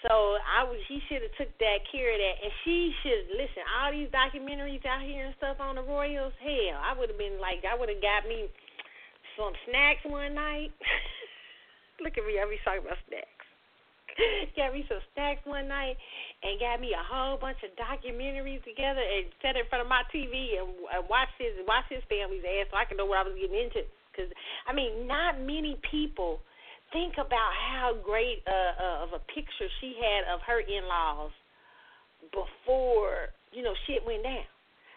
[0.00, 3.60] So I was, he should have took that care of that, and she should listen.
[3.68, 7.36] All these documentaries out here and stuff on the Royals, hell, I would have been
[7.36, 8.48] like, I would have got me
[9.36, 10.72] some snacks one night.
[12.02, 13.44] Look at me, I be talking about snacks.
[14.56, 16.00] got me some snacks one night,
[16.48, 20.00] and got me a whole bunch of documentaries together, and set in front of my
[20.08, 23.28] TV and, and watch his watch his family's ass, so I can know what I
[23.28, 23.84] was getting into.
[24.10, 24.30] Because
[24.66, 26.40] I mean, not many people
[26.92, 31.30] think about how great uh, uh, of a picture she had of her in-laws
[32.34, 34.46] before you know shit went down.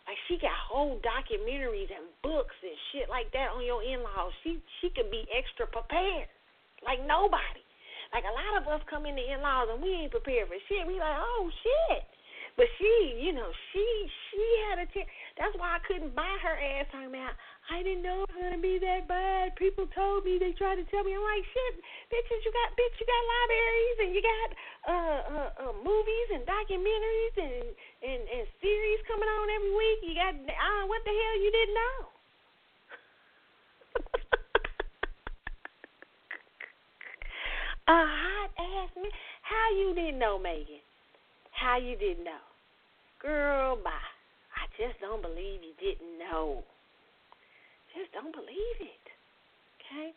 [0.04, 4.34] Like she got whole documentaries and books and shit like that on your in-laws.
[4.44, 6.28] She she could be extra prepared,
[6.84, 7.64] like nobody.
[8.12, 10.86] Like a lot of us come into in-laws and we ain't prepared for shit.
[10.86, 12.04] We like, oh shit.
[12.54, 13.82] But she, you know, she
[14.30, 15.10] she had a chance.
[15.42, 17.34] That's why I couldn't buy her ass talking about.
[17.74, 19.58] I didn't know it was gonna be that bad.
[19.58, 20.38] People told me.
[20.38, 21.18] They tried to tell me.
[21.18, 21.82] I'm like, shit,
[22.14, 22.46] bitches.
[22.46, 22.94] You got bitch.
[23.02, 24.50] You got libraries and you got
[24.86, 27.74] uh, uh, uh movies and documentaries and
[28.06, 30.06] and and series coming on every week.
[30.06, 31.98] You got uh, what the hell you didn't know?
[37.98, 39.10] A hot ass man.
[39.42, 40.83] How you didn't know, Meghan?
[41.54, 42.44] How you didn't know?
[43.22, 44.10] Girl, bye.
[44.58, 46.64] I just don't believe you didn't know.
[47.96, 49.06] Just don't believe it.
[49.80, 50.12] Okay?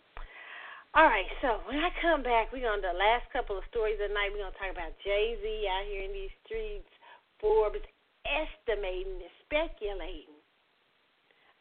[0.97, 4.01] All right, so when I come back, we're going to the last couple of stories
[4.01, 4.33] of the night.
[4.33, 6.89] We're going to talk about Jay Z out here in these streets,
[7.37, 7.85] Forbes
[8.25, 10.37] estimating and speculating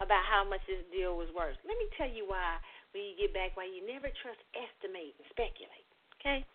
[0.01, 1.59] about how much this deal was worth.
[1.67, 2.57] Let me tell you why
[2.91, 5.87] when you get back why you never trust estimate and speculate.
[6.19, 6.47] Okay?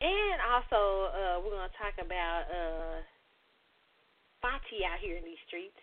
[0.00, 3.02] And also uh we're gonna talk about uh
[4.38, 5.78] Fauci out here in these streets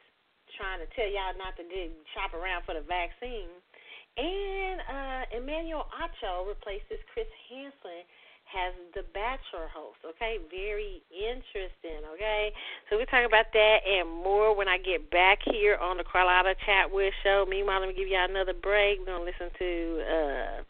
[0.55, 3.51] trying to tell y'all not to do, shop around for the vaccine.
[4.15, 8.07] And uh Emmanuel Acho replaces Chris Hansen
[8.45, 9.97] has the Bachelor host.
[10.05, 12.05] Okay, very interesting.
[12.13, 12.53] Okay,
[12.89, 16.55] so we're talking about that and more when I get back here on the Carlotta
[16.63, 17.45] Chatwood Show.
[17.49, 18.99] Meanwhile, let me give y'all another break.
[18.99, 20.63] We're gonna listen to uh,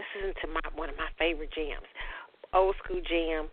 [0.00, 1.86] listen to my one of my favorite jams,
[2.54, 3.48] old school jam.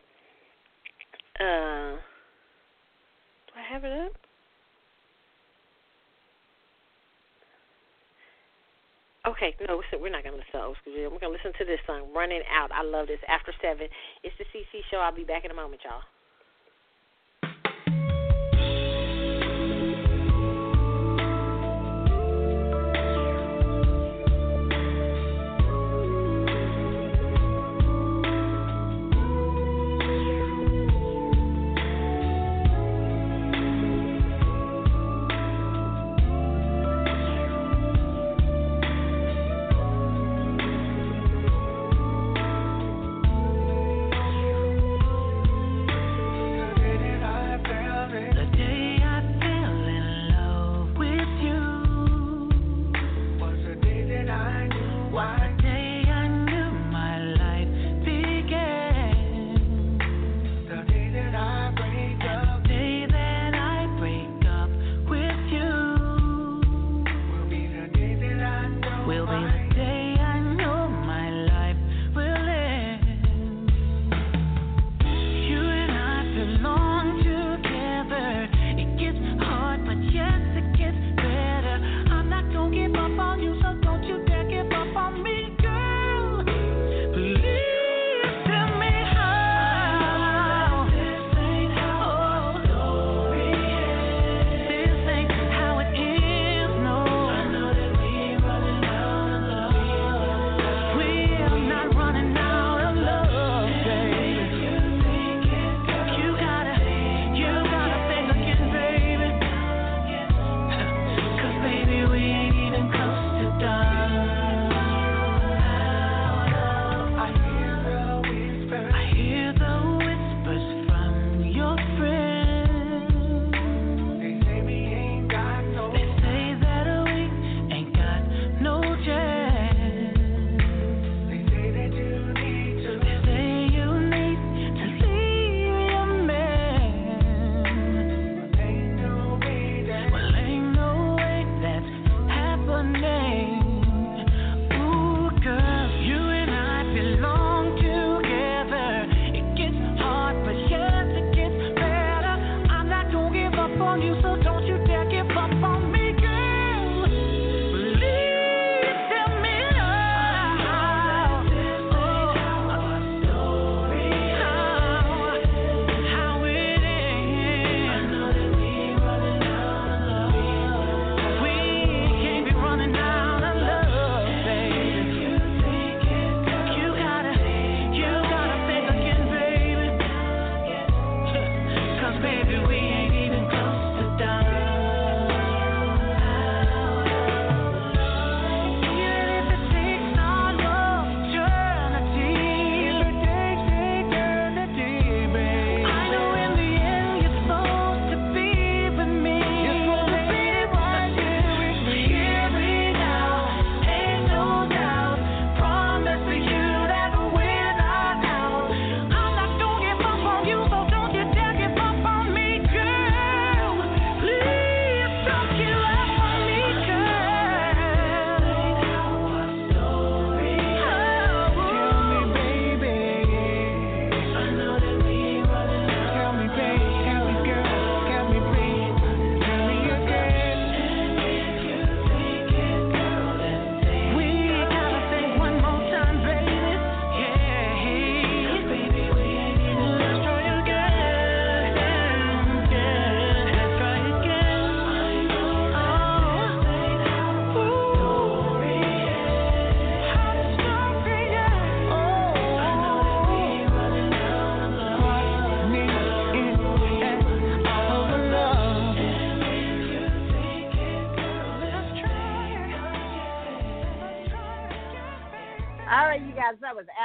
[1.40, 1.99] Uh,
[3.45, 4.14] do I have it up?
[9.28, 11.11] Okay, no, we're not to listen to old school jam.
[11.11, 12.72] We're to listen to this song, Running Out.
[12.72, 13.19] I love this.
[13.28, 13.86] After 7.
[14.24, 14.98] It's the CC show.
[14.98, 16.02] I'll be back in a moment, y'all.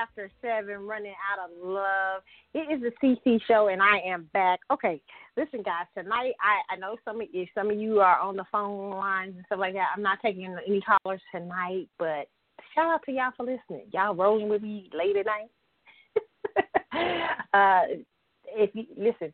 [0.02, 2.22] After Seven, running out of love.
[2.54, 4.58] It is the CC show, and I am back.
[4.72, 5.00] Okay,
[5.36, 5.86] listen, guys.
[5.96, 9.34] Tonight, I I know some of you, some of you are on the phone lines
[9.36, 9.90] and stuff like that.
[9.94, 12.26] I'm not taking any callers tonight, but
[12.74, 13.86] shout out to y'all for listening.
[13.92, 15.50] Y'all rolling with me late at night.
[17.54, 18.02] uh,
[18.46, 19.32] if you listen,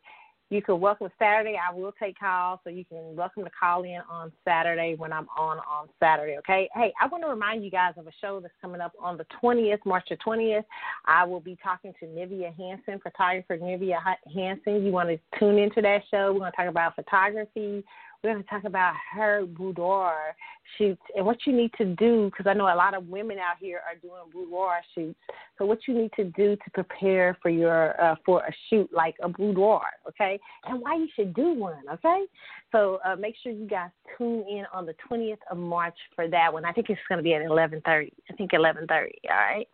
[0.51, 1.57] you can welcome Saturday.
[1.59, 5.27] I will take calls, so you can welcome to call in on Saturday when I'm
[5.37, 6.39] on on Saturday.
[6.39, 6.71] Okay.
[6.75, 9.27] Hey, I want to remind you guys of a show that's coming up on the
[9.43, 10.65] 20th, March the 20th.
[11.05, 13.99] I will be talking to Nivea Hansen, photographer Nivea
[14.35, 14.85] Hansen.
[14.85, 16.33] You want to tune into that show?
[16.33, 17.85] We're going to talk about photography.
[18.23, 20.35] We're going to talk about her boudoir
[20.77, 23.57] shoots and what you need to do because I know a lot of women out
[23.61, 25.19] here are doing boudoir shoots.
[25.57, 29.15] So what you need to do to prepare for your uh, for a shoot like
[29.23, 30.39] a boudoir, okay?
[30.65, 32.25] And why you should do one, okay?
[32.73, 36.53] So uh, make sure you guys tune in on the 20th of March for that
[36.53, 36.65] one.
[36.65, 38.11] I think it's going to be at 11:30.
[38.31, 38.91] I think 11:30.
[38.91, 39.69] All right.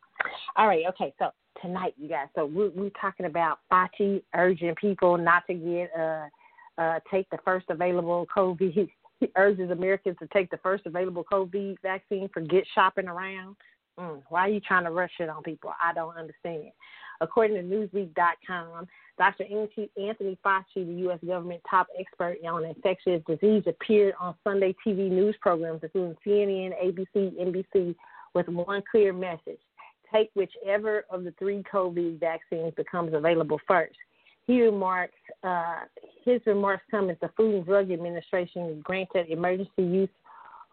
[0.56, 0.84] All right.
[0.90, 1.14] Okay.
[1.18, 1.30] So
[1.62, 2.28] tonight, you guys.
[2.34, 6.26] So we're, we're talking about Fauci urging people not to get uh
[6.78, 8.88] uh, take the first available COVID.
[9.20, 12.28] He urges Americans to take the first available COVID vaccine.
[12.34, 13.55] Forget shopping around.
[13.98, 15.70] Mm, why are you trying to rush it on people?
[15.80, 16.72] I don't understand.
[17.20, 19.44] According to Newsweek.com, Dr.
[19.44, 21.20] Anthony Fauci, the U.S.
[21.24, 27.40] government top expert on infectious disease, appeared on Sunday TV news programs, including CNN, ABC,
[27.40, 27.94] NBC,
[28.34, 29.60] with one clear message
[30.14, 33.96] take whichever of the three COVID vaccines becomes available first.
[34.46, 35.14] He remarks,
[35.44, 35.80] uh,
[36.24, 40.08] his remarks come as the Food and Drug Administration granted emergency use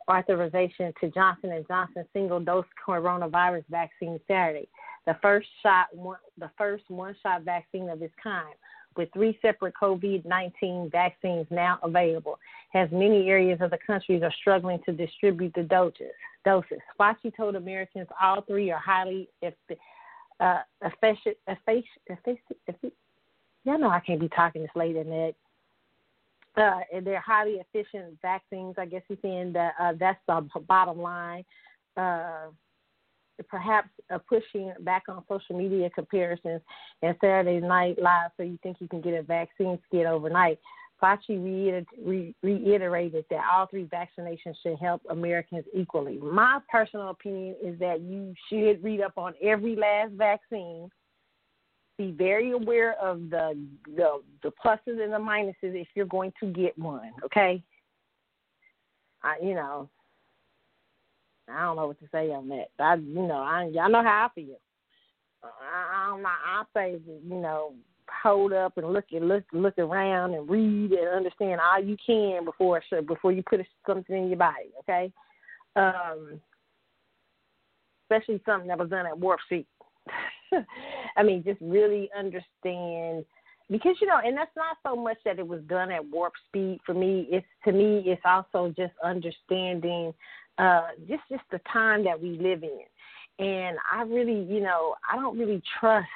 [0.10, 4.68] authorization to Johnson and Johnson single-dose coronavirus vaccine Saturday,
[5.06, 8.56] the first shot, one, the first one-shot vaccine of its kind,
[8.98, 12.39] with three separate COVID-19 vaccines now available,
[12.73, 16.11] as many areas of the country are struggling to distribute the doses.
[16.43, 16.80] Doses.
[16.99, 22.93] Fauci told Americans all three are highly uh, efficient, efficient,
[23.64, 25.36] Y'all know I can't be talking this late at night.
[26.58, 28.76] Uh, and they're highly efficient vaccines.
[28.78, 31.46] I guess he's saying that uh, that's the bottom line.
[31.96, 32.48] Uh,
[33.50, 36.62] perhaps uh, pushing back on social media comparisons
[37.02, 40.60] and Saturday Night Live, so you think you can get a vaccine skit overnight.
[41.02, 41.84] Fauci
[42.44, 46.20] reiterated that all three vaccinations should help Americans equally.
[46.20, 50.92] My personal opinion is that you should read up on every last vaccine
[52.02, 53.57] be very aware of the
[53.95, 57.11] the the pluses and the minuses if you're going to get one.
[57.26, 57.64] Okay.
[59.23, 59.90] I you know.
[61.49, 62.69] I don't know what to say on that.
[62.80, 64.57] I you know I y'all know how I feel.
[65.44, 66.38] I, I'm not.
[66.45, 67.73] I say you know
[68.23, 72.45] hold up and look and look look around and read and understand all you can
[72.45, 74.72] before before you put something in your body.
[74.80, 75.11] Okay.
[75.76, 76.41] Um,
[78.10, 79.65] especially something that was done at Warp Speed.
[81.18, 83.26] I mean, just really understand
[83.69, 86.80] because you know, and that's not so much that it was done at warp speed
[86.86, 87.28] for me.
[87.32, 90.14] It's to me, it's also just understanding
[90.57, 92.82] uh, just just the time that we live in.
[93.40, 96.07] And I really, you know, I don't really trust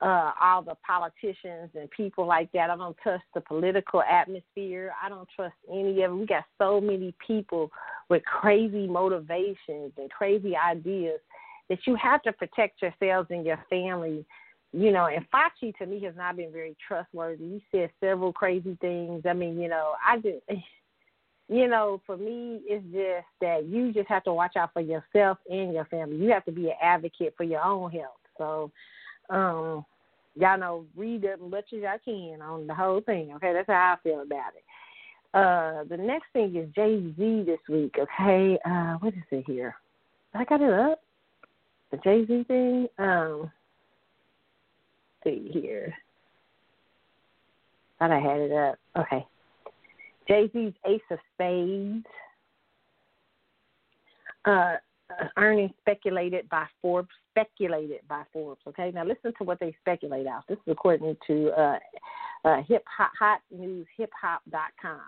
[0.00, 2.70] uh, all the politicians and people like that.
[2.70, 4.92] I don't trust the political atmosphere.
[5.02, 6.14] I don't trust any of it.
[6.14, 7.70] We got so many people
[8.08, 11.20] with crazy motivations and crazy ideas
[11.68, 14.24] that you have to protect yourselves and your family.
[14.72, 17.44] You know, and Fauci to me has not been very trustworthy.
[17.44, 19.22] He said several crazy things.
[19.26, 20.42] I mean, you know, I just,
[21.48, 25.38] you know, for me, it's just that you just have to watch out for yourself
[25.48, 26.16] and your family.
[26.16, 28.18] You have to be an advocate for your own health.
[28.36, 28.70] So,
[29.30, 29.86] um,
[30.34, 33.32] y'all know, read as much as I can on the whole thing.
[33.36, 34.64] Okay, that's how I feel about it.
[35.32, 37.94] Uh, the next thing is Jay Z this week.
[37.98, 39.74] Okay, uh, what is it here?
[40.34, 41.00] I got it up
[41.90, 42.88] the Jay Z thing.
[42.98, 43.50] Um,
[45.24, 45.94] see here.
[47.98, 48.78] Thought I had it up.
[48.98, 49.26] Okay.
[50.28, 52.04] Jay Z's Ace of Spades.
[54.44, 54.76] Uh,
[55.10, 57.08] uh, earnings speculated by Forbes.
[57.30, 58.60] Speculated by Forbes.
[58.66, 60.44] Okay, now listen to what they speculate out.
[60.48, 61.78] This is according to uh,
[62.44, 65.00] uh, hip hop hot news hip hop dot com.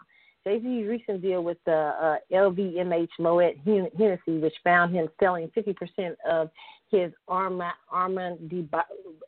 [0.48, 6.14] Jay Z's recent deal with the uh, LVMH Moet Hennessy, which found him selling 50%
[6.28, 6.48] of
[6.90, 8.66] his Armand Armand de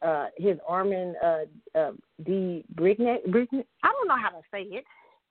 [0.02, 1.92] uh, his Armand uh, uh,
[2.24, 3.66] de Brignac, Brignac.
[3.82, 4.84] I don't know how to say it.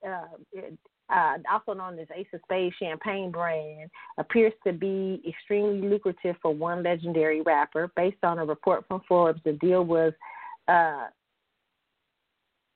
[0.06, 0.78] Uh, it
[1.12, 6.54] uh, also known as Ace of Spades champagne brand, appears to be extremely lucrative for
[6.54, 7.90] one legendary rapper.
[7.96, 10.12] Based on a report from Forbes, the deal was
[10.68, 11.06] uh,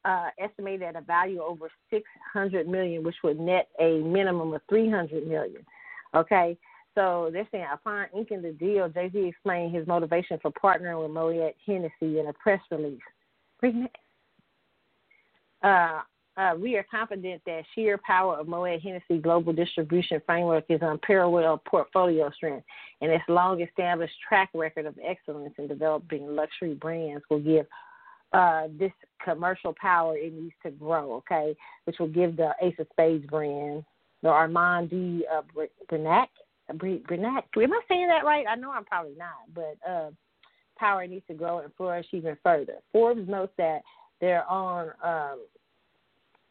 [0.05, 5.27] uh, estimated at a value over 600 million, which would net a minimum of 300
[5.27, 5.65] million.
[6.15, 6.57] Okay,
[6.95, 11.11] So they're saying upon inking the deal, Jay Z explained his motivation for partnering with
[11.11, 13.01] Moet Hennessy in a press release.
[15.63, 16.01] Uh,
[16.37, 21.65] uh, we are confident that sheer power of Moet Hennessy global distribution framework is unparalleled
[21.65, 22.67] portfolio strength,
[23.01, 27.67] and its long established track record of excellence in developing luxury brands will give
[28.35, 28.93] uh, this
[29.25, 33.85] commercial power it needs to grow, okay, which will give the Ace of Spades brand,
[34.23, 35.25] the Armand D.
[35.33, 35.43] Uh,
[35.91, 36.27] Brenac,
[36.73, 38.45] Brenac, am I saying that right?
[38.49, 40.11] I know I'm probably not, but uh,
[40.77, 42.75] power needs to grow and flourish even further.
[42.93, 43.83] Forbes notes that
[44.21, 45.41] they're on um,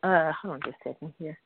[0.03, 1.37] uh, hold on just a second here.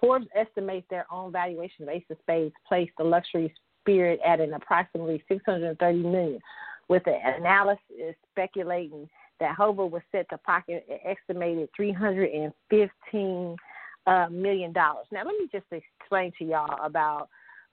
[0.00, 4.54] Forbes estimates their own valuation of Ace of Spades placed the luxury spirit at an
[4.54, 6.40] approximately 630 million,
[6.88, 9.08] with the analysis speculating
[9.40, 13.56] that Hova was set to pocket an estimated 315
[14.06, 15.06] uh, million dollars.
[15.10, 17.28] Now, let me just explain to y'all about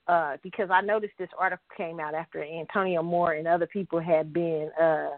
[0.08, 4.32] uh, because I noticed this article came out after Antonio Moore and other people had
[4.32, 5.10] been uh,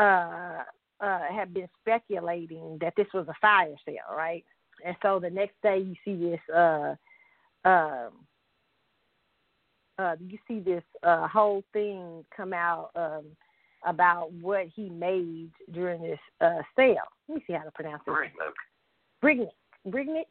[0.00, 0.62] uh,
[1.00, 4.44] uh, have been speculating that this was a fire sale, right?
[4.84, 6.94] And so the next day you see this uh
[7.64, 8.10] um
[10.02, 13.24] uh you see this uh whole thing come out um
[13.86, 16.96] about what he made during this uh sale.
[17.28, 18.10] Let me see how to pronounce it.
[18.10, 18.52] Brignook.
[19.22, 19.48] Brignick.
[19.88, 20.30] Brignick?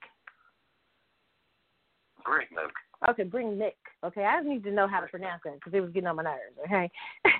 [2.25, 2.71] Brignook.
[3.09, 3.77] Okay, bring Nick.
[4.03, 6.23] Okay, I need to know how to pronounce that because it was getting on my
[6.23, 6.57] nerves.
[6.65, 6.89] Okay,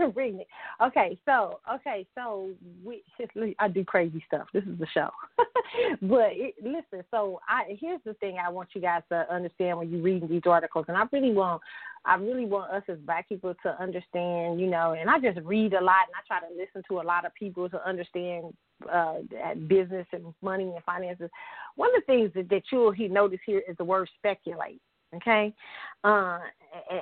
[0.40, 0.46] it.
[0.82, 2.50] Okay, so okay, so
[2.84, 3.02] we
[3.58, 4.46] I do crazy stuff.
[4.52, 5.10] This is the show,
[6.02, 7.04] but it, listen.
[7.10, 10.42] So I here's the thing I want you guys to understand when you're reading these
[10.46, 11.62] articles, and I really want
[12.04, 15.74] I really want us as black people to understand, you know, and I just read
[15.74, 18.54] a lot and I try to listen to a lot of people to understand
[18.90, 19.16] uh,
[19.66, 21.28] business and money and finances.
[21.76, 24.80] One of the things that, that you'll he notice here is the word speculate
[25.14, 25.52] okay?
[26.04, 26.38] Uh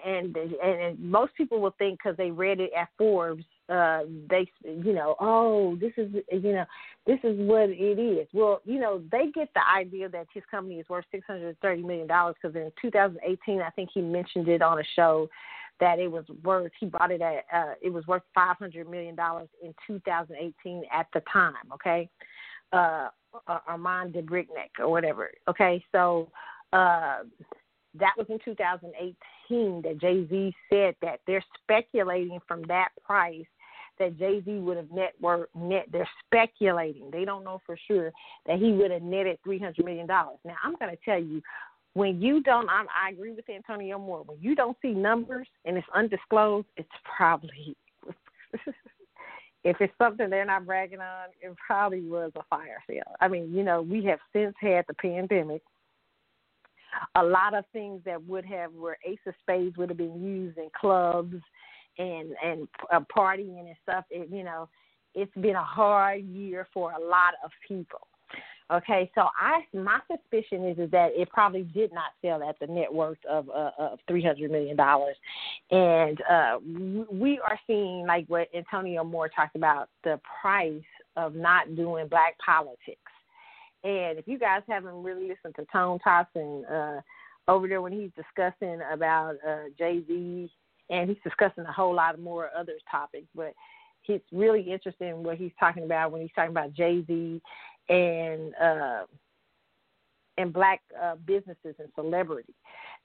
[0.05, 4.51] and and, and most people will think because they read it at forbes uh they
[4.65, 6.65] you know oh this is you know
[7.07, 8.27] this is what it is.
[8.33, 11.83] Well you know they get the idea that his company is worth six hundred thirty
[11.83, 15.29] million dollars because in 2018 i think he mentioned it on a show
[15.81, 19.49] that it was worth he bought it at uh it was worth 500 million dollars
[19.63, 22.09] in 2018 at the time okay?
[22.73, 23.09] Uh
[23.67, 25.85] Armand de Brignac or whatever okay?
[25.93, 26.31] So
[26.73, 27.19] uh
[27.95, 33.47] that was in 2018 that Jay Z said that they're speculating from that price
[33.99, 35.15] that Jay Z would have net
[35.55, 35.87] net.
[35.91, 37.11] They're speculating.
[37.11, 38.13] They don't know for sure
[38.47, 40.39] that he would have netted 300 million dollars.
[40.45, 41.43] Now I'm going to tell you,
[41.95, 44.23] when you don't, I'm, I agree with Antonio Moore.
[44.25, 47.77] When you don't see numbers and it's undisclosed, it's probably.
[49.65, 53.17] if it's something they're not bragging on, it probably was a fire sale.
[53.21, 55.63] I mean, you know, we have since had the pandemic
[57.15, 60.59] a lot of things that would have where Ace of Spades would have been used
[60.59, 61.37] in clubs
[61.99, 64.05] and and uh, partying and stuff.
[64.11, 64.69] It, you know,
[65.15, 68.07] it's been a hard year for a lot of people.
[68.71, 72.67] Okay, so I my suspicion is is that it probably did not sell at the
[72.67, 75.17] net worth of uh, of three hundred million dollars,
[75.71, 76.59] and uh,
[77.11, 80.83] we are seeing like what Antonio Moore talked about the price
[81.17, 83.01] of not doing black politics.
[83.85, 87.01] And if you guys haven't really listened to Tone Thompson uh,
[87.47, 90.51] over there when he's discussing about uh, Jay Z,
[90.91, 93.53] and he's discussing a whole lot more other topics, but
[94.09, 97.41] it's really interesting what he's talking about when he's talking about Jay Z
[97.91, 99.03] and uh,
[100.39, 102.55] and black uh, businesses and celebrity,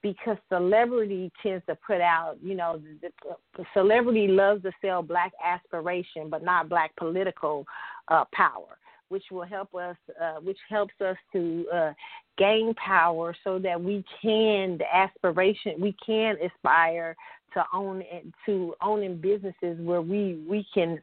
[0.02, 3.10] because celebrity tends to put out, you know, the,
[3.58, 7.66] the celebrity loves to sell black aspiration, but not black political
[8.10, 8.78] uh, power
[9.10, 11.94] which will help us, uh, which helps us to uh,
[12.38, 17.16] gain power so that we can, the aspiration, we can aspire
[17.54, 18.04] to own
[18.46, 21.00] to owning businesses where we we can,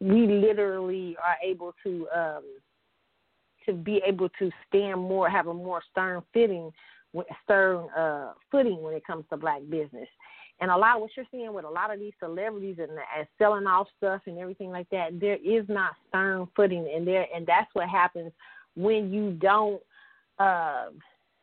[0.00, 2.42] we literally are able to um,
[3.66, 6.72] to be able to stand more, have a more stern fitting,
[7.44, 10.08] stern uh, footing when it comes to black business.
[10.60, 13.26] And a lot of what you're seeing with a lot of these celebrities and, and
[13.38, 17.46] selling off stuff and everything like that, there is not stern footing in there, and
[17.46, 18.32] that's what happens
[18.74, 19.80] when you don't
[20.38, 20.86] uh,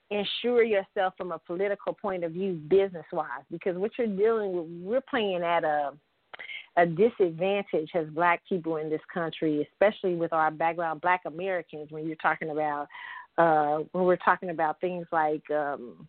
[0.09, 3.43] ensure yourself from a political point of view, business wise.
[3.51, 5.91] Because what you're dealing with, we're playing at a
[6.77, 12.05] a disadvantage as black people in this country, especially with our background, black Americans, when
[12.05, 12.87] you're talking about
[13.37, 16.07] uh, when we're talking about things like um,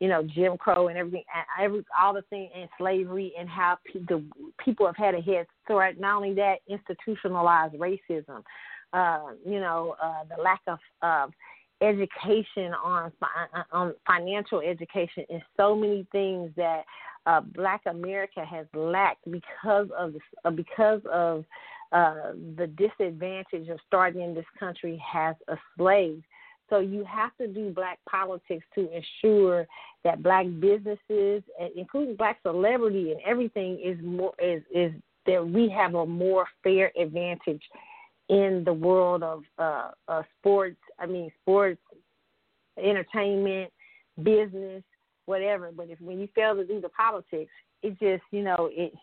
[0.00, 1.24] you know Jim Crow and everything,
[1.60, 4.24] every all the things and slavery and how pe- the
[4.64, 6.00] people have had a head start.
[6.00, 8.42] Not only that, institutionalized racism,
[8.92, 11.26] uh, you know, uh, the lack of uh,
[11.82, 13.12] education on
[13.72, 16.82] on financial education and so many things that
[17.26, 20.14] uh, Black America has lacked because of
[20.44, 21.44] uh, because of
[21.92, 26.22] uh, the disadvantage of starting in this country as a slave.
[26.70, 29.66] So you have to do black politics to ensure
[30.04, 31.42] that black businesses,
[31.76, 34.92] including black celebrity and everything, is more is is
[35.26, 37.62] that we have a more fair advantage
[38.28, 40.78] in the world of uh, uh, sports.
[40.98, 41.80] I mean, sports,
[42.78, 43.72] entertainment,
[44.22, 44.82] business,
[45.26, 45.70] whatever.
[45.76, 47.52] But if when you fail to do the politics,
[47.82, 48.94] it just you know it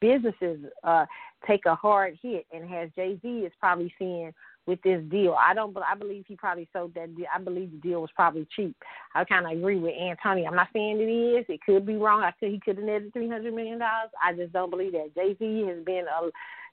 [0.00, 1.06] businesses uh,
[1.46, 2.46] take a hard hit.
[2.52, 4.32] And as Jay Z is probably seeing
[4.68, 5.74] with this deal, I don't.
[5.78, 7.16] I believe he probably sold that.
[7.16, 7.24] Deal.
[7.34, 8.76] I believe the deal was probably cheap.
[9.14, 10.46] I kind of agree with Antonio.
[10.46, 11.46] I'm not saying it is.
[11.48, 12.22] It could be wrong.
[12.22, 14.10] I could he could have netted three hundred million dollars.
[14.22, 15.14] I just don't believe that.
[15.14, 16.28] Jay Z has been a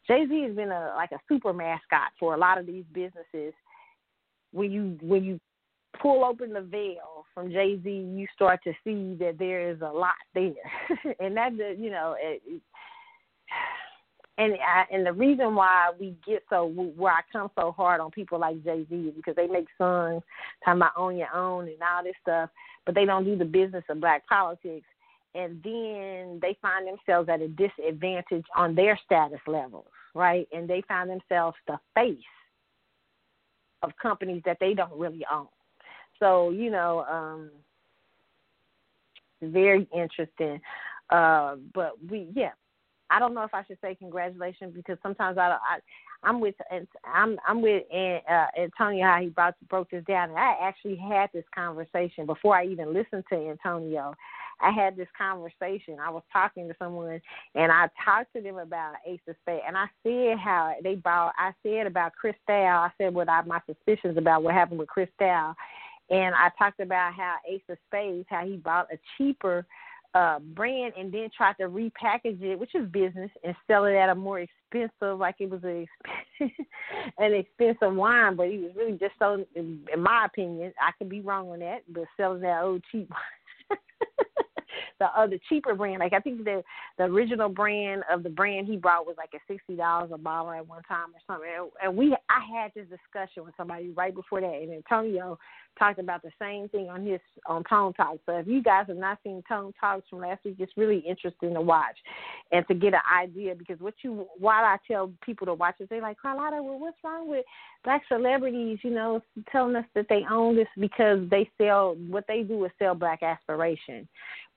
[0.07, 3.53] Jay Z has been a like a super mascot for a lot of these businesses.
[4.51, 5.39] When you when you
[6.01, 9.85] pull open the veil from Jay Z, you start to see that there is a
[9.85, 10.51] lot there,
[11.21, 12.17] and that you know.
[12.19, 12.61] It,
[14.37, 18.11] and I, and the reason why we get so where I come so hard on
[18.11, 20.23] people like Jay Z is because they make songs
[20.63, 22.49] talking about on your own and all this stuff,
[22.85, 24.85] but they don't do the business of black politics
[25.35, 30.47] and then they find themselves at a disadvantage on their status levels, right?
[30.53, 32.17] And they find themselves the face
[33.83, 35.47] of companies that they don't really own.
[36.19, 37.49] So, you know, um
[39.41, 40.61] very interesting.
[41.09, 42.51] Uh but we yeah.
[43.15, 45.79] I don't know if I should say congratulations because sometimes I, I
[46.23, 46.55] I'm with
[47.05, 50.29] I'm I'm with uh, Antonio how he brought broke this down.
[50.29, 54.13] And I actually had this conversation before I even listened to Antonio
[54.61, 55.97] I had this conversation.
[56.01, 57.19] I was talking to someone,
[57.55, 61.33] and I talked to them about Ace of Spades, and I said how they bought.
[61.37, 62.55] I said about Cristal.
[62.55, 65.55] I said what I my suspicions about what happened with Cristal,
[66.09, 69.65] and I talked about how Ace of Spades, how he bought a cheaper
[70.55, 74.15] brand and then tried to repackage it, which is business, and sell it at a
[74.15, 75.85] more expensive, like it was a
[77.17, 81.09] an expensive wine, but he was really just so, in, in my opinion, I could
[81.09, 83.11] be wrong on that, but selling that old cheap
[84.99, 85.99] the other cheaper brand.
[85.99, 86.63] Like I think the
[86.97, 90.51] the original brand of the brand he brought was like a sixty dollars a bottle
[90.51, 91.49] at one time or something.
[91.57, 95.37] And, and we I had this discussion with somebody right before that, and Antonio
[95.77, 98.17] talked about the same thing on his on Tone Talk.
[98.25, 101.53] So if you guys have not seen Tone Talks from last week, it's really interesting
[101.53, 101.97] to watch
[102.51, 105.89] and to get an idea because what you while I tell people to watch it,
[105.89, 107.45] they're like, Carlotta, well, what's wrong with
[107.83, 108.79] black celebrities?
[108.83, 109.21] You know,
[109.51, 113.23] telling us that they own this because they sell what they do is sell black
[113.23, 114.07] aspiration.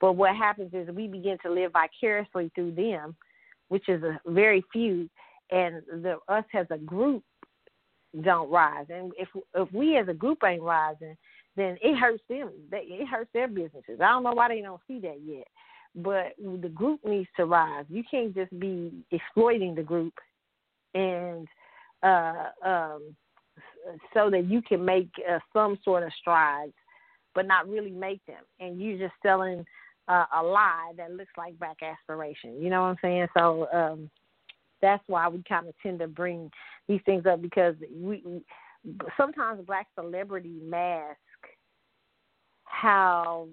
[0.00, 3.16] But what happens is we begin to live vicariously through them,
[3.68, 5.08] which is a very few,
[5.50, 7.22] and the us as a group
[8.22, 8.86] don't rise.
[8.90, 11.16] And if if we as a group ain't rising,
[11.56, 12.50] then it hurts them.
[12.72, 14.00] It hurts their businesses.
[14.00, 15.46] I don't know why they don't see that yet.
[15.94, 17.84] But the group needs to rise.
[17.88, 20.14] You can't just be exploiting the group
[20.94, 21.48] and
[22.02, 23.16] uh, um,
[24.14, 26.74] so that you can make uh, some sort of strides,
[27.34, 28.42] but not really make them.
[28.60, 29.64] And you're just selling
[30.06, 32.60] uh, a lie that looks like back aspiration.
[32.60, 33.26] You know what I'm saying?
[33.36, 34.10] So um,
[34.80, 36.50] that's why we kind of tend to bring
[36.88, 38.42] these things up because we,
[39.16, 41.18] sometimes black celebrity mask
[42.64, 43.48] how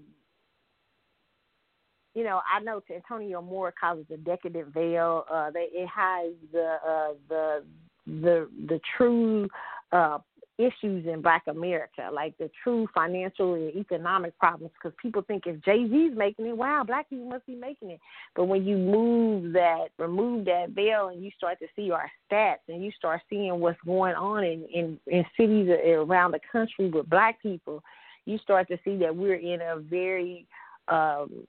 [2.15, 5.25] you know, I know Antonio Moore calls it the decadent veil.
[5.29, 7.63] Uh, they, it hides the uh, the
[8.07, 9.49] the the true
[9.91, 10.19] uh,
[10.57, 14.72] issues in Black America, like the true financial and economic problems.
[14.73, 17.99] Because people think if Jay Z's making it, wow, Black people must be making it.
[18.36, 22.68] But when you move that, remove that veil, and you start to see our stats,
[22.69, 27.10] and you start seeing what's going on in in, in cities around the country with
[27.10, 27.84] Black people,
[28.26, 30.45] you start to see that we're in a very
[30.88, 31.45] um,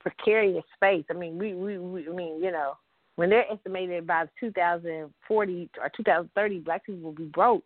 [0.00, 1.04] precarious space.
[1.10, 2.76] I mean, we, we, we I mean, you know,
[3.16, 7.64] when they're estimated by 2040 or 2030, black people will be broke,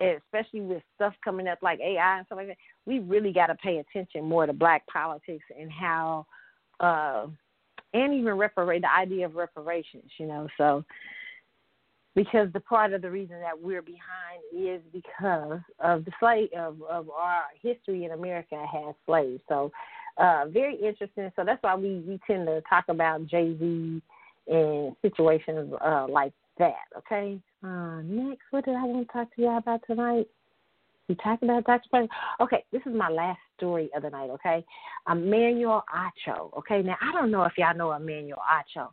[0.00, 2.56] especially with stuff coming up like AI and stuff like that.
[2.86, 6.26] We really got to pay attention more to black politics and how,
[6.80, 7.26] uh,
[7.94, 10.10] and even reparate the idea of reparations.
[10.18, 10.84] You know, so
[12.14, 16.82] because the part of the reason that we're behind is because of the slave of,
[16.82, 19.40] of our history in America has slaves.
[19.48, 19.70] So
[20.16, 21.30] uh, very interesting.
[21.36, 24.02] So that's why we, we tend to talk about Jay Z
[24.48, 26.86] in situations uh, like that.
[26.96, 27.38] Okay.
[27.64, 30.26] Uh, next, what did I want to talk to y'all about tonight?
[31.08, 31.88] We talked about Dr.
[31.88, 32.10] President.
[32.40, 34.30] Okay, this is my last story of the night.
[34.30, 34.64] Okay,
[35.10, 36.56] Emmanuel Acho.
[36.58, 38.88] Okay, now I don't know if y'all know Emmanuel Acho.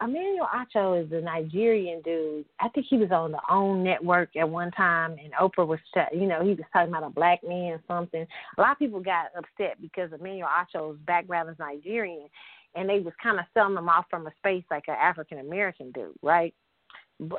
[0.00, 2.44] Emmanuel Acho is a Nigerian dude.
[2.60, 5.80] I think he was on the OWN network at one time, and Oprah was,
[6.12, 8.24] you know, he was talking about a black man or something.
[8.56, 12.28] A lot of people got upset because Emmanuel Acho's background is Nigerian,
[12.74, 15.90] and they was kind of selling them off from a space like an African American
[15.92, 16.54] dude, right?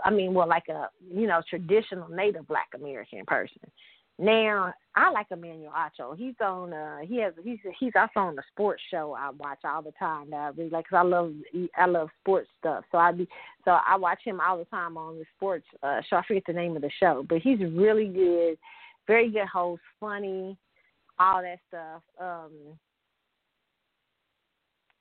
[0.04, 3.62] I mean, well, like a you know traditional Native Black American person.
[4.22, 6.18] Now, I like Emmanuel Acho.
[6.18, 6.74] He's on.
[6.74, 7.34] uh He has.
[7.42, 10.32] He's he's also on the sports show I watch all the time.
[10.32, 10.90] That I really like.
[10.90, 11.34] Cause I love
[11.78, 12.84] I love sports stuff.
[12.92, 13.30] So I be
[13.64, 16.18] so I watch him all the time on the sports uh show.
[16.18, 18.58] I forget the name of the show, but he's really good.
[19.08, 20.58] Very good host, funny,
[21.18, 22.02] all that stuff.
[22.20, 22.52] Um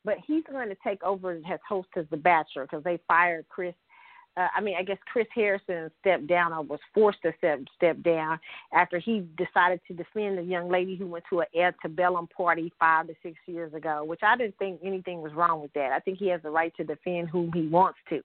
[0.04, 3.74] But he's going to take over as host as The Bachelor because they fired Chris
[4.38, 8.00] uh, I mean, I guess Chris Harrison stepped down or was forced to step step
[8.02, 8.38] down
[8.72, 13.08] after he decided to defend a young lady who went to an antebellum party five
[13.08, 15.90] to six years ago, which I didn't think anything was wrong with that.
[15.92, 18.22] I think he has the right to defend whom he wants to,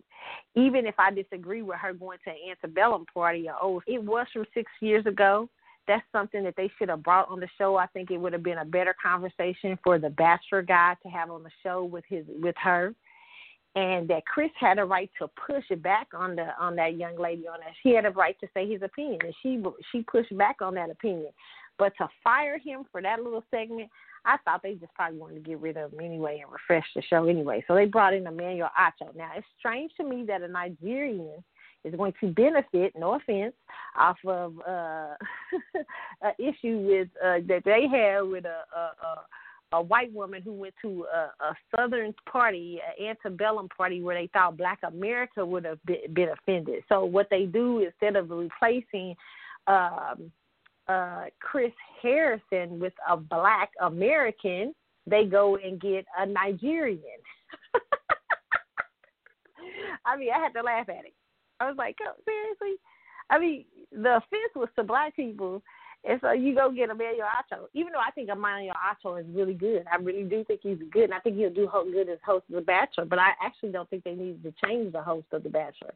[0.56, 3.50] even if I disagree with her going to an antebellum party.
[3.50, 5.50] Or, oh, it was from six years ago.
[5.88, 7.76] That's something that they should have brought on the show.
[7.76, 11.30] I think it would have been a better conversation for the bachelor guy to have
[11.30, 12.94] on the show with his with her
[13.76, 17.48] and that Chris had a right to push back on the on that young lady
[17.48, 17.74] on that.
[17.82, 19.62] She had a right to say his opinion, and she
[19.92, 21.32] she pushed back on that opinion.
[21.80, 23.90] But to fire him for that little segment,
[24.26, 27.02] I thought they just probably wanted to get rid of him anyway and refresh the
[27.02, 27.64] show anyway.
[27.68, 29.16] So they brought in Emmanuel Acho.
[29.16, 31.44] Now it's strange to me that a Nigerian
[31.84, 33.54] is going to benefit, no offense,
[33.98, 35.16] off of uh,
[36.22, 39.26] an issue with uh, that they had with a, a, a
[39.74, 44.28] a white woman who went to a, a Southern party, an antebellum party, where they
[44.28, 46.84] thought Black America would have been, been offended.
[46.88, 49.16] So what they do instead of replacing
[49.68, 50.32] um,
[50.88, 54.76] uh, Chris Harrison with a Black American,
[55.08, 57.02] they go and get a Nigerian.
[60.06, 61.14] I mean, I had to laugh at it.
[61.60, 62.80] I was like, oh, seriously?
[63.30, 65.64] I mean, the offense was to black people
[66.06, 67.68] and so you go get Emmanuel Acho.
[67.74, 69.86] Even though I think Emmanuel Acho is really good.
[69.92, 71.06] I really do think he's good.
[71.06, 73.06] And I think he'll do good as host of The Bachelor.
[73.06, 75.94] But I actually don't think they needed to change the host of The Bachelor.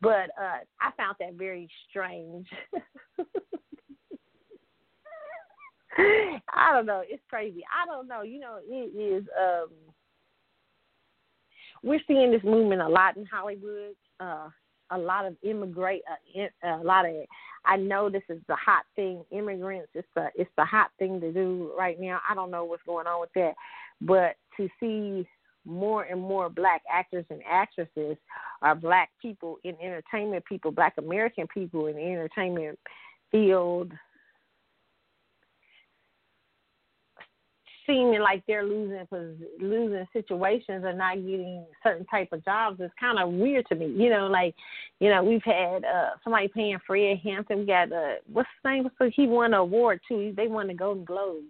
[0.00, 2.48] But uh, I found that very strange.
[5.96, 7.04] I don't know.
[7.06, 7.62] It's crazy.
[7.70, 8.22] I don't know.
[8.22, 9.24] You know, it is.
[9.40, 9.68] um
[11.84, 13.94] We're seeing this movement a lot in Hollywood.
[14.18, 14.48] Uh
[14.90, 17.14] a lot of immigrate, uh, a lot of.
[17.66, 19.24] I know this is the hot thing.
[19.30, 22.20] Immigrants, it's the it's the hot thing to do right now.
[22.28, 23.54] I don't know what's going on with that,
[24.00, 25.26] but to see
[25.66, 28.16] more and more black actors and actresses
[28.60, 32.78] are black people in entertainment, people, black American people in the entertainment
[33.30, 33.90] field
[37.86, 39.06] seeming like they're losing
[39.60, 43.86] losing situations or not getting certain type of jobs is kind of weird to me.
[43.86, 44.54] You know, like
[45.00, 47.60] you know we've had uh somebody paying Fred Hampton.
[47.60, 48.88] We got uh what's his name?
[48.98, 50.32] So he won an award too.
[50.36, 51.46] They won the Golden Globes.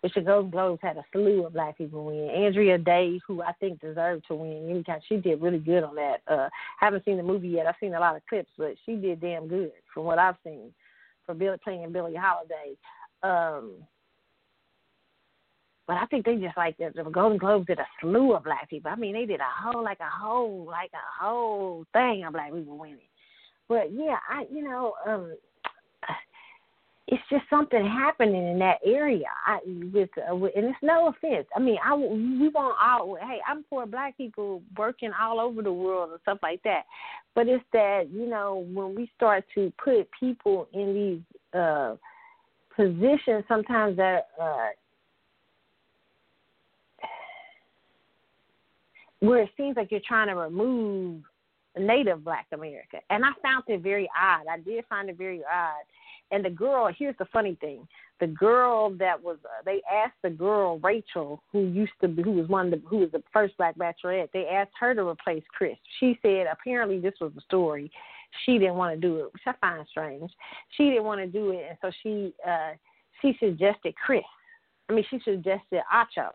[0.00, 2.28] Which the Golden Globes had a slew of black people win.
[2.28, 6.18] Andra Day, who I think deserved to win, anytime she did really good on that.
[6.26, 6.48] Uh
[6.78, 7.66] haven't seen the movie yet.
[7.66, 10.72] I've seen a lot of clips, but she did damn good from what I've seen
[11.24, 12.76] for Billy playing Billie Holiday.
[13.22, 13.86] Um
[15.86, 18.70] but I think they just like the, the Golden Globes did a slew of black
[18.70, 18.90] people.
[18.90, 22.52] I mean, they did a whole like a whole like a whole thing of black
[22.52, 22.98] people winning.
[23.68, 25.36] But yeah, I you know um
[27.06, 29.26] it's just something happening in that area.
[29.46, 29.58] I
[29.92, 31.46] with, uh, with and it's no offense.
[31.54, 33.16] I mean, I we want all.
[33.20, 36.84] Hey, I'm for black people working all over the world and stuff like that.
[37.34, 41.96] But it's that you know when we start to put people in these uh
[42.74, 44.68] positions, sometimes that uh
[49.24, 51.22] where it seems like you're trying to remove
[51.78, 52.98] native black America.
[53.10, 54.46] And I found it very odd.
[54.50, 55.84] I did find it very odd.
[56.30, 57.86] And the girl, here's the funny thing:
[58.20, 62.32] the girl that was, uh, they asked the girl Rachel, who used to be, who
[62.32, 64.30] was one, of the, who was the first black bachelorette.
[64.32, 65.76] They asked her to replace Chris.
[66.00, 67.90] She said apparently this was the story.
[68.44, 70.30] She didn't want to do it, which I find strange.
[70.76, 72.72] She didn't want to do it, and so she, uh,
[73.20, 74.22] she suggested Chris.
[74.88, 76.30] I mean, she suggested Acho.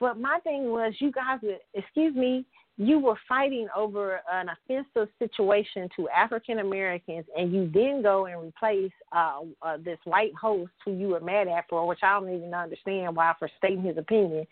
[0.00, 1.40] But my thing was, you guys,
[1.74, 2.44] excuse me,
[2.76, 8.40] you were fighting over an offensive situation to African Americans, and you then go and
[8.40, 12.32] replace uh, uh, this white host who you were mad at for, which I don't
[12.32, 14.46] even understand why for stating his opinion.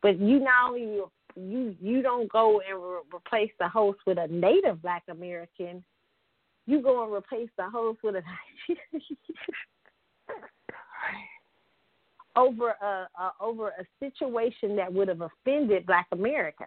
[0.00, 1.02] But you not only
[1.36, 5.84] you you don't go and re- replace the host with a Native Black American,
[6.66, 8.22] you go and replace the host with a
[12.44, 12.94] over a,
[13.24, 16.66] a over a situation that would have offended Black America.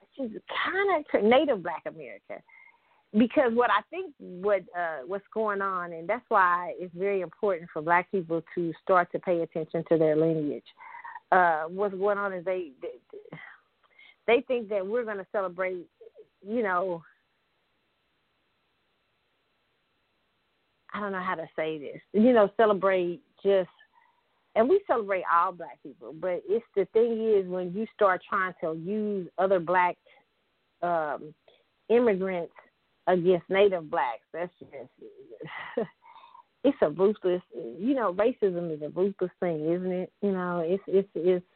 [0.00, 2.36] Which is kind of Native Black America,
[3.12, 7.68] because what I think what uh, what's going on, and that's why it's very important
[7.72, 10.70] for Black people to start to pay attention to their lineage.
[11.30, 12.96] Uh, what's going on is they they,
[14.26, 15.86] they think that we're going to celebrate,
[16.46, 17.02] you know.
[20.94, 22.00] I don't know how to say this.
[22.12, 23.75] You know, celebrate just
[24.56, 28.54] and we celebrate all black people, but it's the thing is when you start trying
[28.62, 29.96] to use other black
[30.82, 31.34] um,
[31.90, 32.54] immigrants
[33.06, 35.08] against native blacks, that's just
[36.64, 37.42] it's a ruthless.
[37.54, 40.12] You know, racism is a ruthless thing, isn't it?
[40.22, 41.46] You know, it's it's it's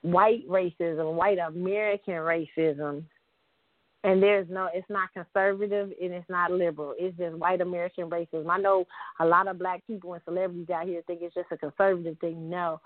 [0.00, 3.04] white racism, white American racism
[4.04, 6.94] and there's no it's not conservative and it's not liberal.
[6.98, 8.48] It's just white american racism.
[8.48, 8.84] I know
[9.18, 12.48] a lot of black people and celebrities out here think it's just a conservative thing.
[12.48, 12.80] No.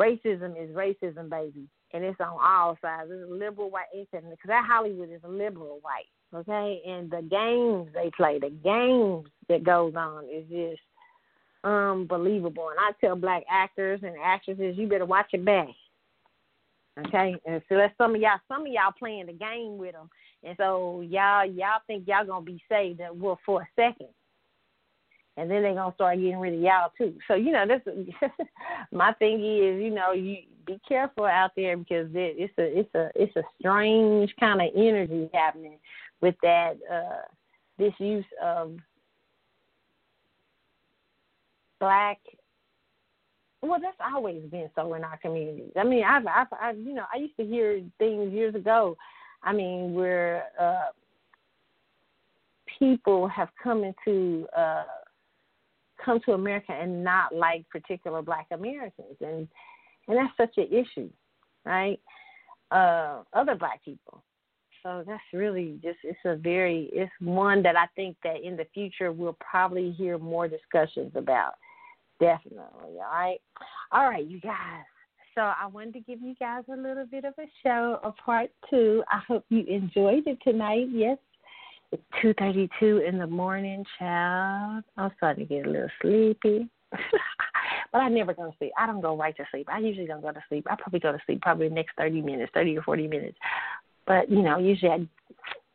[0.00, 1.68] Racism is racism baby.
[1.94, 3.10] And it's on all sides.
[3.12, 6.80] It's liberal white because that hollywood is a liberal white okay?
[6.86, 10.80] And the games they play the games that goes on is just
[11.62, 12.70] unbelievable.
[12.70, 15.68] And i tell black actors and actresses you better watch your back
[16.98, 18.38] Okay, and so that's some of y'all.
[18.48, 20.10] Some of y'all playing the game with them,
[20.44, 24.08] and so y'all y'all think y'all gonna be saved well for a second,
[25.36, 27.14] and then they gonna start getting rid of y'all too.
[27.28, 27.80] So you know, this
[28.92, 32.94] my thing is, you know, you be careful out there because it, it's a it's
[32.94, 35.78] a it's a strange kind of energy happening
[36.20, 37.22] with that uh
[37.78, 38.76] this use of
[41.80, 42.18] black
[43.62, 45.70] well, that's always been so in our communities.
[45.76, 48.96] I mean, I've, I've, I've, you know, I used to hear things years ago.
[49.42, 50.90] I mean, where uh,
[52.78, 54.84] people have come into uh,
[56.04, 59.48] come to America and not like particular Black Americans, and
[60.08, 61.10] and that's such an issue,
[61.64, 62.00] right?
[62.70, 64.22] Uh, other Black people.
[64.82, 68.66] So that's really just it's a very it's one that I think that in the
[68.74, 71.54] future we'll probably hear more discussions about
[72.22, 73.00] Definitely.
[73.00, 73.40] All right.
[73.90, 74.84] All right, you guys.
[75.34, 78.50] So I wanted to give you guys a little bit of a show, a part
[78.68, 79.02] two.
[79.10, 80.88] I hope you enjoyed it tonight.
[80.90, 81.16] Yes,
[81.90, 84.84] it's two thirty two in the morning, child.
[84.98, 86.68] I'm starting to get a little sleepy.
[87.92, 88.72] but I never go to sleep.
[88.78, 89.68] I don't go right to sleep.
[89.70, 90.66] I usually don't go to sleep.
[90.70, 93.38] I probably go to sleep probably the next thirty minutes, thirty or forty minutes.
[94.06, 95.06] But you know, usually I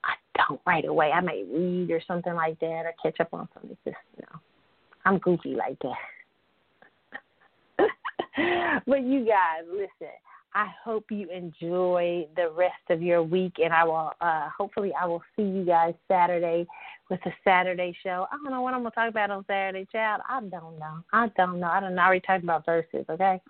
[0.03, 0.13] I
[0.47, 1.11] don't right away.
[1.11, 3.75] I may read or something like that or catch up on something.
[3.83, 4.39] Just you know,
[5.03, 5.95] I'm goofy like that.
[8.87, 10.13] but you guys, listen.
[10.53, 14.11] I hope you enjoy the rest of your week, and I will.
[14.19, 16.65] Uh, hopefully, I will see you guys Saturday
[17.09, 18.27] with the Saturday show.
[18.31, 20.21] I don't know what I'm gonna talk about on Saturday, child.
[20.27, 21.03] I don't know.
[21.13, 21.67] I don't know.
[21.67, 22.01] I don't know.
[22.01, 23.07] I already talked about Verzuz.
[23.09, 23.41] Okay,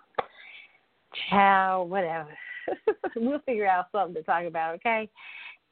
[1.30, 1.88] child.
[1.88, 2.36] Whatever.
[3.16, 4.74] we'll figure out something to talk about.
[4.76, 5.08] Okay.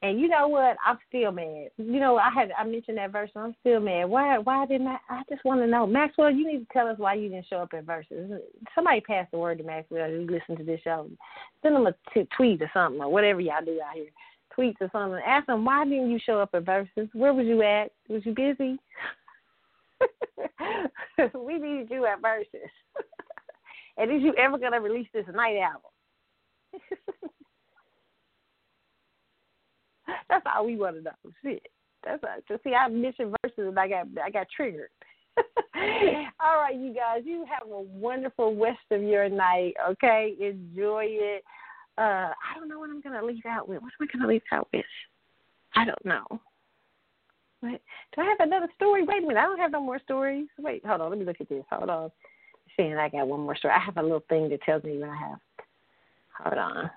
[0.03, 0.77] And you know what?
[0.85, 1.69] I'm still mad.
[1.77, 4.05] You know, I had I mentioned that verse, and I'm still mad.
[4.05, 4.37] Why?
[4.37, 4.97] Why didn't I?
[5.09, 6.29] I just want to know, Maxwell.
[6.29, 8.39] You need to tell us why you didn't show up at Verzuz.
[8.75, 11.09] Somebody pass the word to Maxwell who listen to this show.
[11.63, 14.11] Send him a t- tweet or something or whatever y'all do out here.
[14.55, 15.19] Tweets or something.
[15.25, 17.09] Ask him why didn't you show up at Verzuz?
[17.13, 17.91] Where was you at?
[18.07, 18.77] Was you busy?
[21.33, 22.69] we needed you at Verzuz.
[23.97, 25.89] and is you ever gonna release this night album?
[30.29, 31.11] That's all we want to know.
[31.43, 31.67] Shit.
[32.03, 32.23] That's.
[32.63, 34.89] See, I mentioned Verzuz and I got I got triggered.
[36.39, 37.21] all right, you guys.
[37.25, 39.73] You have a wonderful rest of your night.
[39.89, 41.43] Okay, enjoy it.
[41.97, 43.81] Uh, I don't know what I'm gonna leave out with.
[43.81, 44.85] What am I gonna leave out with?
[45.75, 46.25] I don't know.
[47.61, 47.81] What?
[48.15, 49.03] Do I have another story?
[49.03, 49.37] Wait a minute.
[49.37, 50.47] I don't have no more stories.
[50.59, 51.09] Wait, hold on.
[51.09, 51.63] Let me look at this.
[51.71, 52.11] Hold on.
[52.75, 53.73] Seeing I got one more story.
[53.75, 55.39] I have a little thing that tells me when I have.
[56.43, 56.91] Hold on.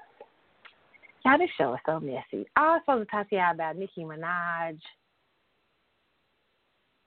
[1.25, 2.47] Y'all, this show is so messy.
[2.57, 4.79] I was supposed to talk to y'all about Nicki Minaj.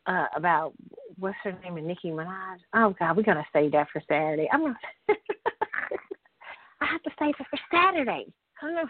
[0.06, 0.74] Uh, about
[1.18, 2.58] what's her name and Nicki Minaj.
[2.76, 4.48] Oh God, we're gonna save that for Saturday.
[4.52, 4.78] I'm gonna.
[6.82, 8.26] I have to save it for Saturday.
[8.62, 8.90] I'm gonna.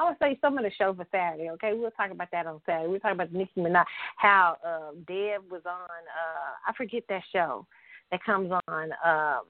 [0.00, 1.50] I'm gonna say some of the show for Saturday.
[1.50, 2.88] Okay, we'll talk about that on Saturday.
[2.88, 3.84] We'll talk about Nicki Minaj,
[4.16, 5.72] how uh, Deb was on.
[5.82, 7.66] uh I forget that show
[8.10, 8.90] that comes on.
[9.04, 9.42] um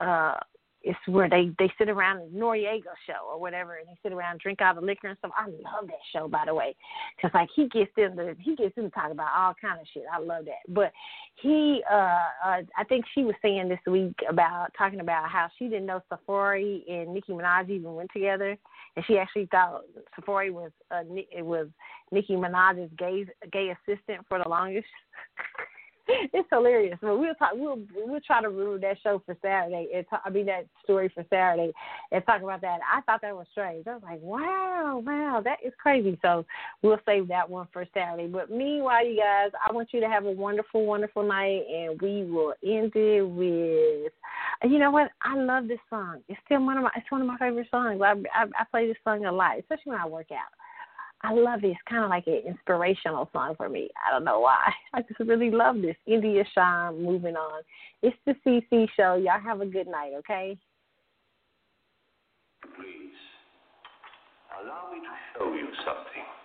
[0.00, 0.34] uh
[0.82, 4.60] it's where they they sit around Noreaga show or whatever, and they sit around drink
[4.62, 5.32] all the liquor and stuff.
[5.36, 6.74] I love that show, by the way,
[7.16, 9.86] because like he gets them to he gets them to talk about all kind of
[9.92, 10.04] shit.
[10.12, 10.72] I love that.
[10.72, 10.92] But
[11.36, 15.68] he, uh, uh I think she was saying this week about talking about how she
[15.68, 18.56] didn't know Safaree and Nicki Minaj even went together,
[18.96, 19.82] and she actually thought
[20.18, 21.68] Safaree was uh, it was
[22.10, 24.88] Nicki Minaj's gay gay assistant for the longest.
[26.32, 26.98] it's hilarious.
[27.00, 27.52] But we'll talk.
[27.54, 29.88] We'll we'll try to remember that show for Saturday.
[29.94, 31.72] And talk, I mean that story for Saturday
[32.12, 32.80] and talk about that.
[32.92, 33.86] I thought that was strange.
[33.86, 36.18] I was like, wow, wow, that is crazy.
[36.22, 36.44] So
[36.82, 38.26] we'll save that one for Saturday.
[38.26, 42.24] But meanwhile, you guys, I want you to have a wonderful, wonderful night, and we
[42.24, 44.12] will end it with.
[44.70, 45.10] You know what?
[45.22, 46.20] I love this song.
[46.28, 46.90] It's still one of my.
[46.96, 48.00] It's one of my favorite songs.
[48.02, 50.52] I I, I play this song a lot, especially when I work out.
[51.22, 51.68] I love it.
[51.68, 53.90] It's kind of like an inspirational song for me.
[54.06, 54.72] I don't know why.
[54.94, 55.96] I just really love this.
[56.06, 57.62] India Shine, moving on.
[58.02, 59.16] It's the CC show.
[59.16, 60.56] Y'all have a good night, okay?
[62.62, 63.12] Please,
[64.60, 66.39] allow me to show you something.